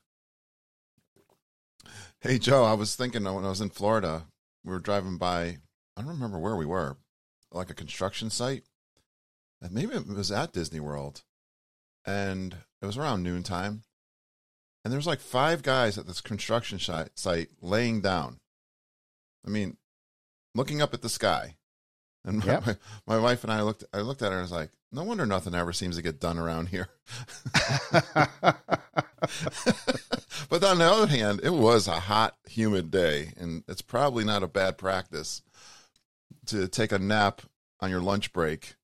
Hey, 2.21 2.39
Joe, 2.39 2.65
I 2.65 2.73
was 2.73 2.97
thinking 2.97 3.23
when 3.23 3.45
I 3.45 3.49
was 3.49 3.61
in 3.61 3.69
Florida, 3.71 4.25
we 4.65 4.73
were 4.73 4.81
driving 4.81 5.19
by, 5.19 5.59
I 5.97 6.01
don't 6.01 6.09
remember 6.09 6.41
where 6.41 6.57
we 6.57 6.67
were, 6.67 6.97
like 7.53 7.71
a 7.71 7.75
construction 7.75 8.31
site. 8.31 8.65
And 9.61 9.71
maybe 9.73 9.95
it 9.95 10.09
was 10.09 10.33
at 10.33 10.53
Disney 10.53 10.81
World. 10.81 11.23
And 12.07 12.57
it 12.81 12.87
was 12.87 12.97
around 12.97 13.23
noontime. 13.23 13.83
And 14.85 14.93
there 14.93 14.99
was 14.99 15.07
like 15.07 15.21
five 15.21 15.63
guys 15.63 15.99
at 15.99 16.07
this 16.07 16.21
construction 16.21 16.79
site 16.79 17.49
laying 17.61 18.01
down. 18.01 18.39
I 19.45 19.51
mean, 19.51 19.77
looking 20.55 20.81
up 20.81 20.95
at 20.95 21.03
the 21.03 21.09
sky. 21.09 21.57
And 22.25 22.39
my, 22.39 22.45
Yep. 22.47 22.67
my, 22.67 22.77
my 23.07 23.19
wife 23.19 23.43
and 23.45 23.53
I 23.53 23.63
looked 23.63 23.85
I 23.93 24.01
looked 24.01 24.23
at 24.23 24.31
her 24.31 24.39
and 24.39 24.45
was 24.45 24.53
like, 24.53 24.71
no 24.93 25.03
wonder 25.03 25.27
nothing 25.27 25.55
ever 25.55 25.73
seems 25.73 25.97
to 25.97 26.03
get 26.03 26.21
done 26.21 26.39
around 26.39 26.69
here. 26.69 26.89
but 30.49 30.63
on 30.63 30.79
the 30.79 30.85
other 30.85 31.07
hand, 31.09 31.41
it 31.43 31.53
was 31.53 31.89
a 31.89 32.01
hot, 32.01 32.37
humid 32.49 32.91
day, 32.91 33.33
and 33.37 33.65
it's 33.69 33.83
probably 33.83 34.25
not 34.25 34.43
a 34.43 34.49
bad 34.49 34.79
practice 34.79 35.43
to 36.47 36.69
take 36.69 36.93
a 36.93 36.99
nap 36.99 37.43
on 37.81 37.91
your 37.91 38.01
lunch 38.01 38.33
break 38.33 38.77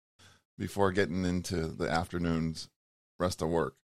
before 0.58 0.92
getting 0.92 1.24
into 1.24 1.68
the 1.68 1.88
afternoon's 1.88 2.68
rest 3.22 3.40
of 3.42 3.48
work. 3.48 3.74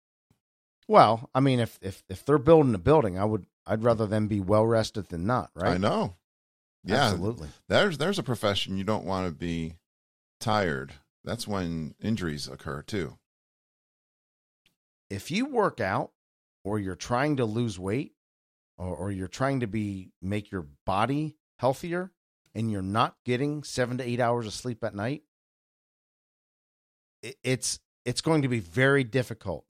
well, 0.88 1.30
I 1.34 1.40
mean, 1.40 1.60
if 1.60 1.78
if 1.80 2.02
if 2.08 2.24
they're 2.24 2.38
building 2.38 2.74
a 2.74 2.78
building, 2.78 3.18
I 3.18 3.24
would 3.24 3.46
I'd 3.66 3.82
rather 3.84 4.06
them 4.06 4.26
be 4.28 4.40
well 4.40 4.66
rested 4.66 5.08
than 5.08 5.26
not, 5.26 5.50
right? 5.54 5.74
I 5.74 5.78
know. 5.78 6.16
Yeah, 6.84 7.10
Absolutely. 7.10 7.48
there's 7.68 7.98
there's 7.98 8.18
a 8.18 8.22
profession 8.22 8.76
you 8.78 8.84
don't 8.84 9.04
want 9.04 9.26
to 9.26 9.32
be 9.34 9.74
tired. 10.40 10.94
That's 11.24 11.46
when 11.46 11.94
injuries 12.00 12.48
occur 12.48 12.82
too. 12.82 13.18
If 15.10 15.30
you 15.30 15.46
work 15.46 15.80
out 15.80 16.12
or 16.64 16.78
you're 16.78 16.94
trying 16.94 17.36
to 17.36 17.44
lose 17.44 17.78
weight 17.78 18.12
or, 18.76 18.94
or 18.94 19.10
you're 19.10 19.28
trying 19.28 19.60
to 19.60 19.66
be 19.66 20.12
make 20.22 20.50
your 20.50 20.66
body 20.86 21.36
healthier 21.58 22.10
and 22.54 22.70
you're 22.70 22.82
not 22.82 23.16
getting 23.24 23.64
seven 23.64 23.98
to 23.98 24.04
eight 24.04 24.20
hours 24.20 24.46
of 24.46 24.52
sleep 24.54 24.82
at 24.84 24.94
night, 24.94 25.22
it, 27.22 27.36
it's 27.42 27.80
it's 28.08 28.22
going 28.22 28.40
to 28.40 28.48
be 28.48 28.58
very 28.58 29.04
difficult 29.04 29.66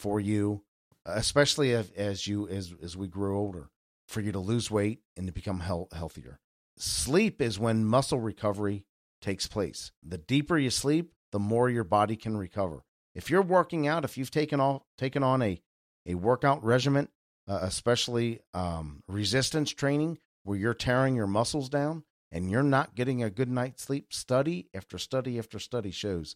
for 0.00 0.18
you, 0.18 0.64
especially 1.04 1.72
as, 1.72 1.88
as 1.92 2.26
you 2.26 2.48
as 2.48 2.74
as 2.82 2.96
we 2.96 3.06
grow 3.06 3.38
older, 3.38 3.70
for 4.08 4.20
you 4.20 4.32
to 4.32 4.40
lose 4.40 4.72
weight 4.72 5.02
and 5.16 5.28
to 5.28 5.32
become 5.32 5.60
health, 5.60 5.92
healthier. 5.92 6.40
Sleep 6.76 7.40
is 7.40 7.60
when 7.60 7.84
muscle 7.84 8.18
recovery 8.18 8.84
takes 9.22 9.46
place. 9.46 9.92
The 10.02 10.18
deeper 10.18 10.58
you 10.58 10.70
sleep, 10.70 11.12
the 11.30 11.38
more 11.38 11.70
your 11.70 11.84
body 11.84 12.16
can 12.16 12.36
recover. 12.36 12.82
If 13.14 13.30
you're 13.30 13.40
working 13.40 13.86
out, 13.86 14.04
if 14.04 14.18
you've 14.18 14.32
taken 14.32 14.58
off 14.58 14.82
taken 14.98 15.22
on 15.22 15.40
a 15.40 15.62
a 16.06 16.16
workout 16.16 16.64
regimen, 16.64 17.08
uh, 17.46 17.60
especially 17.62 18.40
um, 18.52 19.04
resistance 19.06 19.70
training, 19.70 20.18
where 20.42 20.58
you're 20.58 20.74
tearing 20.74 21.14
your 21.14 21.28
muscles 21.28 21.68
down 21.68 22.02
and 22.32 22.50
you're 22.50 22.64
not 22.64 22.96
getting 22.96 23.22
a 23.22 23.30
good 23.30 23.48
night's 23.48 23.84
sleep, 23.84 24.12
study 24.12 24.68
after 24.74 24.98
study 24.98 25.38
after 25.38 25.60
study 25.60 25.92
shows 25.92 26.34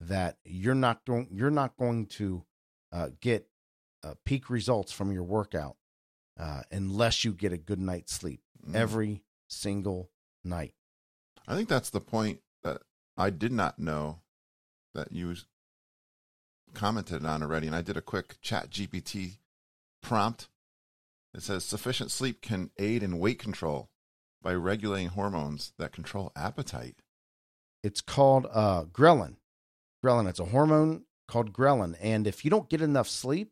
that 0.00 0.36
you're 0.44 0.74
not 0.74 1.04
going 1.04 1.28
you're 1.30 1.50
not 1.50 1.76
going 1.76 2.06
to 2.06 2.44
uh, 2.92 3.08
get 3.20 3.48
uh, 4.02 4.14
peak 4.24 4.50
results 4.50 4.92
from 4.92 5.12
your 5.12 5.24
workout 5.24 5.76
uh, 6.38 6.62
unless 6.70 7.24
you 7.24 7.32
get 7.32 7.52
a 7.52 7.58
good 7.58 7.80
night's 7.80 8.12
sleep 8.12 8.40
Mm. 8.66 8.74
every 8.76 9.22
single 9.46 10.10
night. 10.42 10.74
I 11.46 11.54
think 11.54 11.68
that's 11.68 11.90
the 11.90 12.00
point 12.00 12.40
that 12.62 12.80
I 13.16 13.30
did 13.30 13.52
not 13.52 13.78
know 13.78 14.20
that 14.94 15.12
you 15.12 15.34
commented 16.72 17.24
on 17.24 17.42
already. 17.42 17.66
And 17.66 17.76
I 17.76 17.82
did 17.82 17.96
a 17.96 18.02
quick 18.02 18.40
chat 18.40 18.70
GPT 18.70 19.38
prompt. 20.02 20.48
It 21.34 21.42
says 21.42 21.64
sufficient 21.64 22.10
sleep 22.10 22.40
can 22.40 22.70
aid 22.78 23.02
in 23.02 23.18
weight 23.18 23.38
control 23.38 23.90
by 24.40 24.54
regulating 24.54 25.08
hormones 25.08 25.72
that 25.78 25.92
control 25.92 26.32
appetite. 26.36 26.96
It's 27.82 28.00
called 28.00 28.46
uh, 28.50 28.84
ghrelin. 28.84 29.36
Ghrelin. 30.04 30.28
It's 30.28 30.40
a 30.40 30.44
hormone 30.44 31.04
called 31.28 31.52
ghrelin, 31.52 31.96
and 32.00 32.26
if 32.26 32.44
you 32.44 32.50
don't 32.50 32.68
get 32.68 32.82
enough 32.82 33.08
sleep, 33.08 33.50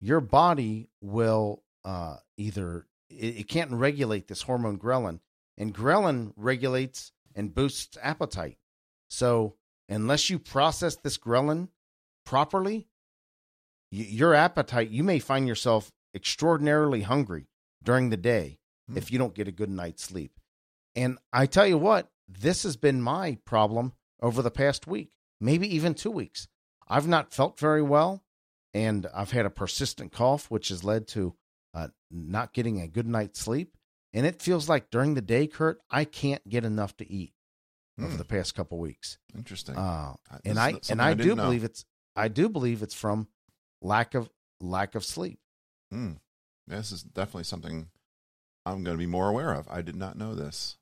your 0.00 0.20
body 0.20 0.90
will 1.00 1.62
uh, 1.84 2.16
either 2.36 2.86
it, 3.08 3.38
it 3.38 3.48
can't 3.48 3.70
regulate 3.72 4.28
this 4.28 4.42
hormone 4.42 4.78
ghrelin, 4.78 5.20
and 5.56 5.74
ghrelin 5.74 6.32
regulates 6.36 7.12
and 7.34 7.54
boosts 7.54 7.96
appetite. 8.02 8.58
So 9.08 9.54
unless 9.88 10.28
you 10.28 10.38
process 10.38 10.96
this 10.96 11.16
ghrelin 11.16 11.68
properly, 12.26 12.86
y- 13.90 14.06
your 14.08 14.34
appetite 14.34 14.90
you 14.90 15.02
may 15.02 15.18
find 15.18 15.48
yourself 15.48 15.90
extraordinarily 16.14 17.02
hungry 17.02 17.46
during 17.82 18.10
the 18.10 18.16
day 18.16 18.58
Hmm. 18.88 18.96
if 18.96 19.10
you 19.10 19.18
don't 19.18 19.34
get 19.34 19.48
a 19.48 19.52
good 19.52 19.70
night's 19.70 20.02
sleep. 20.02 20.32
And 20.96 21.18
I 21.32 21.46
tell 21.46 21.66
you 21.66 21.78
what, 21.78 22.10
this 22.26 22.62
has 22.64 22.76
been 22.76 23.00
my 23.02 23.38
problem 23.44 23.92
over 24.20 24.42
the 24.42 24.50
past 24.50 24.86
week, 24.86 25.10
maybe 25.40 25.72
even 25.74 25.94
two 25.94 26.10
weeks. 26.10 26.48
I've 26.88 27.08
not 27.08 27.32
felt 27.32 27.58
very 27.58 27.82
well, 27.82 28.22
and 28.74 29.06
I've 29.14 29.30
had 29.32 29.46
a 29.46 29.50
persistent 29.50 30.12
cough, 30.12 30.50
which 30.50 30.68
has 30.68 30.84
led 30.84 31.06
to 31.08 31.34
uh, 31.74 31.88
not 32.10 32.52
getting 32.54 32.80
a 32.80 32.88
good 32.88 33.06
night's 33.06 33.40
sleep. 33.40 33.76
And 34.14 34.24
it 34.24 34.40
feels 34.40 34.68
like 34.68 34.90
during 34.90 35.14
the 35.14 35.20
day, 35.20 35.46
Kurt, 35.46 35.80
I 35.90 36.04
can't 36.04 36.46
get 36.48 36.64
enough 36.64 36.96
to 36.96 37.10
eat 37.10 37.34
over 38.00 38.10
Hmm. 38.12 38.16
the 38.16 38.24
past 38.24 38.54
couple 38.54 38.78
weeks. 38.78 39.18
Interesting. 39.36 39.76
Uh, 39.76 40.14
and 40.44 40.58
I 40.58 40.80
and 40.88 41.02
I, 41.02 41.12
do 41.14 41.34
know. 41.34 41.44
believe 41.44 41.62
it's 41.64 41.84
I 42.16 42.28
do 42.28 42.48
believe 42.48 42.82
it's 42.82 42.94
from 42.94 43.28
lack 43.82 44.14
of 44.14 44.30
lack 44.60 44.94
of 44.94 45.04
sleep. 45.04 45.40
Hmm. 45.92 46.12
This 46.66 46.90
is 46.90 47.02
definitely 47.02 47.44
something 47.44 47.88
I'm 48.64 48.82
going 48.82 48.96
to 48.96 48.98
be 48.98 49.06
more 49.06 49.28
aware 49.28 49.52
of. 49.52 49.68
I 49.70 49.82
did 49.82 49.96
not 49.96 50.16
know 50.16 50.34
this. 50.34 50.78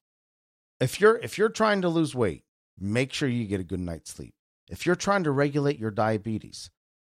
if 0.80 1.00
you're 1.00 1.16
if 1.18 1.36
you're 1.38 1.48
trying 1.48 1.82
to 1.82 1.88
lose 1.88 2.14
weight, 2.14 2.44
make 2.78 3.12
sure 3.12 3.28
you 3.28 3.46
get 3.46 3.60
a 3.60 3.64
good 3.64 3.80
night's 3.80 4.12
sleep. 4.12 4.34
If 4.68 4.86
you're 4.86 4.96
trying 4.96 5.24
to 5.24 5.30
regulate 5.30 5.78
your 5.78 5.90
diabetes, 5.90 6.70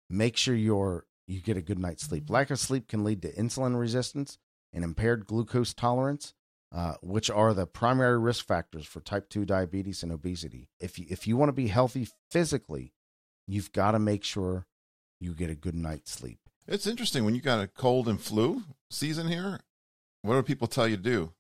make 0.09 0.37
sure 0.37 0.55
you're 0.55 1.05
you 1.27 1.41
get 1.41 1.57
a 1.57 1.61
good 1.61 1.79
night's 1.79 2.03
sleep. 2.03 2.29
Lack 2.29 2.49
of 2.51 2.59
sleep 2.59 2.87
can 2.87 3.03
lead 3.03 3.21
to 3.21 3.33
insulin 3.33 3.77
resistance 3.77 4.37
and 4.73 4.83
impaired 4.83 5.25
glucose 5.25 5.73
tolerance, 5.73 6.33
uh, 6.73 6.93
which 7.01 7.29
are 7.29 7.53
the 7.53 7.67
primary 7.67 8.17
risk 8.17 8.45
factors 8.45 8.85
for 8.85 9.01
type 9.01 9.29
two 9.29 9.45
diabetes 9.45 10.03
and 10.03 10.11
obesity. 10.11 10.69
If 10.79 10.97
you, 10.97 11.05
if 11.09 11.27
you 11.27 11.35
want 11.35 11.49
to 11.49 11.53
be 11.53 11.67
healthy 11.67 12.07
physically, 12.31 12.93
you've 13.45 13.73
got 13.73 13.91
to 13.91 13.99
make 13.99 14.23
sure 14.23 14.67
you 15.19 15.33
get 15.33 15.49
a 15.49 15.55
good 15.55 15.75
night's 15.75 16.11
sleep. 16.11 16.39
It's 16.65 16.87
interesting 16.87 17.25
when 17.25 17.35
you 17.35 17.41
got 17.41 17.61
a 17.61 17.67
cold 17.67 18.07
and 18.07 18.19
flu 18.21 18.63
season 18.89 19.27
here. 19.27 19.59
What 20.21 20.35
do 20.35 20.43
people 20.43 20.67
tell 20.67 20.87
you 20.87 20.97
to 20.97 21.03
do? 21.03 21.33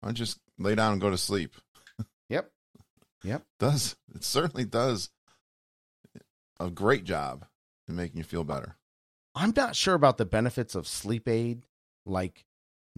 Why 0.00 0.08
don't 0.08 0.18
you 0.18 0.24
just 0.24 0.38
lay 0.58 0.74
down 0.74 0.92
and 0.92 1.00
go 1.00 1.10
to 1.10 1.18
sleep? 1.18 1.54
Yep. 2.30 2.50
Yep. 3.24 3.42
Does 3.58 3.96
it 4.14 4.22
certainly 4.22 4.66
does 4.66 5.08
a 6.60 6.70
great 6.70 7.04
job 7.04 7.44
in 7.88 7.96
making 7.96 8.18
you 8.18 8.24
feel 8.24 8.44
better. 8.44 8.76
I'm 9.34 9.52
not 9.56 9.76
sure 9.76 9.94
about 9.94 10.18
the 10.18 10.24
benefits 10.24 10.74
of 10.74 10.86
sleep 10.88 11.28
aid 11.28 11.62
like 12.04 12.44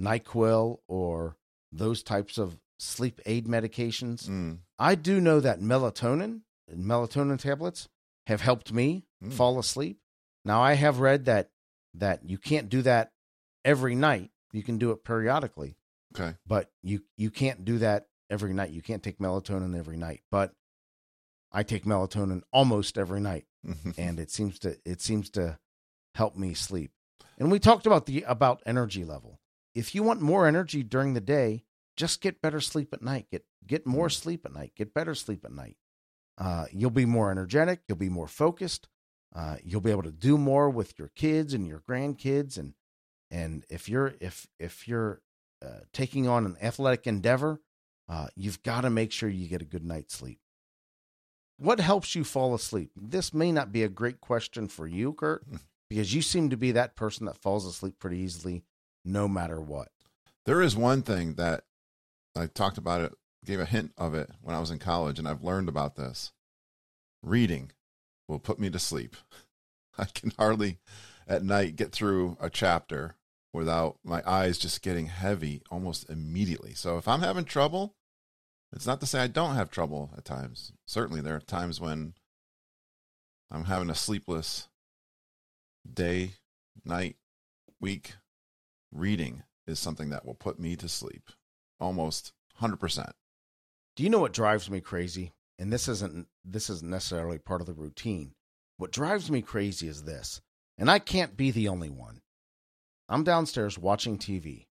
NyQuil 0.00 0.78
or 0.88 1.36
those 1.72 2.02
types 2.02 2.38
of 2.38 2.56
sleep 2.78 3.20
aid 3.26 3.46
medications. 3.46 4.28
Mm. 4.28 4.58
I 4.78 4.94
do 4.94 5.20
know 5.20 5.40
that 5.40 5.60
melatonin 5.60 6.40
and 6.68 6.84
melatonin 6.84 7.38
tablets 7.38 7.88
have 8.26 8.40
helped 8.40 8.72
me 8.72 9.04
Mm. 9.22 9.34
fall 9.34 9.58
asleep. 9.58 10.00
Now 10.46 10.62
I 10.62 10.72
have 10.74 11.00
read 11.00 11.26
that 11.26 11.50
that 11.92 12.24
you 12.24 12.38
can't 12.38 12.70
do 12.70 12.80
that 12.82 13.12
every 13.66 13.94
night. 13.94 14.30
You 14.52 14.62
can 14.62 14.78
do 14.78 14.92
it 14.92 15.04
periodically, 15.04 15.76
Okay. 16.14 16.36
but 16.46 16.70
you 16.82 17.04
you 17.18 17.30
can't 17.30 17.64
do 17.66 17.76
that 17.78 18.06
every 18.30 18.54
night. 18.54 18.70
You 18.70 18.80
can't 18.80 19.02
take 19.02 19.18
melatonin 19.18 19.76
every 19.76 19.98
night. 19.98 20.22
But 20.30 20.54
I 21.52 21.62
take 21.62 21.84
melatonin 21.84 22.42
almost 22.52 22.96
every 22.96 23.20
night 23.20 23.46
and 23.98 24.20
it 24.20 24.30
seems 24.30 24.58
to 24.60 24.76
it 24.84 25.00
seems 25.00 25.30
to 25.30 25.58
help 26.14 26.36
me 26.36 26.54
sleep. 26.54 26.92
And 27.38 27.50
we 27.50 27.58
talked 27.58 27.86
about 27.86 28.06
the 28.06 28.22
about 28.22 28.62
energy 28.66 29.04
level. 29.04 29.40
If 29.74 29.94
you 29.94 30.02
want 30.02 30.20
more 30.20 30.46
energy 30.46 30.82
during 30.82 31.14
the 31.14 31.20
day, 31.20 31.64
just 31.96 32.20
get 32.20 32.42
better 32.42 32.60
sleep 32.60 32.92
at 32.92 33.02
night. 33.02 33.26
Get 33.30 33.44
get 33.66 33.86
more 33.86 34.08
sleep 34.08 34.44
at 34.44 34.52
night. 34.52 34.72
Get 34.76 34.94
better 34.94 35.14
sleep 35.14 35.44
at 35.44 35.52
night. 35.52 35.76
Uh, 36.38 36.66
you'll 36.72 36.90
be 36.90 37.06
more 37.06 37.30
energetic. 37.30 37.80
You'll 37.86 37.98
be 37.98 38.08
more 38.08 38.28
focused. 38.28 38.88
Uh, 39.34 39.56
you'll 39.62 39.80
be 39.80 39.90
able 39.90 40.02
to 40.02 40.10
do 40.10 40.36
more 40.36 40.68
with 40.70 40.98
your 40.98 41.08
kids 41.14 41.54
and 41.54 41.66
your 41.66 41.80
grandkids. 41.80 42.58
And 42.58 42.74
and 43.30 43.64
if 43.68 43.88
you're 43.88 44.14
if 44.20 44.46
if 44.58 44.88
you're 44.88 45.20
uh, 45.64 45.80
taking 45.92 46.26
on 46.26 46.46
an 46.46 46.56
athletic 46.60 47.06
endeavor, 47.06 47.60
uh, 48.08 48.28
you've 48.34 48.62
got 48.62 48.82
to 48.82 48.90
make 48.90 49.12
sure 49.12 49.28
you 49.28 49.48
get 49.48 49.62
a 49.62 49.66
good 49.66 49.84
night's 49.84 50.14
sleep. 50.16 50.39
What 51.60 51.78
helps 51.78 52.14
you 52.14 52.24
fall 52.24 52.54
asleep? 52.54 52.90
This 52.96 53.34
may 53.34 53.52
not 53.52 53.70
be 53.70 53.82
a 53.82 53.88
great 53.90 54.18
question 54.18 54.66
for 54.66 54.86
you, 54.86 55.12
Kurt, 55.12 55.44
hmm. 55.46 55.56
because 55.90 56.14
you 56.14 56.22
seem 56.22 56.48
to 56.48 56.56
be 56.56 56.72
that 56.72 56.96
person 56.96 57.26
that 57.26 57.36
falls 57.36 57.66
asleep 57.66 57.98
pretty 57.98 58.16
easily 58.16 58.64
no 59.04 59.28
matter 59.28 59.60
what. 59.60 59.88
There 60.46 60.62
is 60.62 60.74
one 60.74 61.02
thing 61.02 61.34
that 61.34 61.64
I 62.34 62.46
talked 62.46 62.78
about 62.78 63.02
it, 63.02 63.12
gave 63.44 63.60
a 63.60 63.66
hint 63.66 63.92
of 63.98 64.14
it 64.14 64.30
when 64.40 64.56
I 64.56 64.60
was 64.60 64.70
in 64.70 64.78
college, 64.78 65.18
and 65.18 65.28
I've 65.28 65.44
learned 65.44 65.68
about 65.68 65.96
this. 65.96 66.32
Reading 67.22 67.72
will 68.26 68.38
put 68.38 68.58
me 68.58 68.70
to 68.70 68.78
sleep. 68.78 69.14
I 69.98 70.06
can 70.06 70.32
hardly 70.38 70.78
at 71.28 71.44
night 71.44 71.76
get 71.76 71.92
through 71.92 72.38
a 72.40 72.48
chapter 72.48 73.16
without 73.52 73.98
my 74.02 74.22
eyes 74.26 74.56
just 74.56 74.80
getting 74.80 75.06
heavy 75.06 75.60
almost 75.70 76.08
immediately. 76.08 76.72
So 76.72 76.96
if 76.96 77.06
I'm 77.06 77.20
having 77.20 77.44
trouble, 77.44 77.96
it's 78.72 78.86
not 78.86 79.00
to 79.00 79.06
say 79.06 79.20
I 79.20 79.26
don't 79.26 79.56
have 79.56 79.70
trouble 79.70 80.10
at 80.16 80.24
times. 80.24 80.72
Certainly, 80.86 81.22
there 81.22 81.36
are 81.36 81.40
times 81.40 81.80
when 81.80 82.14
I'm 83.50 83.64
having 83.64 83.90
a 83.90 83.94
sleepless 83.94 84.68
day, 85.92 86.32
night, 86.84 87.16
week. 87.80 88.14
Reading 88.92 89.44
is 89.68 89.78
something 89.78 90.10
that 90.10 90.26
will 90.26 90.34
put 90.34 90.58
me 90.58 90.74
to 90.74 90.88
sleep 90.88 91.30
almost 91.80 92.32
100%. 92.60 93.12
Do 93.96 94.02
you 94.02 94.10
know 94.10 94.18
what 94.18 94.32
drives 94.32 94.70
me 94.70 94.80
crazy? 94.80 95.32
And 95.58 95.72
this 95.72 95.88
isn't 95.88 96.26
this 96.44 96.70
isn't 96.70 96.90
necessarily 96.90 97.38
part 97.38 97.60
of 97.60 97.66
the 97.66 97.74
routine. 97.74 98.32
What 98.78 98.92
drives 98.92 99.30
me 99.30 99.42
crazy 99.42 99.88
is 99.88 100.04
this, 100.04 100.40
and 100.78 100.90
I 100.90 100.98
can't 100.98 101.36
be 101.36 101.50
the 101.50 101.68
only 101.68 101.90
one. 101.90 102.22
I'm 103.08 103.24
downstairs 103.24 103.78
watching 103.78 104.16
TV, 104.16 104.68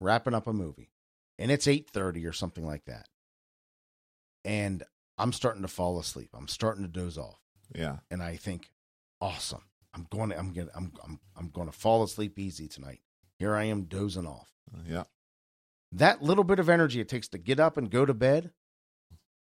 wrapping 0.00 0.32
up 0.32 0.46
a 0.46 0.52
movie, 0.52 0.92
and 1.38 1.50
it's 1.50 1.66
8:30 1.66 2.26
or 2.26 2.32
something 2.32 2.64
like 2.64 2.86
that. 2.86 3.06
And 4.44 4.82
I'm 5.18 5.32
starting 5.32 5.62
to 5.62 5.68
fall 5.68 5.98
asleep. 5.98 6.30
I'm 6.34 6.48
starting 6.48 6.82
to 6.82 6.88
doze 6.88 7.18
off. 7.18 7.40
Yeah. 7.74 7.98
And 8.10 8.22
I 8.22 8.36
think, 8.36 8.70
awesome. 9.20 9.62
I'm 9.94 10.06
going 10.10 10.30
to 10.30 10.38
I'm 10.38 10.52
going 10.52 10.66
to 10.68 10.76
I'm 10.76 10.92
I'm 11.04 11.20
I'm 11.36 11.48
going 11.50 11.68
to 11.68 11.72
fall 11.72 12.02
asleep 12.02 12.38
easy 12.38 12.66
tonight. 12.66 13.00
Here 13.38 13.54
I 13.54 13.64
am 13.64 13.84
dozing 13.84 14.26
off. 14.26 14.52
Uh, 14.72 14.80
yeah. 14.88 15.04
That 15.92 16.22
little 16.22 16.44
bit 16.44 16.58
of 16.58 16.68
energy 16.68 17.00
it 17.00 17.08
takes 17.08 17.28
to 17.28 17.38
get 17.38 17.60
up 17.60 17.76
and 17.76 17.90
go 17.90 18.04
to 18.04 18.14
bed, 18.14 18.50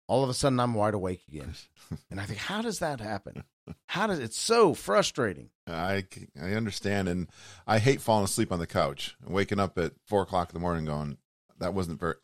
all 0.06 0.22
of 0.22 0.28
a 0.28 0.34
sudden 0.34 0.60
I'm 0.60 0.74
wide 0.74 0.94
awake 0.94 1.22
again. 1.26 1.54
and 2.10 2.20
I 2.20 2.26
think, 2.26 2.38
how 2.38 2.60
does 2.60 2.80
that 2.80 3.00
happen? 3.00 3.44
How 3.86 4.06
does 4.06 4.18
it's 4.18 4.38
so 4.38 4.74
frustrating? 4.74 5.50
I 5.66 6.04
I 6.40 6.52
understand, 6.52 7.08
and 7.08 7.28
I 7.66 7.78
hate 7.78 8.00
falling 8.00 8.24
asleep 8.24 8.52
on 8.52 8.58
the 8.58 8.66
couch 8.66 9.16
and 9.24 9.32
waking 9.32 9.60
up 9.60 9.78
at 9.78 9.92
four 10.04 10.22
o'clock 10.22 10.50
in 10.50 10.54
the 10.54 10.60
morning 10.60 10.84
going, 10.84 11.18
that 11.58 11.74
wasn't 11.74 12.00
very. 12.00 12.16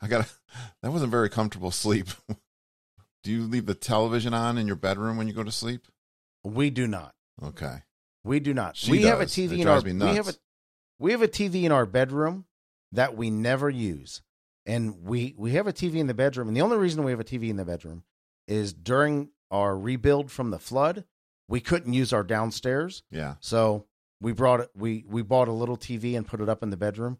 I 0.00 0.08
got 0.08 0.32
that 0.82 0.92
wasn't 0.92 1.10
very 1.10 1.28
comfortable 1.28 1.70
sleep. 1.70 2.08
do 3.22 3.32
you 3.32 3.42
leave 3.42 3.66
the 3.66 3.74
television 3.74 4.34
on 4.34 4.58
in 4.58 4.66
your 4.66 4.76
bedroom 4.76 5.16
when 5.16 5.28
you 5.28 5.34
go 5.34 5.44
to 5.44 5.52
sleep? 5.52 5.86
We 6.42 6.70
do 6.70 6.86
not. 6.86 7.14
Okay. 7.42 7.82
We 8.22 8.40
do 8.40 8.54
not. 8.54 8.76
She 8.76 8.90
we 8.90 9.02
have 9.02 9.20
a. 9.20 9.26
TV 9.26 9.52
It 9.52 9.60
in 9.60 9.68
our 9.68 9.80
we 9.80 10.16
have 10.16 10.28
a 10.28 10.34
we 10.98 11.12
have 11.12 11.22
a 11.22 11.28
TV 11.28 11.64
in 11.64 11.72
our 11.72 11.86
bedroom 11.86 12.46
that 12.92 13.16
we 13.16 13.30
never 13.30 13.68
use. 13.68 14.22
And 14.66 15.04
we 15.04 15.34
we 15.36 15.52
have 15.52 15.66
a 15.66 15.72
TV 15.72 15.96
in 15.96 16.06
the 16.06 16.14
bedroom 16.14 16.48
and 16.48 16.56
the 16.56 16.62
only 16.62 16.76
reason 16.76 17.04
we 17.04 17.10
have 17.10 17.20
a 17.20 17.24
TV 17.24 17.48
in 17.50 17.56
the 17.56 17.64
bedroom 17.64 18.04
is 18.46 18.72
during 18.72 19.30
our 19.50 19.76
rebuild 19.76 20.30
from 20.30 20.50
the 20.50 20.58
flood, 20.58 21.04
we 21.48 21.60
couldn't 21.60 21.92
use 21.92 22.12
our 22.12 22.22
downstairs. 22.22 23.02
Yeah. 23.10 23.34
So 23.40 23.86
we 24.20 24.32
brought 24.32 24.60
it 24.60 24.70
we 24.74 25.04
we 25.06 25.22
bought 25.22 25.48
a 25.48 25.52
little 25.52 25.76
TV 25.76 26.16
and 26.16 26.26
put 26.26 26.40
it 26.40 26.48
up 26.48 26.62
in 26.62 26.70
the 26.70 26.76
bedroom, 26.76 27.18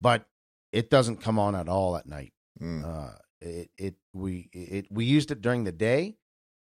but 0.00 0.26
it 0.74 0.90
doesn't 0.90 1.20
come 1.20 1.38
on 1.38 1.54
at 1.54 1.68
all 1.68 1.96
at 1.96 2.06
night. 2.06 2.32
Mm. 2.60 2.84
Uh 2.84 3.14
it 3.40 3.70
it 3.78 3.94
we 4.12 4.48
it 4.52 4.86
we 4.90 5.04
used 5.04 5.30
it 5.30 5.40
during 5.40 5.64
the 5.64 5.72
day, 5.72 6.16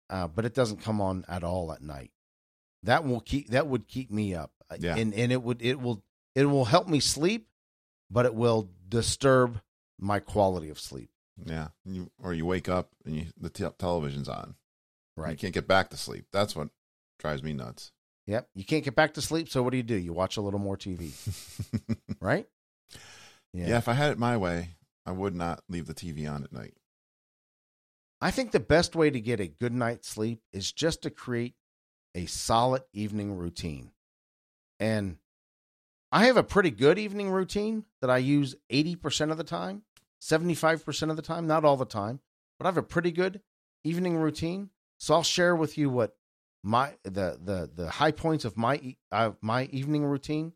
uh, 0.10 0.28
but 0.28 0.46
it 0.46 0.54
doesn't 0.54 0.82
come 0.82 1.02
on 1.02 1.26
at 1.28 1.44
all 1.44 1.72
at 1.72 1.82
night. 1.82 2.12
That 2.84 3.06
will 3.06 3.20
keep 3.20 3.50
that 3.50 3.68
would 3.68 3.88
keep 3.88 4.12
me 4.12 4.34
up. 4.34 4.52
Yeah. 4.80 4.96
And 4.96 5.14
and 5.14 5.32
it 5.32 5.44
would 5.44 5.62
it 5.62 5.80
will 5.80 6.04
it 6.36 6.46
will 6.46 6.66
help 6.66 6.88
me 6.88 7.00
sleep, 7.00 7.48
but 8.10 8.26
it 8.26 8.34
will 8.34 8.70
disturb 8.88 9.62
my 10.00 10.20
quality 10.20 10.70
of 10.70 10.80
sleep. 10.80 11.10
Yeah. 11.46 11.70
You 11.86 12.10
or 12.22 12.34
you 12.34 12.46
wake 12.46 12.70
up 12.70 12.90
and 13.06 13.16
you, 13.16 13.26
the 13.38 13.50
te- 13.50 13.68
television's 13.78 14.30
on. 14.30 14.56
Right. 15.18 15.32
You 15.32 15.38
can't 15.38 15.54
get 15.54 15.68
back 15.68 15.90
to 15.90 15.98
sleep. 15.98 16.26
That's 16.32 16.56
what 16.56 16.70
drives 17.20 17.44
me 17.44 17.54
nuts. 17.54 17.92
Yep. 18.28 18.50
You 18.56 18.64
can't 18.64 18.84
get 18.84 18.96
back 18.96 19.16
to 19.16 19.22
sleep, 19.22 19.50
so 19.50 19.62
what 19.62 19.72
do 19.72 19.78
you 19.78 19.84
do? 19.84 19.96
You 19.96 20.14
watch 20.14 20.38
a 20.38 20.42
little 20.42 20.60
more 20.60 20.78
TV, 20.78 21.12
right? 22.22 22.48
Yeah. 23.54 23.78
If 23.78 23.88
I 23.88 23.94
had 23.94 24.12
it 24.12 24.20
my 24.20 24.38
way, 24.38 24.76
I 25.06 25.12
would 25.12 25.36
not 25.36 25.64
leave 25.68 25.88
the 25.88 25.94
TV 25.94 26.32
on 26.32 26.44
at 26.44 26.54
night. 26.54 26.74
I 28.22 28.32
think 28.32 28.52
the 28.52 28.60
best 28.60 28.96
way 28.96 29.10
to 29.10 29.20
get 29.20 29.40
a 29.40 29.48
good 29.48 29.74
night's 29.74 30.08
sleep 30.08 30.42
is 30.54 30.72
just 30.72 31.02
to 31.02 31.10
create 31.10 31.56
a 32.14 32.28
solid 32.28 32.84
evening 32.94 33.36
routine. 33.36 33.92
And 34.80 35.18
I 36.12 36.26
have 36.26 36.38
a 36.38 36.44
pretty 36.44 36.72
good 36.72 37.00
evening 37.00 37.32
routine 37.32 37.86
that 38.02 38.10
I 38.10 38.18
use 38.18 38.56
80% 38.72 39.32
of 39.32 39.38
the 39.38 39.44
time, 39.44 39.84
75% 40.22 41.10
of 41.10 41.16
the 41.16 41.22
time, 41.22 41.48
not 41.48 41.66
all 41.66 41.78
the 41.78 41.86
time, 41.86 42.20
but 42.60 42.66
I 42.66 42.68
have 42.68 42.78
a 42.78 42.84
pretty 42.84 43.12
good 43.12 43.42
evening 43.84 44.18
routine. 44.18 44.70
So 45.00 45.16
I'll 45.16 45.24
share 45.24 45.56
with 45.56 45.78
you 45.78 45.90
what 45.90 46.16
my 46.64 46.94
the 47.04 47.40
the 47.44 47.72
the 47.74 47.90
high 47.90 48.12
points 48.12 48.46
of 48.46 48.56
my 48.56 48.96
uh, 49.12 49.32
my 49.42 49.66
evening 49.66 50.06
routine 50.06 50.54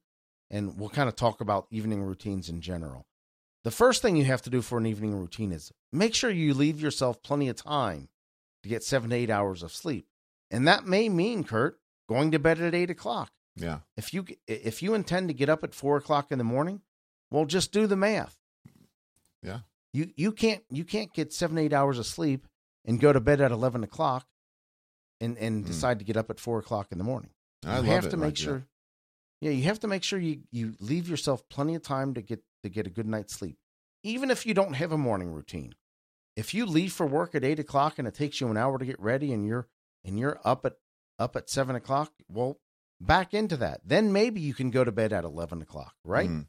and 0.50 0.78
we'll 0.78 0.90
kind 0.90 1.10
of 1.10 1.16
talk 1.16 1.42
about 1.42 1.68
evening 1.72 2.02
routines 2.04 2.50
in 2.50 2.62
general. 2.62 3.06
The 3.64 3.72
first 3.72 4.02
thing 4.02 4.16
you 4.16 4.26
have 4.26 4.42
to 4.44 4.50
do 4.50 4.62
for 4.62 4.78
an 4.78 4.86
evening 4.86 5.16
routine 5.16 5.52
is 5.52 5.72
make 5.92 6.14
sure 6.14 6.30
you 6.30 6.54
leave 6.54 6.80
yourself 6.80 7.22
plenty 7.24 7.50
of 7.50 7.56
time 7.56 8.10
to 8.64 8.70
get 8.70 8.84
seven 8.84 9.10
to 9.10 9.16
eight 9.16 9.30
hours 9.32 9.64
of 9.64 9.72
sleep. 9.72 10.08
And 10.52 10.68
that 10.68 10.86
may 10.86 11.10
mean, 11.10 11.44
Kurt, 11.44 11.80
going 12.08 12.32
to 12.32 12.40
bed 12.40 12.62
at 12.62 12.76
eight 12.76 12.92
o'clock. 12.92 13.32
Yeah. 13.56 13.80
If 13.98 14.14
you 14.14 14.26
if 14.48 14.84
you 14.84 14.94
intend 14.94 15.30
to 15.30 15.34
get 15.34 15.50
up 15.50 15.64
at 15.64 15.74
four 15.74 15.98
o'clock 15.98 16.32
in 16.32 16.38
the 16.38 16.44
morning, 16.44 16.82
well, 17.32 17.46
just 17.46 17.72
do 17.72 17.88
the 17.88 17.96
math. 17.96 18.38
Yeah. 19.42 19.60
You 19.94 20.12
you 20.16 20.32
can't 20.32 20.64
you 20.70 20.84
can't 20.84 21.14
get 21.14 21.34
seven 21.34 21.58
eight 21.58 21.74
hours 21.74 21.98
of 21.98 22.06
sleep 22.06 22.48
and 22.84 23.00
go 23.00 23.14
to 23.14 23.20
bed 23.22 23.42
at 23.42 23.52
eleven 23.52 23.84
o'clock, 23.84 24.28
and 25.22 25.38
and 25.38 25.64
Mm. 25.64 25.68
decide 25.68 26.00
to 26.00 26.06
get 26.06 26.18
up 26.18 26.30
at 26.30 26.40
four 26.40 26.60
o'clock 26.60 26.92
in 26.92 26.98
the 26.98 27.04
morning. 27.04 27.30
I 27.66 27.78
you 27.78 27.84
love 27.84 27.86
have 27.88 28.06
it 28.06 28.10
to 28.12 28.18
like 28.18 28.28
make 28.28 28.38
sure. 28.38 28.68
Yeah, 29.42 29.52
you 29.52 29.64
have 29.64 29.80
to 29.82 29.88
make 29.88 30.04
sure 30.04 30.20
you 30.20 30.42
you 30.52 30.76
leave 30.80 31.10
yourself 31.10 31.48
plenty 31.50 31.76
of 31.76 31.82
time 31.82 32.14
to 32.14 32.22
get 32.22 32.42
to 32.64 32.70
get 32.70 32.88
a 32.88 32.90
good 32.90 33.08
night's 33.08 33.34
sleep, 33.34 33.58
even 34.04 34.32
if 34.32 34.46
you 34.46 34.54
don't 34.54 34.74
have 34.74 34.92
a 34.92 34.98
morning 34.98 35.32
routine. 35.32 35.76
If 36.36 36.54
you 36.54 36.66
leave 36.66 36.92
for 36.92 37.06
work 37.06 37.36
at 37.36 37.44
eight 37.44 37.60
o'clock 37.60 37.98
and 37.98 38.08
it 38.08 38.14
takes 38.14 38.42
you 38.42 38.50
an 38.50 38.58
hour 38.58 38.78
to 38.78 38.86
get 38.86 39.00
ready, 39.00 39.32
and 39.32 39.46
you're 39.46 39.68
and 40.04 40.18
you're 40.18 40.40
up 40.44 40.66
at 40.66 40.78
up 41.20 41.36
at 41.36 41.50
seven 41.50 41.76
o'clock, 41.76 42.12
well, 42.30 42.60
back 43.00 43.34
into 43.34 43.58
that. 43.58 43.82
Then 43.86 44.12
maybe 44.12 44.42
you 44.42 44.54
can 44.54 44.72
go 44.72 44.84
to 44.84 44.92
bed 44.92 45.14
at 45.14 45.24
eleven 45.24 45.62
o'clock, 45.62 45.96
right? 46.04 46.30
Mm. 46.30 46.48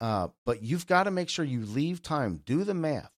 Uh, 0.00 0.28
but 0.44 0.62
you've 0.62 0.86
got 0.86 1.04
to 1.04 1.10
make 1.10 1.28
sure 1.28 1.44
you 1.44 1.64
leave 1.64 2.02
time. 2.02 2.40
Do 2.44 2.64
the 2.64 2.74
math. 2.74 3.12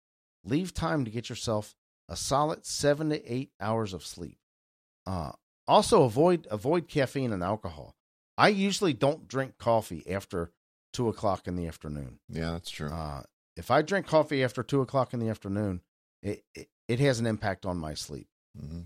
Leave 0.44 0.74
time 0.74 1.04
to 1.04 1.10
get 1.10 1.28
yourself 1.28 1.74
a 2.08 2.16
solid 2.16 2.66
seven 2.66 3.10
to 3.10 3.32
eight 3.32 3.50
hours 3.60 3.94
of 3.94 4.04
sleep. 4.04 4.38
Uh, 5.06 5.32
also, 5.66 6.02
avoid 6.02 6.46
avoid 6.50 6.88
caffeine 6.88 7.32
and 7.32 7.42
alcohol. 7.42 7.94
I 8.36 8.48
usually 8.48 8.92
don't 8.92 9.28
drink 9.28 9.58
coffee 9.58 10.04
after 10.10 10.50
two 10.92 11.08
o'clock 11.08 11.46
in 11.46 11.56
the 11.56 11.66
afternoon. 11.66 12.18
Yeah, 12.28 12.52
that's 12.52 12.70
true. 12.70 12.90
Uh, 12.90 13.22
if 13.56 13.70
I 13.70 13.82
drink 13.82 14.06
coffee 14.06 14.42
after 14.42 14.62
two 14.62 14.80
o'clock 14.80 15.14
in 15.14 15.20
the 15.20 15.28
afternoon, 15.28 15.80
it, 16.22 16.44
it 16.54 16.68
it 16.88 17.00
has 17.00 17.20
an 17.20 17.26
impact 17.26 17.64
on 17.64 17.78
my 17.78 17.94
sleep. 17.94 18.28
hmm 18.58 18.80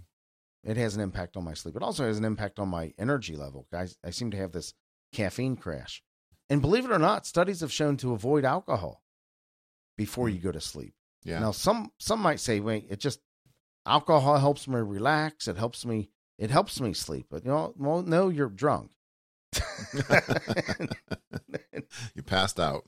It 0.64 0.76
has 0.76 0.94
an 0.94 1.00
impact 1.00 1.37
on 1.37 1.44
my 1.44 1.54
sleep. 1.54 1.76
It 1.76 1.82
also 1.82 2.04
has 2.04 2.18
an 2.18 2.24
impact 2.24 2.58
on 2.58 2.68
my 2.68 2.92
energy 2.98 3.37
level. 3.37 3.66
Guys, 3.72 3.96
I 4.04 4.11
seem 4.11 4.30
to 4.32 4.37
have 4.37 4.52
this 4.52 4.74
caffeine 5.12 5.56
crash. 5.56 6.02
And 6.50 6.62
believe 6.62 6.84
it 6.84 6.90
or 6.92 6.98
not, 6.98 7.26
studies 7.26 7.61
have 7.61 7.72
shown 7.72 7.96
to 7.98 8.12
avoid 8.12 8.44
alcohol 8.44 9.02
before 9.96 10.28
you 10.28 10.38
go 10.38 10.52
to 10.52 10.61
sleep. 10.61 10.94
Yeah. 11.24 11.40
Now, 11.40 11.50
some 11.52 11.92
some 11.98 12.20
might 12.20 12.40
say, 12.40 12.61
wait, 12.61 12.87
it 12.88 13.00
just 13.00 13.20
alcohol 13.87 14.38
helps 14.38 14.68
me 14.68 14.76
relax. 14.80 15.48
It 15.48 15.56
helps 15.56 15.84
me. 15.84 16.11
It 16.38 16.50
helps 16.50 16.80
me 16.80 16.92
sleep. 16.94 17.26
But 17.30 17.44
you 17.44 17.50
know, 17.50 17.74
well, 17.76 18.02
no, 18.02 18.28
you're 18.28 18.48
drunk. 18.48 18.90
you 22.14 22.22
passed 22.22 22.61
out. 22.61 22.85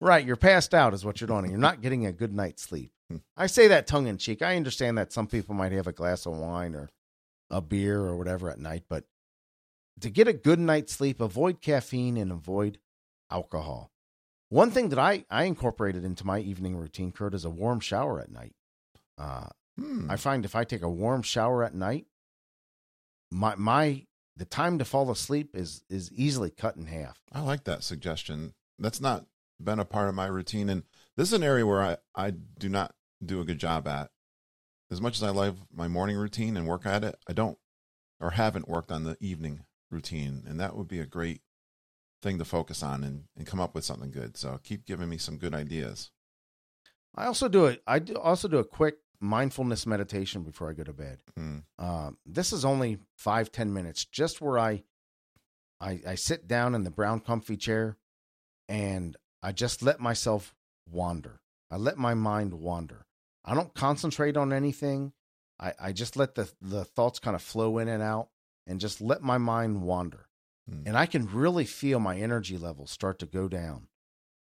right, 0.00 0.24
you're 0.24 0.36
passed 0.36 0.74
out, 0.74 0.94
is 0.94 1.04
what 1.04 1.20
you're 1.20 1.28
doing. 1.28 1.50
You're 1.50 1.58
not 1.58 1.82
getting 1.82 2.06
a 2.06 2.12
good 2.12 2.32
night's 2.32 2.62
sleep. 2.62 2.92
Hmm. 3.10 3.18
I 3.36 3.46
say 3.46 3.68
that 3.68 3.86
tongue 3.86 4.06
in 4.06 4.18
cheek. 4.18 4.42
I 4.42 4.56
understand 4.56 4.98
that 4.98 5.12
some 5.12 5.26
people 5.26 5.54
might 5.54 5.72
have 5.72 5.86
a 5.86 5.92
glass 5.92 6.26
of 6.26 6.36
wine 6.36 6.74
or 6.74 6.90
a 7.50 7.60
beer 7.60 8.00
or 8.00 8.16
whatever 8.16 8.50
at 8.50 8.58
night, 8.58 8.84
but 8.88 9.04
to 10.00 10.10
get 10.10 10.28
a 10.28 10.32
good 10.32 10.58
night's 10.58 10.92
sleep, 10.92 11.20
avoid 11.20 11.60
caffeine 11.60 12.16
and 12.16 12.32
avoid 12.32 12.78
alcohol. 13.30 13.90
One 14.48 14.70
thing 14.70 14.90
that 14.90 14.98
I, 14.98 15.24
I 15.30 15.44
incorporated 15.44 16.04
into 16.04 16.26
my 16.26 16.38
evening 16.38 16.76
routine, 16.76 17.12
Kurt, 17.12 17.34
is 17.34 17.44
a 17.44 17.50
warm 17.50 17.80
shower 17.80 18.20
at 18.20 18.30
night. 18.30 18.54
Uh, 19.18 19.48
Hmm. 19.76 20.08
I 20.08 20.16
find 20.16 20.44
if 20.44 20.54
I 20.54 20.64
take 20.64 20.82
a 20.82 20.88
warm 20.88 21.22
shower 21.22 21.64
at 21.64 21.74
night, 21.74 22.06
my 23.30 23.54
my 23.56 24.06
the 24.36 24.44
time 24.44 24.78
to 24.78 24.84
fall 24.84 25.10
asleep 25.10 25.50
is 25.54 25.84
is 25.88 26.12
easily 26.12 26.50
cut 26.50 26.76
in 26.76 26.86
half. 26.86 27.20
I 27.32 27.40
like 27.40 27.64
that 27.64 27.84
suggestion. 27.84 28.54
That's 28.78 29.00
not 29.00 29.26
been 29.62 29.78
a 29.78 29.84
part 29.84 30.08
of 30.08 30.14
my 30.14 30.26
routine. 30.26 30.68
And 30.68 30.82
this 31.16 31.28
is 31.28 31.34
an 31.34 31.42
area 31.42 31.66
where 31.66 31.82
I, 31.82 31.96
I 32.14 32.30
do 32.30 32.68
not 32.68 32.94
do 33.24 33.40
a 33.40 33.44
good 33.44 33.58
job 33.58 33.86
at. 33.86 34.10
As 34.90 35.00
much 35.00 35.16
as 35.16 35.22
I 35.22 35.30
love 35.30 35.58
my 35.72 35.88
morning 35.88 36.16
routine 36.16 36.56
and 36.56 36.66
work 36.66 36.86
at 36.86 37.04
it, 37.04 37.16
I 37.28 37.32
don't 37.32 37.58
or 38.20 38.30
haven't 38.30 38.68
worked 38.68 38.92
on 38.92 39.04
the 39.04 39.16
evening 39.20 39.64
routine. 39.90 40.44
And 40.46 40.58
that 40.60 40.76
would 40.76 40.88
be 40.88 41.00
a 41.00 41.06
great 41.06 41.40
thing 42.22 42.38
to 42.38 42.44
focus 42.44 42.82
on 42.82 43.04
and, 43.04 43.24
and 43.36 43.46
come 43.46 43.60
up 43.60 43.74
with 43.74 43.84
something 43.84 44.10
good. 44.10 44.36
So 44.36 44.58
keep 44.62 44.84
giving 44.86 45.08
me 45.08 45.18
some 45.18 45.36
good 45.36 45.54
ideas. 45.54 46.10
I 47.14 47.26
also 47.26 47.48
do 47.48 47.66
it. 47.66 47.82
I 47.86 47.98
do 47.98 48.16
also 48.16 48.48
do 48.48 48.58
a 48.58 48.64
quick 48.64 48.96
mindfulness 49.24 49.86
meditation 49.86 50.42
before 50.42 50.70
I 50.70 50.74
go 50.74 50.84
to 50.84 50.92
bed. 50.92 51.18
Hmm. 51.36 51.58
Um, 51.78 52.18
this 52.26 52.52
is 52.52 52.64
only 52.64 52.98
five 53.16 53.50
ten 53.50 53.72
minutes, 53.72 54.04
just 54.04 54.40
where 54.40 54.58
I, 54.58 54.84
I 55.80 56.00
I 56.06 56.14
sit 56.14 56.46
down 56.46 56.74
in 56.74 56.84
the 56.84 56.90
brown 56.90 57.20
comfy 57.20 57.56
chair, 57.56 57.96
and 58.68 59.16
I 59.42 59.52
just 59.52 59.82
let 59.82 60.00
myself 60.00 60.54
wander. 60.90 61.40
I 61.70 61.76
let 61.76 61.96
my 61.98 62.14
mind 62.14 62.54
wander. 62.54 63.06
I 63.44 63.54
don't 63.54 63.74
concentrate 63.74 64.36
on 64.36 64.52
anything. 64.52 65.12
I, 65.58 65.72
I 65.80 65.92
just 65.92 66.16
let 66.16 66.34
the 66.34 66.50
the 66.60 66.84
thoughts 66.84 67.18
kind 67.18 67.34
of 67.34 67.42
flow 67.42 67.78
in 67.78 67.88
and 67.88 68.02
out, 68.02 68.28
and 68.66 68.80
just 68.80 69.00
let 69.00 69.22
my 69.22 69.38
mind 69.38 69.82
wander. 69.82 70.28
Hmm. 70.68 70.82
And 70.86 70.96
I 70.96 71.06
can 71.06 71.26
really 71.32 71.64
feel 71.64 71.98
my 72.00 72.16
energy 72.18 72.56
levels 72.58 72.90
start 72.90 73.18
to 73.20 73.26
go 73.26 73.48
down 73.48 73.88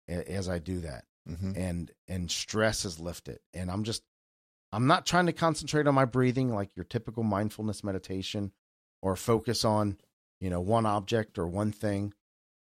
as 0.08 0.48
I 0.48 0.58
do 0.58 0.80
that. 0.80 1.04
Mhm. 1.28 1.54
and 1.54 1.90
and 2.08 2.30
stress 2.30 2.86
is 2.86 2.98
lifted 2.98 3.40
and 3.52 3.70
i'm 3.70 3.84
just 3.84 4.02
i'm 4.72 4.86
not 4.86 5.06
trying 5.06 5.26
to 5.26 5.32
concentrate 5.32 5.86
on 5.86 5.94
my 5.94 6.04
breathing 6.04 6.54
like 6.54 6.74
your 6.76 6.84
typical 6.84 7.22
mindfulness 7.22 7.82
meditation 7.84 8.52
or 9.02 9.16
focus 9.16 9.64
on 9.64 9.96
you 10.40 10.50
know 10.50 10.60
one 10.60 10.86
object 10.86 11.38
or 11.38 11.46
one 11.48 11.72
thing 11.72 12.12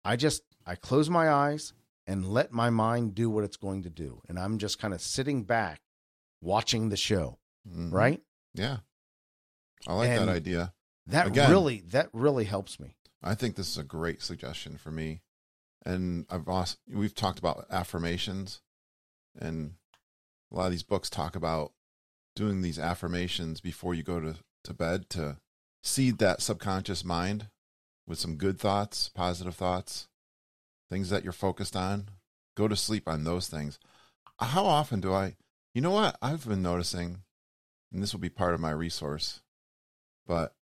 i 0.04 0.16
just 0.16 0.42
i 0.66 0.74
close 0.74 1.08
my 1.10 1.30
eyes 1.30 1.72
and 2.06 2.26
let 2.26 2.52
my 2.52 2.70
mind 2.70 3.14
do 3.14 3.28
what 3.30 3.44
it's 3.44 3.56
going 3.56 3.82
to 3.82 3.90
do 3.90 4.20
and 4.28 4.38
i'm 4.38 4.58
just 4.58 4.78
kind 4.78 4.94
of 4.94 5.00
sitting 5.00 5.42
back 5.44 5.80
watching 6.40 6.88
the 6.88 6.96
show 6.96 7.38
Mhm. 7.68 7.92
right 7.92 8.22
Yeah. 8.54 8.78
I 9.86 9.94
like 9.94 10.08
And- 10.10 10.28
that 10.28 10.34
idea. 10.34 10.72
that 11.06 11.26
Again- 11.28 11.50
really 11.50 11.80
that 11.88 12.08
really 12.12 12.44
helps 12.44 12.78
me 12.80 12.96
I 13.22 13.34
think 13.34 13.54
this 13.56 13.68
is 13.68 13.76
a 13.76 13.84
great 13.84 14.22
suggestion 14.22 14.78
for 14.78 14.90
me. 14.90 15.20
And 15.84 16.24
I've 16.30 16.48
also, 16.48 16.78
we've 16.88 17.14
talked 17.14 17.38
about 17.38 17.66
affirmations, 17.70 18.62
and 19.38 19.74
a 20.50 20.54
lot 20.56 20.64
of 20.64 20.70
these 20.70 20.82
books 20.82 21.10
talk 21.10 21.36
about 21.36 21.74
doing 22.36 22.62
these 22.62 22.78
affirmations 22.78 23.60
before 23.60 23.94
you 23.94 24.02
go 24.02 24.20
to, 24.20 24.36
to 24.64 24.74
bed 24.74 25.10
to 25.10 25.38
seed 25.82 26.18
that 26.18 26.42
subconscious 26.42 27.04
mind 27.04 27.48
with 28.06 28.18
some 28.18 28.36
good 28.36 28.58
thoughts, 28.58 29.08
positive 29.08 29.54
thoughts, 29.54 30.08
things 30.90 31.10
that 31.10 31.24
you're 31.24 31.32
focused 31.32 31.76
on. 31.76 32.08
Go 32.56 32.68
to 32.68 32.76
sleep 32.76 33.08
on 33.08 33.24
those 33.24 33.48
things. 33.48 33.78
How 34.38 34.64
often 34.64 35.00
do 35.00 35.12
I, 35.12 35.36
you 35.74 35.80
know 35.80 35.92
what? 35.92 36.16
I've 36.20 36.46
been 36.46 36.62
noticing, 36.62 37.22
and 37.92 38.02
this 38.02 38.12
will 38.12 38.20
be 38.20 38.28
part 38.28 38.54
of 38.54 38.60
my 38.60 38.70
resource, 38.70 39.40
but 40.26 40.54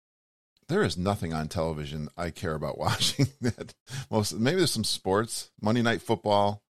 there 0.68 0.82
is 0.82 0.98
nothing 0.98 1.32
on 1.32 1.48
television 1.48 2.08
I 2.16 2.30
care 2.30 2.54
about 2.54 2.78
watching 2.78 3.28
that 3.40 3.74
most 4.10 4.38
maybe 4.38 4.56
there's 4.56 4.70
some 4.72 4.84
sports 4.84 5.50
Monday 5.60 5.82
night 5.82 6.02
football 6.02 6.62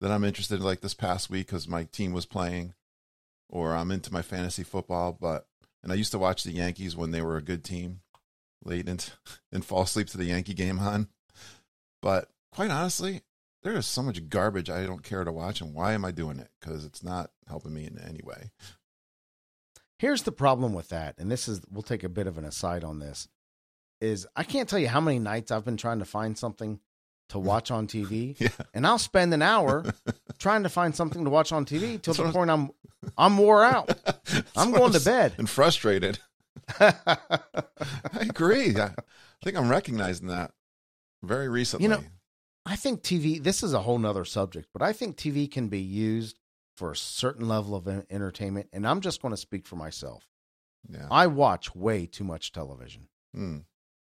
that 0.00 0.10
I'm 0.10 0.24
interested 0.24 0.56
in 0.60 0.64
like 0.64 0.80
this 0.80 0.94
past 0.94 1.30
week 1.30 1.46
because 1.46 1.66
my 1.66 1.84
team 1.84 2.12
was 2.12 2.26
playing 2.26 2.74
or 3.48 3.74
I'm 3.74 3.90
into 3.90 4.12
my 4.12 4.22
fantasy 4.22 4.62
football 4.62 5.16
but 5.18 5.46
and 5.82 5.92
I 5.92 5.96
used 5.96 6.12
to 6.12 6.18
watch 6.18 6.44
the 6.44 6.52
Yankees 6.52 6.96
when 6.96 7.10
they 7.10 7.22
were 7.22 7.36
a 7.36 7.42
good 7.42 7.64
team 7.64 8.00
late 8.64 8.88
into 8.88 9.12
and 9.52 9.64
fall 9.64 9.82
asleep 9.82 10.08
to 10.08 10.18
the 10.18 10.24
Yankee 10.24 10.54
game 10.54 10.78
on 10.78 11.08
but 12.02 12.30
quite 12.52 12.70
honestly 12.70 13.22
there 13.62 13.74
is 13.74 13.86
so 13.86 14.02
much 14.02 14.28
garbage 14.28 14.70
I 14.70 14.86
don't 14.86 15.02
care 15.02 15.24
to 15.24 15.32
watch 15.32 15.60
and 15.60 15.74
why 15.74 15.92
am 15.92 16.04
I 16.04 16.10
doing 16.10 16.38
it 16.38 16.50
because 16.60 16.84
it's 16.84 17.02
not 17.02 17.30
helping 17.48 17.74
me 17.74 17.86
in 17.86 17.98
any 17.98 18.20
way 18.22 18.50
Here's 19.98 20.22
the 20.24 20.32
problem 20.32 20.74
with 20.74 20.90
that, 20.90 21.14
and 21.18 21.30
this 21.30 21.48
is 21.48 21.62
we'll 21.70 21.82
take 21.82 22.04
a 22.04 22.08
bit 22.08 22.26
of 22.26 22.36
an 22.36 22.44
aside 22.44 22.84
on 22.84 22.98
this. 22.98 23.28
Is 24.00 24.26
I 24.36 24.42
can't 24.42 24.68
tell 24.68 24.78
you 24.78 24.88
how 24.88 25.00
many 25.00 25.18
nights 25.18 25.50
I've 25.50 25.64
been 25.64 25.78
trying 25.78 26.00
to 26.00 26.04
find 26.04 26.36
something 26.36 26.80
to 27.30 27.38
watch 27.38 27.70
on 27.70 27.86
TV, 27.86 28.34
yeah 28.40 28.48
and 28.74 28.86
I'll 28.86 28.98
spend 28.98 29.34
an 29.34 29.42
hour 29.42 29.84
trying 30.38 30.62
to 30.62 30.68
find 30.68 30.94
something 30.94 31.24
to 31.24 31.30
watch 31.30 31.52
on 31.52 31.64
TV 31.64 32.00
till 32.00 32.14
the 32.14 32.30
point 32.32 32.50
I'm 32.50 32.70
I'm 33.18 33.36
wore 33.38 33.64
out. 33.64 33.90
I'm 34.56 34.72
going 34.72 34.92
to 34.92 35.00
bed. 35.00 35.34
and 35.38 35.48
frustrated 35.50 36.18
I 36.80 38.18
agree. 38.20 38.76
I 38.76 38.92
think 39.44 39.56
I'm 39.56 39.68
recognizing 39.68 40.28
that 40.28 40.52
very 41.22 41.48
recently. 41.48 41.84
You 41.84 41.88
know- 41.90 42.04
I 42.68 42.74
think 42.74 43.02
TV. 43.02 43.40
This 43.40 43.62
is 43.62 43.74
a 43.74 43.82
whole 43.82 43.98
nother 43.98 44.24
subject, 44.24 44.68
but 44.72 44.82
I 44.82 44.92
think 44.92 45.16
TV 45.16 45.48
can 45.48 45.68
be 45.68 45.78
used 45.80 46.40
for 46.76 46.90
a 46.90 46.96
certain 46.96 47.46
level 47.46 47.76
of 47.76 47.86
entertainment, 48.10 48.68
and 48.72 48.86
I'm 48.88 49.00
just 49.00 49.22
going 49.22 49.32
to 49.32 49.36
speak 49.36 49.66
for 49.68 49.76
myself. 49.76 50.26
yeah. 50.90 51.06
I 51.10 51.28
watch 51.28 51.76
way 51.76 52.06
too 52.06 52.24
much 52.24 52.50
television. 52.50 53.06
Hmm. 53.32 53.58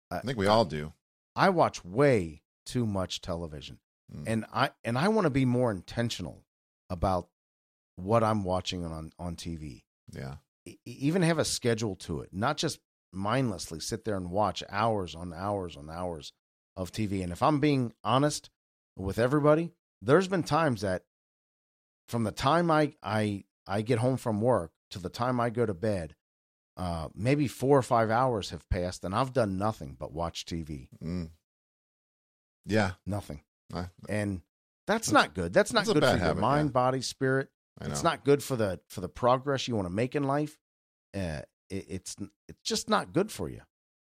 I 0.10 0.18
I- 0.18 0.20
think 0.22 0.40
we 0.40 0.48
all 0.48 0.66
do. 0.66 0.94
I 1.36 1.50
watch 1.50 1.86
way 1.86 2.42
too 2.68 2.86
much 2.86 3.22
television. 3.22 3.80
Mm. 4.14 4.24
and 4.26 4.46
I 4.54 4.70
and 4.86 4.98
I 4.98 5.10
want 5.10 5.26
to 5.26 5.30
be 5.30 5.44
more 5.44 5.70
intentional 5.70 6.46
about 6.90 7.28
what 7.98 8.24
I'm 8.24 8.44
watching 8.46 8.86
on 8.86 9.12
on 9.20 9.36
TV. 9.36 9.84
Yeah. 10.14 10.36
E- 10.66 10.78
even 10.86 11.24
have 11.24 11.40
a 11.40 11.46
schedule 11.46 11.96
to 11.98 12.22
it, 12.22 12.30
not 12.32 12.56
just 12.56 12.80
mindlessly 13.12 13.80
sit 13.82 14.06
there 14.06 14.16
and 14.16 14.32
watch 14.32 14.64
hours 14.70 15.14
on 15.14 15.34
hours 15.34 15.76
on 15.76 15.90
hours 15.90 16.32
of 16.78 16.92
TV. 16.92 17.22
And 17.22 17.34
if 17.34 17.44
I'm 17.44 17.60
being 17.60 17.94
honest 18.04 18.50
with 18.96 19.20
everybody, 19.20 19.74
there's 20.02 20.30
been 20.30 20.44
times 20.44 20.82
that 20.82 21.04
from 22.08 22.24
the 22.24 22.32
time 22.32 22.72
I 22.72 22.94
I 23.04 23.44
I 23.68 23.82
get 23.82 24.00
home 24.00 24.16
from 24.18 24.40
work 24.40 24.72
to 24.92 25.00
the 25.00 25.10
time 25.10 25.40
I 25.42 25.50
go 25.50 25.66
to 25.66 25.74
bed, 25.74 26.16
uh, 26.78 27.10
maybe 27.14 27.48
four 27.50 27.78
or 27.78 27.82
five 27.84 28.10
hours 28.10 28.52
have 28.52 28.70
passed, 28.70 29.04
and 29.04 29.14
I've 29.14 29.34
done 29.34 29.58
nothing 29.58 29.98
but 30.00 30.14
watch 30.14 30.46
TV. 30.46 30.88
Mm. 31.04 31.32
Yeah. 32.68 32.92
Nothing. 33.06 33.42
I, 33.74 33.88
and 34.10 34.42
that's, 34.86 35.08
That's- 35.08 35.12
not 35.12 35.34
good. 35.34 35.54
That's 35.54 35.74
not 35.74 35.82
that's 35.86 35.94
good 35.94 36.04
for 36.04 36.10
your 36.10 36.18
habit, 36.18 36.42
mind, 36.42 36.70
yeah. 36.70 36.74
body, 36.74 37.02
spirit. 37.02 37.50
I 37.80 37.86
know. 37.88 37.92
It's 37.92 38.04
not 38.04 38.24
good 38.26 38.42
for 38.44 38.56
the 38.56 38.80
for 38.90 39.02
the 39.02 39.10
progress 39.10 39.68
you 39.68 39.76
want 39.76 39.88
to 39.88 39.94
make 39.94 40.16
in 40.16 40.24
life. 40.24 40.58
Uh, 41.16 41.42
it, 41.70 41.86
it's 41.90 42.16
it's 42.48 42.62
just 42.64 42.90
not 42.90 43.14
good 43.14 43.32
for 43.32 43.50
you. 43.50 43.62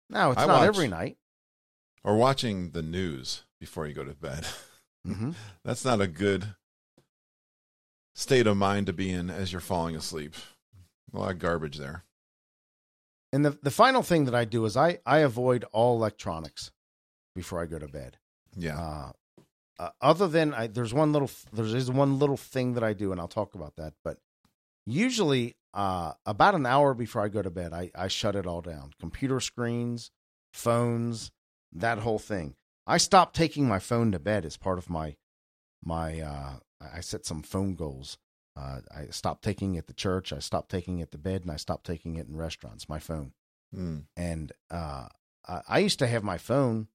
No, 0.08 0.30
it's 0.32 0.40
I 0.40 0.46
not 0.46 0.58
watch- 0.60 0.68
every 0.68 0.88
night. 0.88 1.16
or 2.04 2.16
watching 2.16 2.70
the 2.70 2.82
news 2.82 3.44
before 3.60 3.86
you 3.86 3.94
go 3.94 4.04
to 4.04 4.14
bed. 4.14 4.46
hmm 5.06 5.32
That's 5.64 5.84
not 5.84 6.00
a 6.00 6.06
good 6.06 6.54
state 8.14 8.46
of 8.46 8.56
mind 8.56 8.86
to 8.86 8.92
be 8.92 9.10
in 9.10 9.30
as 9.30 9.52
you're 9.52 9.60
falling 9.60 9.96
asleep. 9.96 10.34
A 11.12 11.18
lot 11.18 11.30
of 11.32 11.38
garbage 11.38 11.76
there. 11.78 12.04
And 13.32 13.44
the 13.44 13.58
the 13.62 13.70
final 13.70 14.02
thing 14.02 14.24
that 14.24 14.34
I 14.34 14.44
do 14.44 14.64
is 14.64 14.76
I 14.76 14.98
I 15.04 15.18
avoid 15.18 15.64
all 15.72 15.96
electronics 15.96 16.70
before 17.34 17.60
I 17.62 17.66
go 17.66 17.78
to 17.78 17.88
bed. 17.88 18.18
Yeah. 18.56 18.78
Uh, 18.78 19.12
uh, 19.78 19.90
other 20.00 20.28
than 20.28 20.52
I, 20.52 20.66
there's 20.66 20.92
one 20.92 21.12
little 21.12 21.30
there's 21.52 21.72
is 21.72 21.90
one 21.90 22.18
little 22.18 22.36
thing 22.36 22.74
that 22.74 22.84
I 22.84 22.92
do, 22.92 23.12
and 23.12 23.20
I'll 23.20 23.28
talk 23.28 23.54
about 23.54 23.76
that. 23.76 23.94
But 24.04 24.18
usually, 24.86 25.56
uh, 25.72 26.12
about 26.26 26.54
an 26.54 26.66
hour 26.66 26.94
before 26.94 27.22
I 27.22 27.28
go 27.28 27.42
to 27.42 27.50
bed, 27.50 27.72
I 27.72 27.90
I 27.94 28.08
shut 28.08 28.36
it 28.36 28.46
all 28.46 28.60
down. 28.60 28.92
Computer 29.00 29.40
screens, 29.40 30.10
phones, 30.52 31.30
that 31.72 31.98
whole 32.00 32.18
thing. 32.18 32.56
I 32.86 32.98
stopped 32.98 33.34
taking 33.36 33.68
my 33.68 33.78
phone 33.78 34.12
to 34.12 34.18
bed 34.18 34.44
as 34.44 34.56
part 34.56 34.78
of 34.78 34.90
my 34.90 35.16
my. 35.82 36.20
Uh, 36.20 36.52
I 36.94 37.00
set 37.00 37.24
some 37.26 37.42
phone 37.42 37.74
goals. 37.74 38.18
Uh, 38.56 38.80
I 38.94 39.06
stopped 39.10 39.42
taking 39.44 39.74
it 39.76 39.86
to 39.86 39.94
church. 39.94 40.32
I 40.32 40.40
stopped 40.40 40.70
taking 40.70 40.98
it 40.98 41.10
to 41.12 41.18
bed, 41.18 41.42
and 41.42 41.50
I 41.50 41.56
stopped 41.56 41.86
taking 41.86 42.16
it 42.16 42.26
in 42.26 42.36
restaurants. 42.36 42.88
My 42.88 42.98
phone 42.98 43.32
Mm. 43.72 44.06
and 44.16 44.50
uh, 44.68 45.06
I, 45.46 45.60
I 45.68 45.78
used 45.78 46.00
to 46.00 46.08
have 46.08 46.24
my 46.24 46.38
phone 46.38 46.88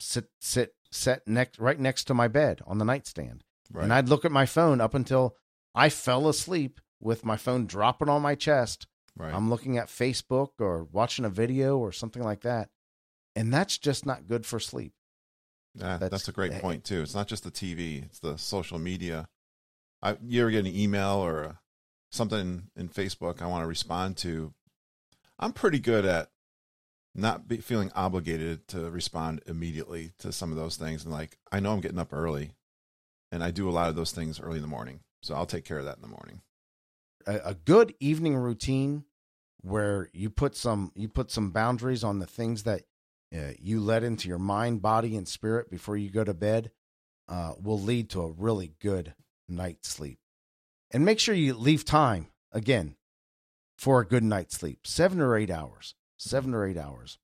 sit 0.00 0.28
sit 0.40 0.74
set 0.90 1.26
next 1.26 1.58
right 1.58 1.78
next 1.78 2.04
to 2.04 2.14
my 2.14 2.28
bed 2.28 2.60
on 2.66 2.78
the 2.78 2.84
nightstand, 2.84 3.44
Right. 3.72 3.84
and 3.84 3.92
I'd 3.92 4.08
look 4.08 4.24
at 4.24 4.32
my 4.32 4.46
phone 4.46 4.80
up 4.80 4.94
until 4.94 5.36
I 5.74 5.88
fell 5.88 6.28
asleep 6.28 6.80
with 7.00 7.24
my 7.24 7.36
phone 7.36 7.66
dropping 7.66 8.08
on 8.08 8.22
my 8.22 8.34
chest. 8.34 8.86
right. 9.16 9.32
I'm 9.34 9.50
looking 9.50 9.76
at 9.78 9.88
Facebook 9.88 10.50
or 10.58 10.84
watching 10.84 11.24
a 11.24 11.30
video 11.30 11.78
or 11.78 11.92
something 11.92 12.22
like 12.22 12.42
that, 12.42 12.70
and 13.34 13.52
that's 13.52 13.78
just 13.78 14.04
not 14.06 14.26
good 14.26 14.44
for 14.46 14.60
sleep. 14.60 14.92
Yeah, 15.74 15.98
That's- 15.98 16.10
that's, 16.10 16.28
a 16.28 16.32
great 16.32 16.52
eh, 16.52 16.60
point 16.60 16.84
too. 16.84 17.02
It's 17.02 17.14
not 17.14 17.26
just 17.28 17.44
the 17.44 17.50
TV; 17.50 18.04
it's 18.04 18.18
the 18.20 18.36
social 18.38 18.78
media. 18.78 19.28
I, 20.02 20.16
you 20.22 20.40
ever 20.42 20.50
get 20.50 20.64
an 20.66 20.74
email 20.74 21.16
or 21.16 21.42
a, 21.42 21.60
something 22.10 22.70
in 22.76 22.88
Facebook 22.88 23.42
I 23.42 23.46
want 23.46 23.62
to 23.62 23.66
respond 23.66 24.16
to? 24.18 24.54
I'm 25.38 25.52
pretty 25.52 25.78
good 25.80 26.04
at 26.06 26.30
not 27.16 27.48
be, 27.48 27.56
feeling 27.58 27.90
obligated 27.94 28.68
to 28.68 28.90
respond 28.90 29.42
immediately 29.46 30.12
to 30.18 30.32
some 30.32 30.50
of 30.50 30.56
those 30.56 30.76
things, 30.76 31.04
and 31.04 31.12
like 31.12 31.38
I 31.50 31.60
know 31.60 31.72
I'm 31.72 31.80
getting 31.80 31.98
up 31.98 32.12
early, 32.12 32.54
and 33.32 33.42
I 33.42 33.50
do 33.50 33.68
a 33.68 33.72
lot 33.72 33.88
of 33.88 33.96
those 33.96 34.12
things 34.12 34.40
early 34.40 34.56
in 34.56 34.62
the 34.62 34.68
morning, 34.68 35.00
so 35.22 35.34
I'll 35.34 35.46
take 35.46 35.64
care 35.64 35.78
of 35.78 35.84
that 35.86 35.96
in 35.96 36.02
the 36.02 36.08
morning. 36.08 36.42
a, 37.26 37.40
a 37.44 37.54
good 37.54 37.94
evening 38.00 38.36
routine 38.36 39.04
where 39.62 40.08
you 40.12 40.30
put 40.30 40.56
some 40.56 40.92
you 40.94 41.08
put 41.08 41.30
some 41.30 41.50
boundaries 41.50 42.04
on 42.04 42.18
the 42.18 42.26
things 42.26 42.62
that 42.62 42.82
uh, 43.34 43.52
you 43.60 43.80
let 43.80 44.04
into 44.04 44.28
your 44.28 44.38
mind, 44.38 44.80
body, 44.80 45.16
and 45.16 45.26
spirit 45.26 45.70
before 45.70 45.96
you 45.96 46.10
go 46.10 46.24
to 46.24 46.34
bed 46.34 46.70
uh, 47.28 47.54
will 47.60 47.80
lead 47.80 48.08
to 48.10 48.22
a 48.22 48.30
really 48.30 48.72
good 48.80 49.14
night's 49.48 49.88
sleep. 49.88 50.18
And 50.92 51.04
make 51.04 51.18
sure 51.18 51.34
you 51.34 51.54
leave 51.54 51.84
time 51.84 52.28
again 52.52 52.96
for 53.76 54.00
a 54.00 54.06
good 54.06 54.22
night's 54.22 54.56
sleep, 54.56 54.86
seven 54.86 55.20
or 55.20 55.36
eight 55.36 55.50
hours, 55.50 55.94
seven 56.16 56.54
or 56.54 56.66
eight 56.66 56.76
hours. 56.76 57.18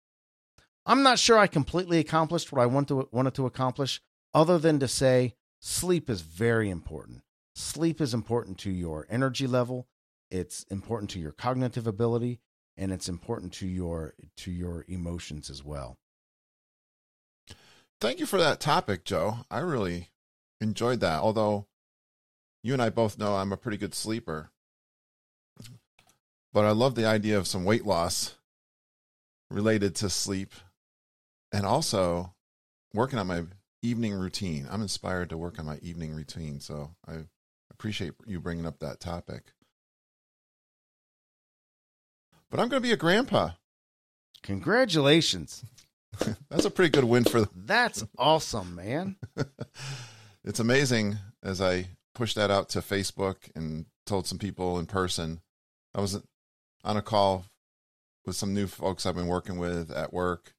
I'm 0.84 1.02
not 1.02 1.18
sure 1.18 1.38
I 1.38 1.46
completely 1.46 1.98
accomplished 1.98 2.52
what 2.52 2.60
I 2.60 2.66
want 2.66 2.88
to, 2.88 3.08
wanted 3.12 3.34
to 3.34 3.46
accomplish, 3.46 4.00
other 4.34 4.58
than 4.58 4.80
to 4.80 4.88
say 4.88 5.34
sleep 5.60 6.10
is 6.10 6.22
very 6.22 6.70
important. 6.70 7.22
Sleep 7.54 8.00
is 8.00 8.14
important 8.14 8.58
to 8.58 8.70
your 8.70 9.06
energy 9.10 9.46
level. 9.46 9.86
It's 10.30 10.64
important 10.64 11.10
to 11.10 11.20
your 11.20 11.32
cognitive 11.32 11.86
ability, 11.86 12.40
and 12.76 12.90
it's 12.90 13.08
important 13.08 13.52
to 13.54 13.66
your 13.66 14.14
to 14.38 14.50
your 14.50 14.84
emotions 14.88 15.50
as 15.50 15.62
well. 15.62 15.98
Thank 18.00 18.18
you 18.18 18.26
for 18.26 18.38
that 18.38 18.58
topic, 18.58 19.04
Joe. 19.04 19.38
I 19.50 19.58
really 19.58 20.08
enjoyed 20.60 21.00
that. 21.00 21.20
Although 21.20 21.66
you 22.62 22.72
and 22.72 22.82
I 22.82 22.90
both 22.90 23.18
know 23.18 23.36
I'm 23.36 23.52
a 23.52 23.56
pretty 23.56 23.76
good 23.76 23.94
sleeper. 23.94 24.50
But 26.52 26.64
I 26.64 26.70
love 26.70 26.94
the 26.94 27.06
idea 27.06 27.38
of 27.38 27.46
some 27.46 27.64
weight 27.64 27.86
loss 27.86 28.34
related 29.52 29.94
to 29.96 30.10
sleep 30.10 30.52
and 31.52 31.66
also 31.66 32.34
working 32.94 33.18
on 33.18 33.26
my 33.26 33.44
evening 33.82 34.14
routine. 34.14 34.66
I'm 34.70 34.82
inspired 34.82 35.30
to 35.30 35.36
work 35.36 35.58
on 35.58 35.66
my 35.66 35.78
evening 35.82 36.14
routine. 36.14 36.60
So 36.60 36.90
I 37.06 37.24
appreciate 37.70 38.12
you 38.26 38.40
bringing 38.40 38.66
up 38.66 38.78
that 38.80 39.00
topic. 39.00 39.52
But 42.50 42.60
I'm 42.60 42.68
going 42.68 42.82
to 42.82 42.86
be 42.86 42.92
a 42.92 42.98
grandpa. 42.98 43.50
Congratulations. 44.42 45.64
That's 46.50 46.64
a 46.64 46.70
pretty 46.70 46.90
good 46.90 47.04
win 47.04 47.24
for. 47.24 47.48
That's 47.54 48.04
awesome, 48.18 48.74
man. 48.74 49.16
it's 50.44 50.60
amazing 50.60 51.18
as 51.42 51.60
I 51.60 51.88
pushed 52.14 52.36
that 52.36 52.50
out 52.50 52.68
to 52.70 52.80
Facebook 52.80 53.36
and 53.54 53.86
told 54.06 54.26
some 54.26 54.38
people 54.38 54.78
in 54.78 54.86
person. 54.86 55.40
I 55.94 56.00
was 56.00 56.20
on 56.84 56.96
a 56.96 57.02
call 57.02 57.46
with 58.26 58.36
some 58.36 58.54
new 58.54 58.66
folks 58.66 59.04
I've 59.06 59.14
been 59.16 59.26
working 59.26 59.58
with 59.58 59.90
at 59.90 60.12
work, 60.12 60.54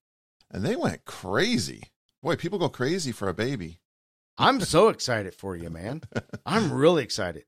and 0.52 0.66
they 0.66 0.76
went 0.76 1.06
crazy. 1.06 1.84
Boy, 2.22 2.36
people 2.36 2.60
go 2.60 2.70
crazy 2.70 3.12
for 3.12 3.28
a 3.30 3.34
baby. 3.34 3.80
I'm 4.38 4.62
so 4.62 4.90
excited 4.90 5.34
for 5.36 5.56
you, 5.56 5.70
man. 5.70 6.02
I'm 6.46 6.72
really 6.74 7.04
excited. 7.04 7.46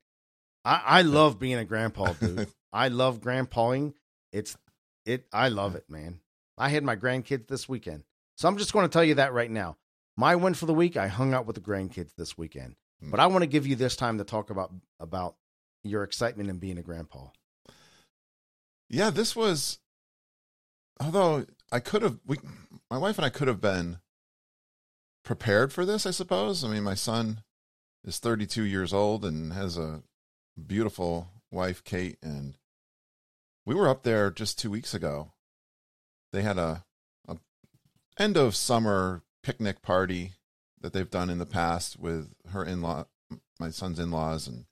I, 0.63 0.81
I 0.85 1.01
love 1.01 1.39
being 1.39 1.57
a 1.57 1.65
grandpa, 1.65 2.13
dude. 2.13 2.47
I 2.73 2.89
love 2.89 3.21
grandpaing. 3.21 3.93
It's 4.31 4.57
it. 5.05 5.25
I 5.31 5.49
love 5.49 5.75
it, 5.75 5.85
man. 5.89 6.19
I 6.57 6.69
had 6.69 6.83
my 6.83 6.95
grandkids 6.95 7.47
this 7.47 7.67
weekend, 7.69 8.03
so 8.37 8.47
I'm 8.47 8.57
just 8.57 8.73
going 8.73 8.85
to 8.85 8.91
tell 8.91 9.03
you 9.03 9.15
that 9.15 9.33
right 9.33 9.51
now. 9.51 9.77
My 10.17 10.35
win 10.35 10.53
for 10.53 10.65
the 10.65 10.73
week. 10.73 10.95
I 10.97 11.07
hung 11.07 11.33
out 11.33 11.45
with 11.45 11.55
the 11.55 11.61
grandkids 11.61 12.15
this 12.15 12.37
weekend, 12.37 12.75
Hmm. 13.01 13.11
but 13.11 13.19
I 13.19 13.27
want 13.27 13.43
to 13.43 13.47
give 13.47 13.67
you 13.67 13.75
this 13.75 13.95
time 13.95 14.17
to 14.19 14.23
talk 14.23 14.49
about 14.49 14.71
about 14.99 15.35
your 15.83 16.03
excitement 16.03 16.49
in 16.49 16.57
being 16.57 16.77
a 16.77 16.83
grandpa. 16.83 17.27
Yeah, 18.89 19.09
this 19.09 19.35
was. 19.35 19.79
Although 20.99 21.45
I 21.71 21.79
could 21.79 22.01
have, 22.01 22.19
we, 22.25 22.37
my 22.89 22.97
wife 22.97 23.17
and 23.17 23.25
I 23.25 23.29
could 23.29 23.47
have 23.47 23.61
been 23.61 23.99
prepared 25.25 25.73
for 25.73 25.85
this. 25.85 26.05
I 26.05 26.11
suppose. 26.11 26.63
I 26.63 26.69
mean, 26.69 26.83
my 26.83 26.93
son 26.93 27.41
is 28.05 28.19
32 28.19 28.63
years 28.63 28.93
old 28.93 29.25
and 29.25 29.51
has 29.51 29.77
a 29.77 30.03
beautiful 30.65 31.29
wife, 31.51 31.83
Kate, 31.83 32.17
and 32.21 32.55
we 33.65 33.75
were 33.75 33.89
up 33.89 34.03
there 34.03 34.29
just 34.31 34.57
two 34.57 34.69
weeks 34.69 34.93
ago. 34.93 35.33
They 36.31 36.43
had 36.43 36.57
a, 36.57 36.85
a 37.27 37.37
end 38.17 38.37
of 38.37 38.55
summer 38.55 39.23
picnic 39.43 39.81
party 39.81 40.33
that 40.79 40.93
they've 40.93 41.09
done 41.09 41.29
in 41.29 41.39
the 41.39 41.45
past 41.45 41.99
with 41.99 42.33
her 42.51 42.63
in 42.63 42.81
law, 42.81 43.05
my 43.59 43.69
son's 43.69 43.99
in 43.99 44.11
laws, 44.11 44.47
and 44.47 44.65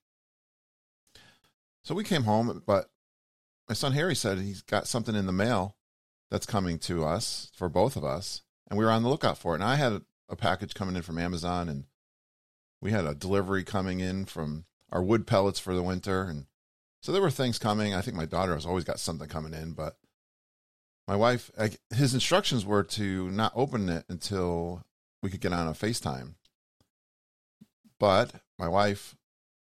so 1.84 1.96
we 1.96 2.04
came 2.04 2.24
home. 2.24 2.62
But 2.66 2.90
my 3.68 3.74
son 3.74 3.94
Harry 3.94 4.16
said 4.16 4.38
he's 4.38 4.62
got 4.62 4.88
something 4.88 5.16
in 5.16 5.26
the 5.26 5.32
mail 5.32 5.76
that's 6.34 6.48
coming 6.48 6.80
to 6.80 7.06
us 7.06 7.52
for 7.54 7.70
both 7.70 7.96
of 7.96 8.04
us, 8.04 8.42
and 8.68 8.80
we 8.80 8.84
were 8.84 8.90
on 8.90 9.04
the 9.04 9.10
lookout 9.10 9.38
for 9.38 9.54
it. 9.54 9.58
And 9.58 9.64
I 9.64 9.76
had 9.76 9.94
a, 9.94 10.36
package 10.36 10.74
coming 10.74 10.96
in 10.96 11.04
from 11.04 11.20
Amazon, 11.20 11.70
and 11.70 11.84
we 12.82 12.90
had 12.90 13.06
a 13.06 13.14
delivery 13.14 13.64
coming 13.64 14.00
in 14.00 14.26
from 14.26 14.66
our 14.92 15.04
wood 15.04 15.28
pellets 15.28 15.60
for 15.60 15.76
the 15.76 15.84
winter, 15.84 16.24
and 16.24 16.48
so 17.04 17.12
there 17.12 17.22
were 17.22 17.30
things 17.30 17.60
coming. 17.60 17.94
I 17.94 18.02
think 18.02 18.18
my 18.18 18.26
daughter 18.26 18.56
has 18.56 18.66
always 18.66 18.84
got 18.84 19.00
something 19.00 19.30
coming 19.30 19.54
in, 19.54 19.74
but 19.74 19.98
my 21.08 21.16
wife, 21.16 21.52
I, 21.56 21.74
his 21.94 22.16
instructions 22.16 22.66
were 22.66 22.82
to 22.84 23.30
not 23.30 23.54
open 23.56 23.88
it 23.88 24.06
until 24.10 24.82
we 25.22 25.30
could 25.30 25.40
get 25.40 25.54
on 25.54 25.68
a 25.68 25.74
FaceTime. 25.74 26.34
But 28.00 28.34
my 28.58 28.68
wife, 28.68 29.16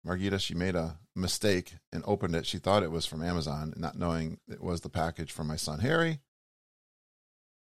Margita, 0.06 0.38
she 0.38 0.54
made 0.54 0.76
a 0.76 1.00
mistake 1.16 1.74
and 1.92 2.04
opened 2.06 2.36
it. 2.36 2.46
She 2.46 2.58
thought 2.58 2.84
it 2.84 2.92
was 2.92 3.06
from 3.06 3.24
Amazon, 3.24 3.74
not 3.76 3.98
knowing 3.98 4.38
it 4.48 4.62
was 4.62 4.82
the 4.82 4.88
package 4.88 5.32
from 5.32 5.48
my 5.48 5.56
son 5.56 5.80
Harry. 5.80 6.20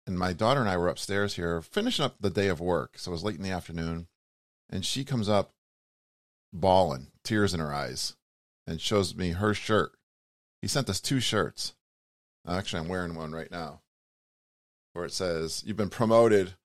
And 0.10 0.18
my 0.18 0.34
daughter 0.34 0.60
and 0.60 0.68
I 0.68 0.76
were 0.76 0.88
upstairs 0.88 1.36
here 1.36 1.62
finishing 1.62 2.04
up 2.04 2.16
the 2.20 2.32
day 2.32 2.48
of 2.48 2.60
work. 2.60 2.98
So 2.98 3.12
it 3.12 3.14
was 3.14 3.24
late 3.24 3.36
in 3.36 3.44
the 3.44 3.52
afternoon. 3.52 4.08
And 4.68 4.84
she 4.84 5.04
comes 5.04 5.30
up 5.30 5.54
bawling, 6.52 7.12
tears 7.24 7.54
in 7.54 7.60
her 7.60 7.72
eyes, 7.72 8.16
and 8.66 8.82
shows 8.82 9.16
me 9.16 9.34
her 9.34 9.54
shirt. 9.54 9.92
He 10.64 10.68
sent 10.68 10.90
us 10.90 11.00
two 11.00 11.20
shirts. 11.20 11.76
Actually, 12.48 12.80
I'm 12.80 12.88
wearing 12.88 13.14
one 13.14 13.34
right 13.34 13.52
now 13.52 13.82
where 14.94 15.06
it 15.06 15.14
says, 15.14 15.62
You've 15.64 15.78
been 15.78 15.92
promoted 15.92 16.56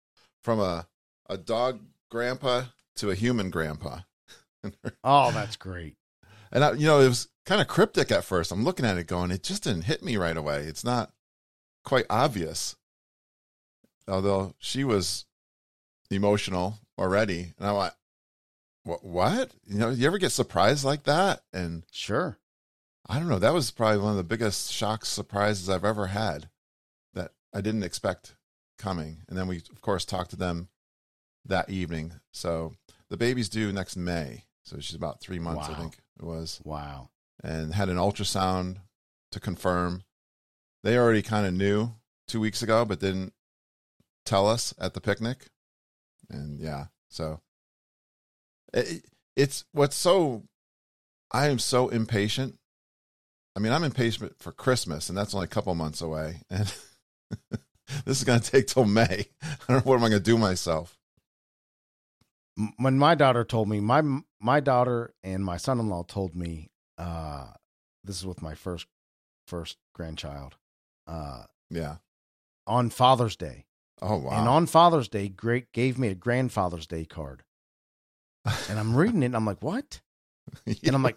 from 0.43 0.59
a, 0.59 0.89
a 1.29 1.37
dog 1.37 1.81
grandpa 2.11 2.63
to 2.97 3.11
a 3.11 3.15
human 3.15 3.51
grandpa. 3.51 3.99
Oh, 5.05 5.31
that's 5.33 5.57
great. 5.57 5.97
And 6.51 6.65
I, 6.65 6.73
you 6.73 6.87
know, 6.87 7.01
it 7.01 7.09
was 7.09 7.29
kind 7.45 7.61
of 7.61 7.69
cryptic 7.69 8.11
at 8.11 8.25
first. 8.25 8.51
I'm 8.53 8.65
looking 8.65 8.87
at 8.87 8.97
it 8.97 9.07
going, 9.07 9.31
it 9.31 9.43
just 9.43 9.65
didn't 9.65 9.83
hit 9.83 10.03
me 10.03 10.17
right 10.17 10.39
away. 10.39 10.63
It's 10.63 10.85
not 10.85 11.13
quite 11.85 12.07
obvious. 12.09 12.77
Although 14.09 14.55
she 14.59 14.85
was 14.85 15.25
emotional 16.11 16.79
already. 16.99 17.55
And 17.59 17.67
I 17.67 17.73
went, 17.73 17.95
what, 18.85 19.05
what? 19.05 19.51
You 19.67 19.79
know, 19.79 19.91
you 19.91 20.07
ever 20.07 20.19
get 20.19 20.31
surprised 20.33 20.85
like 20.85 21.05
that? 21.05 21.43
And 21.53 21.85
Sure. 21.91 22.39
I 23.07 23.19
don't 23.19 23.29
know. 23.29 23.39
That 23.39 23.53
was 23.53 23.71
probably 23.71 23.99
one 23.99 24.13
of 24.13 24.17
the 24.17 24.25
biggest 24.25 24.73
shocks, 24.73 25.09
surprises 25.09 25.69
I've 25.69 25.85
ever 25.85 26.07
had 26.07 26.49
that 27.13 27.33
I 27.53 27.61
didn't 27.61 27.83
expect 27.83 28.35
coming. 28.79 29.19
And 29.29 29.37
then 29.37 29.47
we, 29.47 29.59
of 29.59 29.81
course, 29.83 30.07
talked 30.07 30.31
to 30.31 30.37
them 30.37 30.69
that 31.45 31.69
evening. 31.69 32.15
So 32.33 32.75
the 33.11 33.19
baby's 33.19 33.51
due 33.51 33.73
next 33.73 33.97
May. 33.97 34.45
So 34.63 34.79
she's 34.81 34.97
about 34.97 35.21
three 35.21 35.39
months, 35.39 35.69
I 35.69 35.75
think 35.75 35.99
it 36.19 36.25
was 36.25 36.63
Wow. 36.65 37.11
and 37.43 37.75
had 37.75 37.91
an 37.91 37.99
ultrasound 37.99 38.79
to 39.33 39.41
confirm. 39.41 40.05
They 40.83 40.97
already 40.97 41.21
kind 41.23 41.47
of 41.47 41.53
knew 41.53 41.93
two 42.27 42.41
weeks 42.41 42.63
ago, 42.63 42.87
but 42.87 43.01
didn't 43.01 43.35
tell 44.25 44.47
us 44.49 44.75
at 44.79 44.95
the 44.95 45.01
picnic. 45.01 45.47
And 46.31 46.59
yeah, 46.59 46.87
so 47.09 47.41
it, 48.73 49.05
it's 49.37 49.65
what's 49.73 49.97
so. 49.97 50.45
I 51.33 51.49
am 51.49 51.59
so 51.59 51.89
impatient. 51.89 52.59
I 53.57 53.61
mean, 53.61 53.73
I'm 53.73 53.85
impatient 53.85 54.35
for 54.39 54.53
Christmas, 54.53 55.09
and 55.09 55.17
that's 55.19 55.35
only 55.35 55.45
a 55.45 55.49
couple 55.49 55.75
months 55.75 56.01
away, 56.01 56.41
and 56.51 56.73
this 58.05 58.19
is 58.19 58.25
going 58.25 58.41
to 58.41 58.51
take 58.51 58.67
till 58.67 58.85
May. 58.85 59.27
I 59.43 59.57
don't 59.69 59.85
know 59.87 59.91
what 59.91 59.97
am 59.97 60.05
I 60.05 60.09
going 60.09 60.23
to 60.23 60.31
do 60.31 60.39
myself. 60.39 60.97
When 62.79 62.99
my 62.99 63.15
daughter 63.15 63.45
told 63.45 63.69
me, 63.69 63.81
my 63.81 64.03
my 64.41 64.61
daughter 64.61 65.13
and 65.25 65.45
my 65.45 65.57
son-in-law 65.57 66.05
told 66.05 66.37
me, 66.37 66.71
uh, 66.99 67.49
this 68.05 68.17
is 68.17 68.27
with 68.27 68.43
my 68.43 68.55
first 68.55 68.87
first 69.49 69.77
grandchild, 69.95 70.57
uh, 71.07 71.45
Yeah. 71.69 71.97
on 72.67 72.91
Father's 72.91 73.37
Day. 73.37 73.67
Oh 74.07 74.19
wow. 74.19 74.39
And 74.39 74.49
on 74.49 74.67
Father's 74.67 75.09
Day, 75.09 75.29
great 75.29 75.73
gave 75.73 75.99
me 75.99 76.09
a 76.09 76.15
grandfather's 76.15 76.87
day 76.87 77.07
card. 77.07 77.43
And 78.69 78.79
I'm 78.79 78.95
reading 78.95 79.23
it 79.23 79.27
and 79.27 79.37
I'm 79.37 79.47
like, 79.47 79.63
what? 79.63 80.01
And 80.67 80.95
I'm 80.95 81.03
like, 81.03 81.17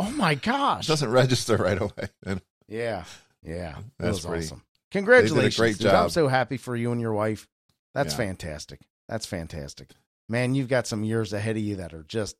oh 0.00 0.10
my 0.10 0.32
it 0.32 0.42
gosh. 0.42 0.88
doesn't 0.88 1.10
register 1.10 1.56
right 1.56 1.80
away. 1.80 2.40
Yeah. 2.66 3.04
Yeah. 3.44 3.78
It 3.78 3.84
That's 4.00 4.16
was 4.16 4.26
pretty- 4.26 4.46
awesome. 4.46 4.62
Congratulations. 4.90 5.56
great 5.56 5.78
dude. 5.78 5.92
I'm 5.92 6.10
so 6.10 6.26
happy 6.28 6.56
for 6.56 6.74
you 6.74 6.90
and 6.90 7.00
your 7.00 7.12
wife. 7.12 7.46
That's 7.94 8.14
Yeah. 8.14 8.18
fantastic. 8.18 8.80
That's 9.08 9.26
fantastic. 9.26 9.90
Man, 10.28 10.54
you've 10.56 10.68
got 10.68 10.86
some 10.88 11.04
years 11.04 11.32
ahead 11.32 11.56
of 11.56 11.62
you 11.62 11.76
that 11.76 11.94
are 11.94 12.02
just 12.02 12.36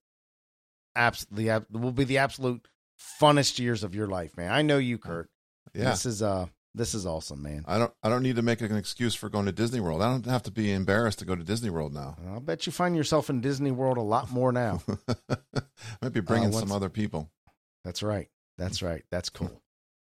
absolutely 0.96 1.50
will 1.78 1.92
be 1.92 2.04
the 2.04 2.18
absolute 2.18 2.66
funnest 3.20 3.58
years 3.58 3.84
of 3.84 3.94
your 3.94 4.06
life, 4.08 4.36
man. 4.36 4.50
I 4.52 4.62
know 4.62 4.78
you, 4.78 4.98
Kurt. 4.98 5.30
yeah. 5.74 5.90
This 5.90 6.04
is 6.06 6.20
uh 6.22 6.46
this 6.74 6.94
is 6.94 7.04
awesome, 7.06 7.42
man. 7.42 7.64
I 7.66 7.78
don't 7.78 7.92
I 8.02 8.08
don't 8.08 8.22
need 8.22 8.36
to 8.36 8.42
make 8.42 8.60
an 8.60 8.74
excuse 8.76 9.14
for 9.14 9.28
going 9.28 9.46
to 9.46 9.52
Disney 9.52 9.80
World. 9.80 10.02
I 10.02 10.10
don't 10.10 10.26
have 10.26 10.42
to 10.44 10.50
be 10.50 10.72
embarrassed 10.72 11.18
to 11.20 11.24
go 11.24 11.34
to 11.36 11.44
Disney 11.44 11.70
World 11.70 11.92
now. 11.92 12.16
I'll 12.28 12.40
bet 12.40 12.66
you 12.66 12.72
find 12.72 12.96
yourself 12.96 13.28
in 13.30 13.40
Disney 13.40 13.70
World 13.70 13.98
a 13.98 14.02
lot 14.02 14.30
more 14.30 14.52
now. 14.52 14.80
Might 16.02 16.12
be 16.12 16.20
bringing 16.20 16.54
Uh, 16.54 16.58
some 16.58 16.72
other 16.72 16.88
people. 16.88 17.30
That's 17.84 18.02
right. 18.02 18.28
That's 18.58 18.82
right. 18.82 19.02
That's 19.10 19.28
cool. 19.28 19.60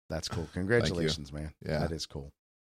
That's 0.10 0.28
cool. 0.28 0.48
Congratulations, 0.54 1.32
man. 1.32 1.54
Yeah. 1.66 1.80
That 1.80 1.92
is 1.92 2.06
cool. 2.06 2.32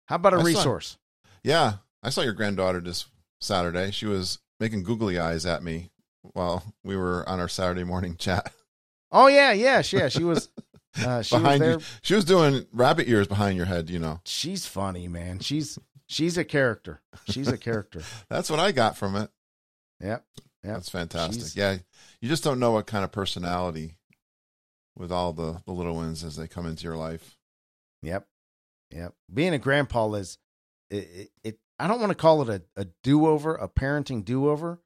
How 0.06 0.16
about 0.16 0.34
a 0.34 0.36
I 0.36 0.40
saw- 0.40 0.46
resource? 0.46 0.98
Yeah, 1.42 1.74
I 2.02 2.10
saw 2.10 2.20
your 2.22 2.34
granddaughter 2.34 2.80
this 2.80 3.06
Saturday. 3.40 3.90
She 3.90 4.06
was 4.06 4.38
making 4.60 4.84
googly 4.84 5.18
eyes 5.18 5.44
at 5.46 5.62
me 5.62 5.90
while 6.22 6.62
we 6.84 6.96
were 6.96 7.28
on 7.28 7.40
our 7.40 7.48
Saturday 7.48 7.84
morning 7.84 8.16
chat. 8.16 8.52
Oh 9.10 9.26
yeah, 9.26 9.52
yeah, 9.52 9.82
yeah. 9.90 10.08
She 10.08 10.24
was 10.24 10.48
uh, 10.98 11.22
she 11.22 11.36
was 11.36 11.58
there. 11.58 11.70
you, 11.72 11.80
she 12.02 12.14
was 12.14 12.24
doing 12.24 12.66
rabbit 12.72 13.08
ears 13.08 13.26
behind 13.28 13.56
your 13.56 13.66
head. 13.66 13.90
You 13.90 13.98
know, 13.98 14.20
She's 14.24 14.66
funny, 14.66 15.08
man. 15.08 15.38
She's 15.40 15.78
she's 16.06 16.36
a 16.38 16.44
character. 16.44 17.00
She's 17.28 17.48
a 17.48 17.58
character. 17.58 18.02
that's 18.28 18.50
what 18.50 18.60
I 18.60 18.72
got 18.72 18.96
from 18.96 19.16
it. 19.16 19.30
Yep. 20.00 20.24
Yep. 20.64 20.74
That's 20.74 20.88
fantastic. 20.88 21.34
She's- 21.40 21.56
Yeah, 21.56 21.78
you 22.20 22.28
just 22.28 22.44
don't 22.44 22.60
know 22.60 22.72
what 22.72 22.86
kind 22.86 23.04
of 23.04 23.12
personality 23.12 23.96
with 24.96 25.10
all 25.12 25.32
the 25.32 25.62
the 25.66 25.72
little 25.72 25.94
ones 25.94 26.22
as 26.24 26.36
they 26.36 26.46
come 26.48 26.66
into 26.66 26.84
your 26.84 26.96
life. 26.96 27.36
Yep. 28.02 28.26
Yep. 28.90 29.14
Being 29.32 29.54
a 29.54 29.58
grandpa 29.58 30.12
is 30.14 30.38
it, 30.90 30.96
it, 30.96 31.30
it 31.44 31.58
I 31.78 31.88
don't 31.88 32.00
want 32.00 32.10
to 32.10 32.16
call 32.16 32.42
it 32.42 32.48
a, 32.76 32.80
a 32.82 32.86
do-over, 33.02 33.54
a 33.56 33.66
parenting 33.68 34.24
do-over, 34.24 34.80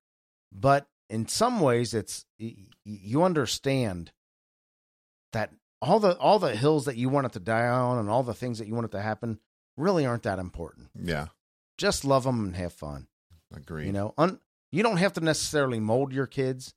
but 0.52 0.86
in 1.11 1.26
some 1.28 1.61
ways 1.61 1.92
it's 1.92 2.24
you 2.38 3.22
understand 3.22 4.12
that 5.32 5.50
all 5.87 6.01
the 6.01 6.16
all 6.18 6.39
the 6.39 6.55
hills 6.57 6.84
that 6.87 6.97
you 6.97 7.09
want 7.09 7.26
it 7.26 7.32
to 7.32 7.41
die 7.41 7.66
on 7.66 7.99
and 7.99 8.09
all 8.11 8.22
the 8.22 8.34
things 8.34 8.59
that 8.59 8.66
you 8.66 8.74
want 8.74 8.87
it 8.87 8.91
to 8.93 9.01
happen 9.03 9.39
really 9.76 10.05
aren't 10.07 10.22
that 10.24 10.39
important. 10.39 10.89
Yeah, 11.01 11.26
Just 11.78 12.05
love 12.05 12.24
them 12.24 12.45
and 12.45 12.57
have 12.57 12.72
fun. 12.72 13.07
Agree. 13.55 13.87
You 13.87 13.93
know, 13.93 14.14
un, 14.18 14.41
you 14.72 14.82
don't 14.82 14.97
have 14.97 15.12
to 15.14 15.20
necessarily 15.20 15.78
mold 15.80 16.12
your 16.12 16.26
kids. 16.26 16.74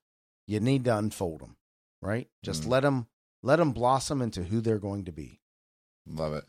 You 0.48 0.60
need 0.60 0.84
to 0.86 0.98
unfold 0.98 1.42
them. 1.42 1.56
right? 2.02 2.30
Just 2.44 2.64
Mm. 2.64 2.68
let 2.68 2.80
them 2.82 3.08
let 3.44 3.58
them 3.58 3.72
blossom 3.74 4.22
into 4.22 4.44
who 4.44 4.62
they're 4.62 4.80
going 4.80 5.06
to 5.06 5.12
be. 5.12 5.42
Love 6.06 6.34
it. 6.34 6.46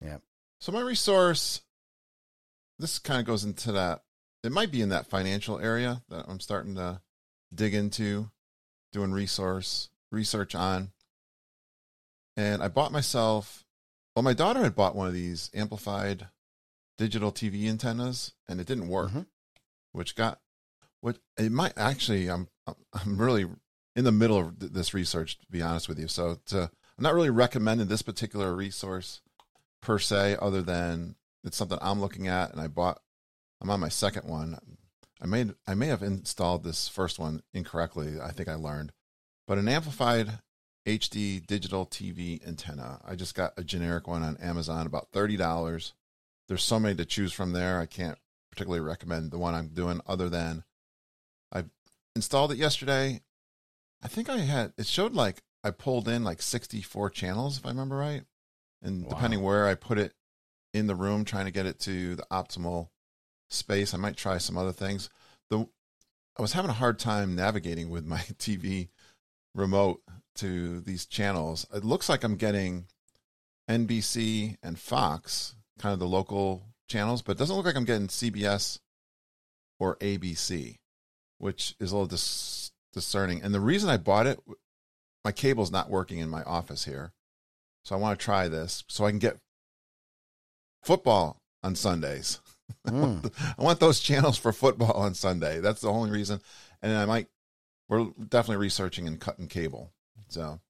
Yeah. 0.00 0.18
So 0.60 0.72
my 0.72 0.80
resource, 0.80 1.60
this 2.78 2.98
kind 2.98 3.20
of 3.20 3.26
goes 3.26 3.44
into 3.44 3.72
that. 3.72 4.02
It 4.42 4.52
might 4.52 4.70
be 4.72 4.80
in 4.82 4.88
that 4.90 5.06
financial 5.08 5.58
area 5.60 6.02
that 6.08 6.26
I'm 6.28 6.40
starting 6.40 6.74
to 6.74 7.00
dig 7.54 7.72
into, 7.74 8.30
doing 8.92 9.12
resource 9.12 9.90
research 10.10 10.54
on. 10.54 10.92
And 12.36 12.62
I 12.62 12.68
bought 12.68 12.92
myself. 12.92 13.64
Well, 14.14 14.22
my 14.22 14.34
daughter 14.34 14.62
had 14.62 14.74
bought 14.74 14.96
one 14.96 15.06
of 15.08 15.14
these 15.14 15.50
amplified 15.54 16.28
digital 16.98 17.32
TV 17.32 17.68
antennas, 17.68 18.32
and 18.48 18.60
it 18.60 18.66
didn't 18.66 18.88
work. 18.88 19.10
Mhm. 19.10 19.26
Which 19.92 20.16
got 20.16 20.40
what 21.00 21.18
it 21.36 21.52
might 21.52 21.76
actually. 21.76 22.28
I'm 22.28 22.48
I'm 22.92 23.18
really 23.20 23.46
in 23.96 24.04
the 24.04 24.12
middle 24.12 24.38
of 24.38 24.58
this 24.58 24.94
research, 24.94 25.38
to 25.38 25.46
be 25.50 25.62
honest 25.62 25.88
with 25.88 25.98
you. 25.98 26.08
So 26.08 26.40
to, 26.46 26.62
I'm 26.62 27.02
not 27.02 27.14
really 27.14 27.30
recommending 27.30 27.86
this 27.86 28.02
particular 28.02 28.54
resource 28.54 29.20
per 29.80 29.98
se, 29.98 30.36
other 30.40 30.62
than 30.62 31.16
it's 31.44 31.56
something 31.56 31.78
I'm 31.80 32.00
looking 32.00 32.26
at, 32.26 32.52
and 32.52 32.60
I 32.60 32.68
bought. 32.68 33.00
I'm 33.60 33.70
on 33.70 33.80
my 33.80 33.88
second 33.88 34.28
one. 34.28 34.58
I 35.20 35.26
made 35.26 35.54
I 35.66 35.74
may 35.74 35.86
have 35.86 36.02
installed 36.02 36.64
this 36.64 36.88
first 36.88 37.18
one 37.18 37.42
incorrectly. 37.52 38.20
I 38.20 38.30
think 38.32 38.48
I 38.48 38.54
learned, 38.54 38.92
but 39.46 39.58
an 39.58 39.68
amplified 39.68 40.40
HD 40.86 41.44
digital 41.46 41.86
TV 41.86 42.46
antenna. 42.46 43.00
I 43.04 43.14
just 43.14 43.34
got 43.34 43.54
a 43.56 43.64
generic 43.64 44.06
one 44.06 44.22
on 44.22 44.36
Amazon, 44.36 44.86
about 44.86 45.08
thirty 45.12 45.36
dollars. 45.36 45.94
There's 46.48 46.62
so 46.62 46.78
many 46.78 46.94
to 46.96 47.04
choose 47.04 47.32
from 47.32 47.52
there. 47.52 47.78
I 47.80 47.86
can't 47.86 48.18
particularly 48.50 48.84
recommend 48.84 49.30
the 49.30 49.38
one 49.38 49.54
I'm 49.54 49.68
doing, 49.68 50.00
other 50.06 50.28
than 50.28 50.64
I 51.52 51.64
installed 52.14 52.52
it 52.52 52.58
yesterday. 52.58 53.22
I 54.02 54.08
think 54.08 54.28
I 54.28 54.38
had 54.38 54.74
it 54.76 54.86
showed 54.86 55.14
like 55.14 55.42
I 55.62 55.70
pulled 55.70 56.08
in 56.08 56.24
like 56.24 56.42
64 56.42 57.10
channels, 57.10 57.58
if 57.58 57.64
I 57.64 57.70
remember 57.70 57.96
right. 57.96 58.24
And 58.82 59.04
Wow. 59.04 59.08
depending 59.10 59.42
where 59.42 59.66
I 59.66 59.74
put 59.74 59.98
it 59.98 60.12
in 60.74 60.86
the 60.86 60.94
room, 60.94 61.24
trying 61.24 61.46
to 61.46 61.50
get 61.50 61.64
it 61.64 61.78
to 61.80 62.16
the 62.16 62.26
optimal 62.30 62.90
space, 63.48 63.94
I 63.94 63.96
might 63.96 64.16
try 64.16 64.36
some 64.36 64.58
other 64.58 64.72
things. 64.72 65.08
The 65.48 65.66
I 66.36 66.42
was 66.42 66.52
having 66.52 66.70
a 66.70 66.74
hard 66.74 66.98
time 66.98 67.34
navigating 67.34 67.88
with 67.88 68.04
my 68.04 68.18
TV 68.38 68.88
remote 69.54 70.02
to 70.36 70.80
these 70.80 71.06
channels. 71.06 71.66
It 71.74 71.84
looks 71.84 72.08
like 72.08 72.24
I'm 72.24 72.36
getting 72.36 72.86
NBC 73.68 74.56
and 74.62 74.78
Fox, 74.78 75.54
kind 75.78 75.92
of 75.92 75.98
the 75.98 76.06
local 76.06 76.62
channels, 76.88 77.22
but 77.22 77.32
it 77.32 77.38
doesn't 77.38 77.56
look 77.56 77.66
like 77.66 77.76
I'm 77.76 77.84
getting 77.84 78.08
CBS 78.08 78.78
or 79.78 79.96
ABC, 79.96 80.78
which 81.38 81.74
is 81.80 81.92
a 81.92 81.94
little 81.94 82.06
dis- 82.06 82.72
discerning. 82.92 83.42
And 83.42 83.54
the 83.54 83.60
reason 83.60 83.90
I 83.90 83.96
bought 83.96 84.26
it, 84.26 84.40
my 85.24 85.32
cable's 85.32 85.70
not 85.70 85.90
working 85.90 86.18
in 86.18 86.28
my 86.28 86.42
office 86.42 86.84
here. 86.84 87.12
So 87.84 87.94
I 87.94 87.98
want 87.98 88.18
to 88.18 88.24
try 88.24 88.48
this 88.48 88.84
so 88.88 89.04
I 89.04 89.10
can 89.10 89.18
get 89.18 89.38
football 90.82 91.40
on 91.62 91.74
Sundays. 91.74 92.40
Mm. 92.86 93.30
I 93.58 93.62
want 93.62 93.78
those 93.80 94.00
channels 94.00 94.38
for 94.38 94.52
football 94.52 94.92
on 94.92 95.14
Sunday. 95.14 95.60
That's 95.60 95.82
the 95.82 95.90
only 95.90 96.10
reason. 96.10 96.40
And 96.82 96.96
I 96.96 97.04
might, 97.04 97.28
we're 97.88 98.06
definitely 98.28 98.62
researching 98.62 99.06
and 99.06 99.20
cutting 99.20 99.48
cable. 99.48 99.92
So, 100.28 100.60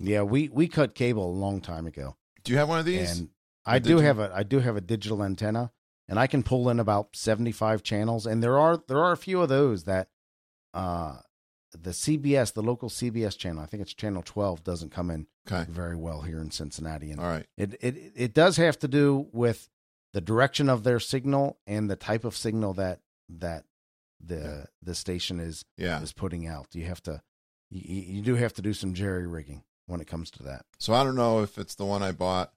Yeah, 0.00 0.22
we 0.22 0.48
we 0.48 0.68
cut 0.68 0.94
cable 0.94 1.26
a 1.30 1.32
long 1.38 1.60
time 1.60 1.86
ago, 1.86 2.16
do 2.42 2.52
you 2.52 2.58
have 2.58 2.68
one 2.68 2.78
of 2.78 2.84
these? 2.84 3.18
and 3.20 3.30
I 3.66 3.78
do 3.78 3.98
have 3.98 4.18
a 4.18 4.30
I 4.34 4.42
do 4.42 4.60
have 4.60 4.76
a 4.76 4.80
digital 4.80 5.22
antenna, 5.22 5.72
and 6.08 6.18
I 6.18 6.26
can 6.26 6.42
pull 6.42 6.68
in 6.68 6.80
about 6.80 7.16
seventy 7.16 7.52
five 7.52 7.82
channels, 7.82 8.26
and 8.26 8.42
there 8.42 8.58
are 8.58 8.82
there 8.88 8.98
are 9.02 9.12
a 9.12 9.16
few 9.16 9.40
of 9.42 9.48
those 9.48 9.84
that, 9.84 10.08
uh, 10.74 11.18
the 11.72 11.90
CBS 11.90 12.52
the 12.52 12.62
local 12.62 12.88
CBS 12.90 13.36
channel 13.38 13.62
I 13.62 13.66
think 13.66 13.80
it's 13.82 13.94
channel 13.94 14.22
twelve 14.22 14.62
doesn't 14.64 14.90
come 14.90 15.10
in 15.10 15.26
okay. 15.50 15.70
very 15.70 15.96
well 15.96 16.22
here 16.22 16.40
in 16.40 16.50
Cincinnati, 16.50 17.10
and 17.10 17.20
All 17.20 17.26
right. 17.26 17.46
it 17.56 17.74
it 17.80 18.12
it 18.16 18.34
does 18.34 18.56
have 18.58 18.78
to 18.80 18.88
do 18.88 19.28
with 19.32 19.68
the 20.12 20.20
direction 20.20 20.68
of 20.68 20.84
their 20.84 21.00
signal 21.00 21.58
and 21.66 21.88
the 21.90 21.96
type 21.96 22.24
of 22.24 22.36
signal 22.36 22.74
that 22.74 23.00
that 23.28 23.64
the 24.20 24.34
Yeah. 24.36 24.64
the 24.82 24.94
station 24.94 25.40
is 25.40 25.64
Yeah. 25.76 26.02
is 26.02 26.12
putting 26.12 26.46
out. 26.46 26.74
You 26.74 26.84
have 26.84 27.02
to 27.04 27.22
you, 27.70 28.16
you 28.16 28.22
do 28.22 28.34
have 28.34 28.52
to 28.54 28.62
do 28.62 28.72
some 28.72 28.94
jerry 28.94 29.26
rigging 29.26 29.62
when 29.86 30.00
it 30.00 30.06
comes 30.06 30.30
to 30.32 30.42
that. 30.44 30.64
So 30.78 30.94
I 30.94 31.04
don't 31.04 31.16
know 31.16 31.42
if 31.42 31.58
it's 31.58 31.74
the 31.74 31.84
one 31.84 32.02
I 32.02 32.12
bought 32.12 32.52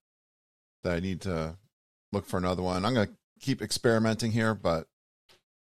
that 0.84 0.94
I 0.94 1.00
need 1.00 1.22
to 1.22 1.58
look 2.12 2.26
for 2.26 2.38
another 2.38 2.62
one. 2.62 2.86
I'm 2.86 2.94
going 2.94 3.08
to 3.08 3.14
keep 3.40 3.62
experimenting 3.62 4.32
here, 4.32 4.54
but 4.54 4.88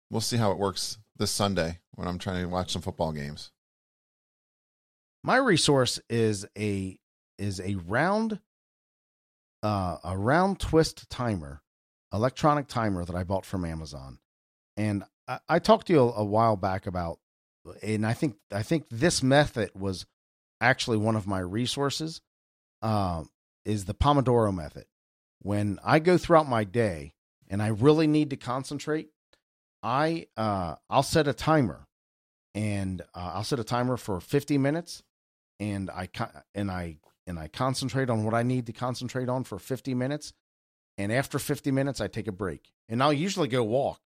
we'll 0.09 0.21
see 0.21 0.37
how 0.37 0.51
it 0.51 0.57
works 0.57 0.97
this 1.17 1.31
Sunday 1.31 1.79
when 1.93 2.07
I'm 2.07 2.19
trying 2.19 2.41
to 2.41 2.49
watch 2.49 2.71
some 2.71 2.81
football 2.81 3.11
games. 3.11 3.51
My 5.23 5.37
resource 5.37 5.99
is 6.09 6.45
a 6.57 6.99
is 7.37 7.59
a 7.59 7.75
round 7.75 8.39
uh 9.63 9.97
a 10.03 10.17
round 10.17 10.59
twist 10.59 11.09
timer, 11.09 11.61
electronic 12.13 12.67
timer 12.67 13.03
that 13.03 13.15
I 13.15 13.23
bought 13.23 13.45
from 13.45 13.65
Amazon. 13.65 14.19
And 14.77 15.03
I, 15.27 15.39
I 15.49 15.59
talked 15.59 15.87
to 15.87 15.93
you 15.93 15.99
a, 16.01 16.11
a 16.17 16.23
while 16.23 16.55
back 16.55 16.85
about 16.85 17.19
and 17.81 18.05
I 18.05 18.13
think 18.13 18.35
I 18.51 18.63
think 18.63 18.85
this 18.89 19.23
method 19.23 19.71
was 19.75 20.05
actually 20.61 20.97
one 20.97 21.15
of 21.15 21.27
my 21.27 21.39
resources. 21.39 22.21
Um 22.81 23.29
is 23.65 23.85
the 23.85 23.93
Pomodoro 23.95 24.53
method. 24.53 24.85
When 25.41 25.79
I 25.83 25.99
go 25.99 26.17
throughout 26.17 26.47
my 26.47 26.63
day 26.63 27.13
and 27.47 27.61
I 27.61 27.67
really 27.67 28.07
need 28.07 28.29
to 28.29 28.37
concentrate, 28.37 29.09
I 29.83 30.27
uh 30.37 30.75
I'll 30.89 31.03
set 31.03 31.27
a 31.27 31.33
timer 31.33 31.87
and 32.53 33.01
uh, 33.13 33.31
I'll 33.35 33.43
set 33.43 33.59
a 33.59 33.63
timer 33.63 33.97
for 33.97 34.19
50 34.21 34.57
minutes 34.57 35.03
and 35.59 35.89
I 35.89 36.09
and 36.53 36.71
I 36.71 36.97
and 37.27 37.39
I 37.39 37.47
concentrate 37.47 38.09
on 38.09 38.23
what 38.23 38.33
I 38.33 38.43
need 38.43 38.67
to 38.67 38.73
concentrate 38.73 39.29
on 39.29 39.43
for 39.43 39.57
50 39.59 39.93
minutes 39.93 40.33
and 40.97 41.11
after 41.11 41.39
50 41.39 41.71
minutes 41.71 41.99
I 41.99 42.07
take 42.07 42.27
a 42.27 42.31
break 42.31 42.71
and 42.87 43.01
I'll 43.01 43.13
usually 43.13 43.47
go 43.47 43.63
walk 43.63 43.99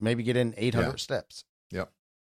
maybe 0.00 0.22
get 0.22 0.36
in 0.36 0.54
800 0.56 0.90
Yeah. 0.90 0.96
steps. 0.96 1.44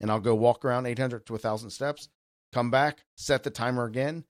And 0.01 0.11
I'll 0.11 0.21
go 0.21 0.35
walk 0.35 0.65
around 0.65 0.87
800 0.87 1.27
to 1.27 1.33
1000 1.33 1.71
steps 1.71 2.09
come 2.53 2.71
back 2.71 3.05
set 3.17 3.43
the 3.43 3.51
timer 3.51 3.85
again 3.85 4.25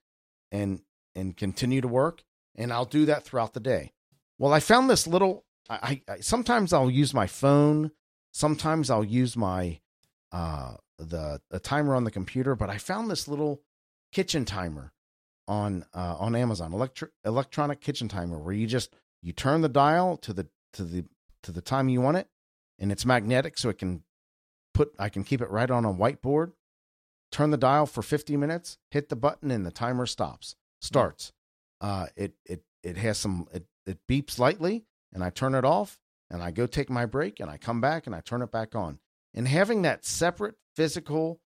and 0.50 0.80
and 1.14 1.36
continue 1.36 1.80
to 1.80 1.88
work 1.88 2.22
and 2.54 2.72
I'll 2.72 2.86
do 2.86 3.06
that 3.06 3.24
throughout 3.24 3.52
the 3.54 3.60
day. 3.60 3.92
Well 4.38 4.52
I 4.52 4.60
found 4.60 4.90
this 4.90 5.06
little 5.06 5.44
I, 5.68 6.02
I 6.08 6.20
sometimes 6.20 6.72
I'll 6.72 6.90
use 6.90 7.12
my 7.12 7.26
phone 7.26 7.90
sometimes 8.32 8.90
I'll 8.90 9.04
use 9.04 9.36
my 9.36 9.80
uh 10.32 10.74
the 10.98 11.40
the 11.50 11.58
timer 11.58 11.94
on 11.94 12.04
the 12.04 12.10
computer, 12.10 12.54
but 12.54 12.70
I 12.70 12.78
found 12.78 13.10
this 13.10 13.28
little 13.28 13.62
kitchen 14.12 14.44
timer 14.44 14.92
on 15.46 15.84
uh 15.94 16.16
on 16.18 16.34
Amazon, 16.34 16.72
electric 16.72 17.12
electronic 17.24 17.80
kitchen 17.80 18.08
timer 18.08 18.38
where 18.38 18.54
you 18.54 18.66
just 18.66 18.94
you 19.22 19.32
turn 19.32 19.60
the 19.60 19.68
dial 19.68 20.16
to 20.18 20.32
the 20.32 20.48
to 20.74 20.84
the 20.84 21.04
to 21.42 21.52
the 21.52 21.62
time 21.62 21.88
you 21.88 22.00
want 22.00 22.16
it 22.16 22.28
and 22.78 22.92
it's 22.92 23.06
magnetic 23.06 23.56
so 23.58 23.68
it 23.68 23.78
can 23.78 24.02
put 24.77 24.95
I 24.99 25.09
can 25.09 25.24
keep 25.24 25.41
it 25.41 25.51
right 25.51 25.70
on 25.70 25.85
a 25.85 25.93
whiteboard. 25.93 26.53
Turn 27.33 27.51
the 27.51 27.57
dial 27.57 27.87
for 27.87 28.03
50 28.03 28.37
minutes, 28.37 28.79
hit 28.91 29.09
the 29.09 29.16
button 29.16 29.51
and 29.51 29.66
the 29.66 29.70
timer 29.70 30.07
stops. 30.07 30.55
Starts. 30.81 31.33
Uh 31.81 32.07
it 32.16 32.35
it 32.45 32.62
it 32.83 32.97
has 32.97 33.18
some 33.18 33.49
it 33.53 33.66
it 33.87 33.99
beeps 34.09 34.39
lightly 34.39 34.85
and 35.12 35.24
I 35.24 35.31
turn 35.31 35.55
it 35.55 35.64
off 35.64 35.99
and 36.31 36.43
I 36.43 36.51
go 36.51 36.66
take 36.66 36.91
my 36.91 37.07
break 37.07 37.41
and 37.41 37.51
I 37.51 37.57
come 37.57 37.81
back 37.81 38.07
and 38.07 38.14
I 38.14 38.20
turn 38.20 38.43
it 38.43 38.51
back 38.51 38.74
on. 38.74 38.99
And 39.35 39.49
having 39.49 39.83
that 39.83 40.05
separate 40.05 40.57
physical 40.74 41.41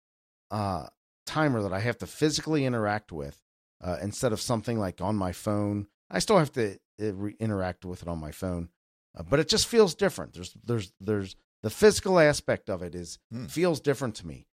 uh, 0.51 0.87
timer 1.25 1.63
that 1.63 1.73
I 1.73 1.81
have 1.81 1.99
to 1.99 2.07
physically 2.07 2.65
interact 2.65 3.13
with 3.13 3.39
uh, 3.83 3.97
instead 4.03 4.33
of 4.33 4.41
something 4.41 4.79
like 4.79 5.01
on 5.01 5.17
my 5.17 5.33
phone, 5.33 5.87
I 6.11 6.19
still 6.19 6.39
have 6.39 6.53
to 6.53 6.79
uh, 7.01 7.13
re- 7.15 7.37
interact 7.39 7.85
with 7.85 8.03
it 8.03 8.09
on 8.09 8.19
my 8.19 8.31
phone, 8.31 8.69
uh, 9.17 9.23
but 9.23 9.41
it 9.41 9.49
just 9.49 9.67
feels 9.67 9.95
different. 9.95 10.35
There's 10.35 10.57
there's 10.65 10.93
there's 11.01 11.37
the 11.67 11.71
physical 11.71 12.21
aspect 12.21 12.71
of 12.71 12.81
it 12.81 12.95
is 12.95 13.19
Hmm. 13.33 13.47
feels 13.47 13.81
different 13.81 14.15
to 14.17 14.27
me, 14.27 14.47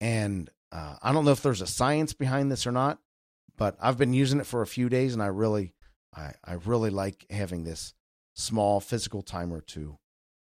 and 0.00 0.50
uh, 0.72 0.96
I 1.00 1.12
don't 1.12 1.24
know 1.24 1.30
if 1.30 1.40
there's 1.42 1.60
a 1.62 1.66
science 1.68 2.12
behind 2.14 2.50
this 2.50 2.66
or 2.66 2.72
not, 2.72 2.98
but 3.56 3.76
I've 3.80 3.96
been 3.96 4.12
using 4.12 4.40
it 4.40 4.46
for 4.46 4.60
a 4.62 4.66
few 4.66 4.88
days 4.88 5.14
and 5.14 5.22
I 5.22 5.26
really 5.26 5.74
I, 6.14 6.32
I 6.44 6.54
really 6.54 6.90
like 6.90 7.24
having 7.30 7.62
this 7.64 7.94
small 8.34 8.80
physical 8.80 9.22
timer 9.22 9.60
to 9.60 9.98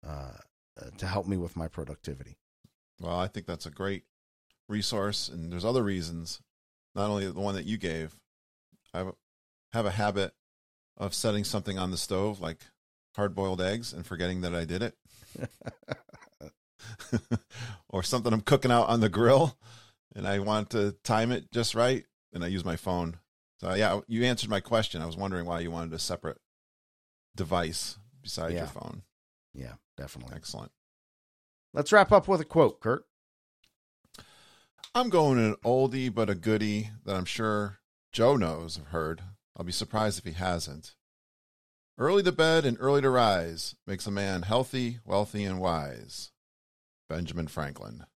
uh, 0.05 0.39
uh, 0.81 0.91
to 0.99 1.07
help 1.07 1.27
me 1.29 1.37
with 1.37 1.57
my 1.57 1.69
productivity. 1.69 2.37
Well, 3.01 3.17
I 3.17 3.29
think 3.29 3.47
that's 3.47 3.67
a 3.67 3.71
great 3.71 4.03
resource, 4.69 5.29
and 5.29 5.53
there's 5.53 5.65
other 5.65 5.85
reasons. 5.85 6.41
Not 6.97 7.11
only 7.11 7.27
the 7.31 7.41
one 7.41 7.55
that 7.55 7.65
you 7.65 7.79
gave, 7.79 8.17
I 8.93 8.99
have 8.99 9.09
a- 9.09 9.17
have 9.73 9.87
a 9.87 9.91
habit 9.93 10.35
of 10.97 11.15
setting 11.15 11.45
something 11.45 11.79
on 11.79 11.91
the 11.93 11.97
stove, 11.97 12.41
like 12.41 12.61
hard-boiled 13.17 13.61
eggs, 13.61 13.93
and 13.93 14.07
forgetting 14.07 14.41
that 14.43 14.55
I 14.55 14.65
did 14.65 14.83
it, 14.83 14.97
or 17.89 18.03
something 18.03 18.33
I'm 18.33 18.41
cooking 18.41 18.71
out 18.71 18.89
on 18.89 19.01
the 19.01 19.09
grill, 19.09 19.57
and 20.15 20.27
I 20.27 20.39
want 20.41 20.71
to 20.71 20.93
time 21.05 21.31
it 21.33 21.51
just 21.53 21.75
right, 21.75 22.05
and 22.33 22.43
I 22.45 22.49
use 22.49 22.65
my 22.65 22.77
phone. 22.77 23.19
So 23.61 23.75
yeah, 23.75 24.01
you 24.09 24.25
answered 24.25 24.51
my 24.51 24.61
question. 24.61 25.03
I 25.03 25.07
was 25.07 25.17
wondering 25.17 25.47
why 25.47 25.61
you 25.61 25.71
wanted 25.71 25.93
a 25.95 25.99
separate 25.99 26.39
device 27.37 27.99
besides 28.23 28.55
Yeah. 28.55 28.61
your 28.61 28.69
phone. 28.69 29.03
Yeah, 29.55 29.75
definitely. 29.97 30.35
Excellent. 30.37 30.73
Let's 31.73 31.93
wrap 31.93 32.13
up 32.13 32.29
with 32.29 32.41
a 32.41 32.45
quote, 32.45 32.81
Kurt. 32.81 33.05
I'm 34.95 35.09
going 35.09 35.39
an 35.39 35.55
oldie 35.65 36.13
but 36.13 36.29
a 36.29 36.35
goodie 36.35 36.91
that 37.05 37.17
I'm 37.17 37.25
sure 37.25 37.79
Joe 38.13 38.37
knows 38.37 38.79
or 38.79 38.85
heard. 38.87 39.23
I'll 39.57 39.65
be 39.65 39.73
surprised 39.73 40.19
if 40.19 40.25
he 40.25 40.33
hasn't. 40.33 40.95
Early 42.03 42.25
to 42.25 42.33
bed 42.33 42.65
and 42.65 42.77
early 42.81 43.01
to 43.01 43.11
rise 43.11 43.77
makes 43.87 44.09
a 44.09 44.11
man 44.11 44.43
healthy, 44.43 44.99
wealthy, 45.05 45.45
and 45.45 45.61
wise. 45.61 46.33
Benjamin 47.09 47.47
Franklin. 47.47 48.07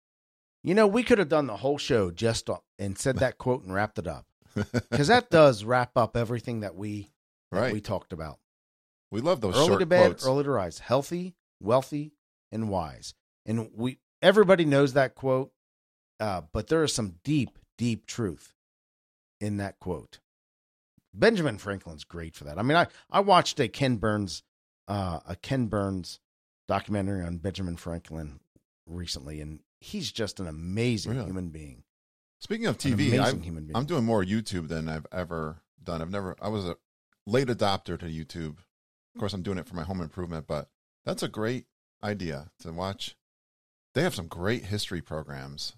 You 0.64 0.74
know, 0.74 0.88
we 0.88 1.04
could 1.04 1.18
have 1.18 1.28
done 1.28 1.46
the 1.46 1.58
whole 1.58 1.78
show 1.78 2.10
just 2.10 2.50
and 2.80 2.98
said 2.98 3.18
that 3.18 3.38
quote 3.38 3.62
and 3.62 3.72
wrapped 3.72 4.00
it 4.00 4.08
up 4.08 4.26
because 4.56 5.06
that 5.06 5.30
does 5.30 5.62
wrap 5.62 5.92
up 5.94 6.16
everything 6.16 6.60
that 6.60 6.74
we 6.74 7.12
that 7.52 7.60
right. 7.60 7.72
we 7.72 7.80
talked 7.80 8.12
about. 8.12 8.40
We 9.12 9.20
love 9.20 9.40
those 9.40 9.56
early 9.56 9.78
to 9.78 9.86
bed, 9.86 10.06
quotes. 10.06 10.26
early 10.26 10.42
to 10.42 10.50
rise, 10.50 10.80
healthy, 10.80 11.36
wealthy, 11.62 12.10
and 12.50 12.68
wise. 12.68 13.14
And 13.46 13.70
we 13.72 14.00
everybody 14.20 14.64
knows 14.64 14.94
that 14.94 15.14
quote, 15.14 15.52
uh, 16.18 16.40
but 16.52 16.66
there 16.66 16.82
is 16.82 16.92
some 16.92 17.20
deep, 17.22 17.56
deep 17.78 18.04
truth 18.06 18.52
in 19.40 19.58
that 19.58 19.78
quote. 19.78 20.18
Benjamin 21.18 21.58
Franklin's 21.58 22.04
great 22.04 22.34
for 22.34 22.44
that. 22.44 22.58
I 22.58 22.62
mean, 22.62 22.76
I 22.76 22.86
I 23.10 23.20
watched 23.20 23.58
a 23.60 23.68
Ken 23.68 23.96
Burns 23.96 24.42
uh, 24.88 25.20
a 25.26 25.34
Ken 25.36 25.66
Burns 25.66 26.20
documentary 26.68 27.24
on 27.24 27.38
Benjamin 27.38 27.76
Franklin 27.76 28.40
recently, 28.86 29.40
and 29.40 29.60
he's 29.80 30.12
just 30.12 30.38
an 30.40 30.46
amazing 30.46 31.12
Really? 31.12 31.26
human 31.26 31.48
being. 31.48 31.82
Speaking 32.38 32.66
of 32.66 32.76
TV, 32.78 33.18
I'm, 33.18 33.40
human 33.40 33.64
being. 33.64 33.76
I'm 33.76 33.86
doing 33.86 34.04
more 34.04 34.22
YouTube 34.22 34.68
than 34.68 34.88
I've 34.88 35.06
ever 35.10 35.62
done. 35.82 36.02
I've 36.02 36.10
never, 36.10 36.36
I 36.40 36.48
was 36.48 36.66
a 36.66 36.76
late 37.26 37.48
adopter 37.48 37.98
to 37.98 38.06
YouTube. 38.06 38.58
Of 39.14 39.18
course, 39.20 39.32
I'm 39.32 39.42
doing 39.42 39.58
it 39.58 39.66
for 39.66 39.74
my 39.74 39.84
home 39.84 40.00
improvement, 40.00 40.46
but 40.46 40.68
that's 41.04 41.22
a 41.22 41.28
great 41.28 41.64
idea 42.04 42.50
to 42.60 42.72
watch. 42.72 43.16
They 43.94 44.02
have 44.02 44.14
some 44.14 44.26
great 44.26 44.66
history 44.66 45.00
programs 45.00 45.74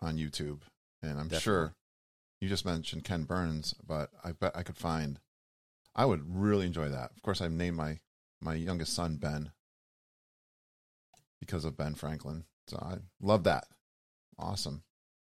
on 0.00 0.16
YouTube, 0.16 0.62
and 1.02 1.12
I'm 1.12 1.28
Definitely. 1.28 1.40
sure 1.40 1.74
you 2.42 2.48
just 2.48 2.66
mentioned 2.66 3.04
Ken 3.04 3.22
Burns, 3.22 3.72
but 3.86 4.10
I 4.24 4.32
bet 4.32 4.56
I 4.56 4.64
could 4.64 4.76
find. 4.76 5.20
I 5.94 6.04
would 6.04 6.22
really 6.26 6.66
enjoy 6.66 6.88
that. 6.88 7.12
Of 7.14 7.22
course, 7.22 7.40
I've 7.40 7.52
named 7.52 7.76
my 7.76 8.00
my 8.40 8.54
youngest 8.54 8.94
son 8.94 9.14
Ben 9.14 9.52
because 11.40 11.64
of 11.64 11.76
Ben 11.76 11.94
Franklin, 11.94 12.44
so 12.66 12.78
I 12.78 12.96
love 13.20 13.44
that. 13.44 13.68
Awesome. 14.40 14.82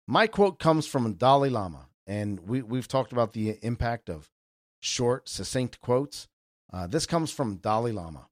My 0.06 0.26
quote 0.26 0.58
comes 0.58 0.86
from 0.86 1.14
Dalai 1.14 1.48
Lama, 1.48 1.86
and 2.06 2.40
we, 2.40 2.60
we've 2.60 2.86
talked 2.86 3.12
about 3.12 3.32
the 3.32 3.58
impact 3.62 4.10
of 4.10 4.30
short, 4.80 5.26
succinct 5.26 5.80
quotes. 5.80 6.28
Uh, 6.70 6.86
this 6.86 7.06
comes 7.06 7.32
from 7.32 7.56
Dalai 7.56 7.92
Lama 7.92 8.28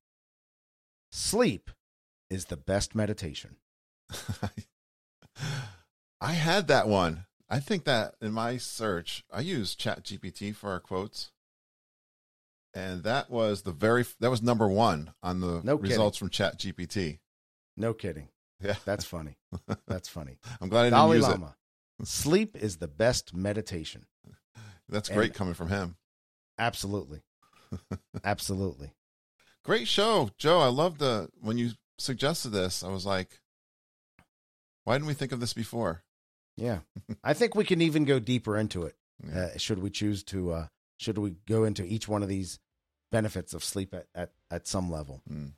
Sleep 1.11 1.71
is 2.29 2.47
the 2.47 2.57
best 2.59 2.95
meditation. 2.95 3.57
I 6.21 6.33
had 6.33 6.69
that 6.69 6.87
one. 6.87 7.25
I 7.49 7.61
think 7.61 7.85
that 7.85 8.15
in 8.21 8.33
my 8.33 8.57
search, 8.57 9.25
I 9.33 9.41
used 9.41 9.79
ChatGPT 9.81 10.55
for 10.55 10.71
our 10.71 10.81
quotes, 10.81 11.31
and 12.73 13.03
that 13.05 13.31
was 13.31 13.63
the 13.63 13.73
very 13.73 14.05
that 14.21 14.31
was 14.31 14.43
number 14.43 14.67
one 14.69 15.13
on 15.23 15.41
the 15.41 15.61
No 15.63 15.77
kidding. 15.77 15.91
results 15.91 16.19
from 16.19 16.31
ChatGPT. 16.31 17.19
No 17.77 17.93
kidding. 17.93 18.29
Yeah, 18.61 18.77
That's 18.85 19.05
funny. 19.05 19.37
That's 19.87 20.09
funny. 20.09 20.39
I'm 20.61 20.69
glad 20.69 20.81
I 20.83 20.85
didn't 20.85 20.99
Dalai 20.99 21.17
use 21.17 21.29
Lama. 21.29 21.57
Sleep 22.05 22.57
is 22.57 22.77
the 22.79 22.89
best 22.89 23.35
meditation. 23.35 24.07
That's 24.89 25.09
great 25.09 25.27
And- 25.31 25.35
coming 25.35 25.55
from 25.55 25.69
him. 25.69 25.97
Absolutely. 26.59 27.21
Absolutely. 28.25 28.93
Great 29.65 29.89
show, 29.89 30.31
Joe. 30.39 30.61
I 30.61 30.69
love 30.69 30.99
the 30.99 31.29
when 31.41 31.59
you 31.59 31.73
suggested 31.99 32.51
this. 32.51 32.83
I 32.85 32.89
was 32.89 33.05
like, 33.05 33.41
why 34.85 34.95
didn't 34.95 35.09
we 35.09 35.15
think 35.15 35.33
of 35.33 35.41
this 35.41 35.53
before? 35.53 36.04
Yeah. 36.57 36.81
I 37.23 37.33
think 37.35 37.55
we 37.55 37.65
can 37.65 37.81
even 37.81 38.05
go 38.05 38.19
deeper 38.19 38.57
into 38.57 38.85
it. 38.85 38.97
Yeah. 39.27 39.51
Uh, 39.55 39.59
should 39.59 39.81
we 39.81 39.91
choose 39.91 40.23
to, 40.25 40.53
uh, 40.53 40.67
should 40.97 41.19
we 41.19 41.37
go 41.47 41.65
into 41.65 41.85
each 41.85 42.09
one 42.09 42.23
of 42.23 42.29
these 42.29 42.59
benefits 43.11 43.55
of 43.55 43.65
sleep 43.65 43.95
at, 43.95 44.07
at, 44.15 44.33
at 44.51 44.67
some 44.67 44.91
level? 44.91 45.23
Mm. 45.31 45.53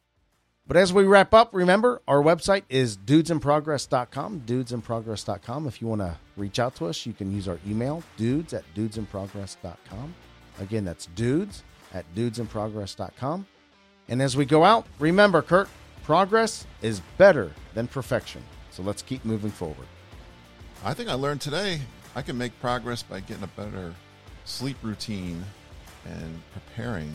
But 0.67 0.77
as 0.77 0.93
we 0.93 1.05
wrap 1.05 1.33
up, 1.33 1.55
remember 1.55 2.03
our 2.09 2.21
website 2.21 2.65
is 2.69 2.97
dudesinprogress.com, 2.97 4.43
dudesinprogress.com. 4.47 5.69
If 5.69 5.81
you 5.81 5.87
want 5.87 6.01
to 6.01 6.17
reach 6.37 6.59
out 6.59 6.75
to 6.77 6.87
us, 6.87 7.07
you 7.07 7.13
can 7.13 7.33
use 7.33 7.47
our 7.47 7.61
email, 7.67 8.03
dudes 8.17 8.53
at 8.53 8.65
dudesinprogress.com. 8.75 10.15
Again, 10.59 10.85
that's 10.85 11.07
dudes 11.15 11.63
at 11.95 12.05
dudesinprogress.com. 12.17 13.47
And 14.09 14.23
as 14.23 14.37
we 14.37 14.45
go 14.45 14.65
out, 14.65 14.87
remember, 14.99 15.41
Kurt, 15.41 15.69
progress 16.03 16.67
is 16.83 17.01
better 17.17 17.53
than 17.75 17.87
perfection. 17.87 18.43
So 18.71 18.83
let's 18.83 19.03
keep 19.03 19.25
moving 19.25 19.51
forward. 19.51 19.87
I 20.85 20.95
think 20.95 21.09
I 21.09 21.15
learned 21.15 21.41
today 21.41 21.81
I 22.15 22.23
can 22.23 22.39
make 22.39 22.59
progress 22.61 23.03
by 23.03 23.21
getting 23.21 23.45
a 23.45 23.49
better 23.49 23.95
sleep 24.45 24.77
routine 24.83 25.45
and 26.05 26.41
preparing 26.53 27.15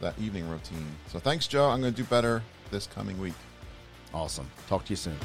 that 0.00 0.18
evening 0.18 0.48
routine. 0.48 0.86
So 1.08 1.18
thanks, 1.18 1.46
Joe. 1.46 1.68
I'm 1.68 1.80
going 1.80 1.92
to 1.92 1.96
do 1.96 2.08
better 2.08 2.42
this 2.70 2.86
coming 2.86 3.18
week. 3.20 3.34
Awesome. 4.14 4.48
Talk 4.68 4.84
to 4.86 4.90
you 4.90 4.96
soon. 4.96 5.16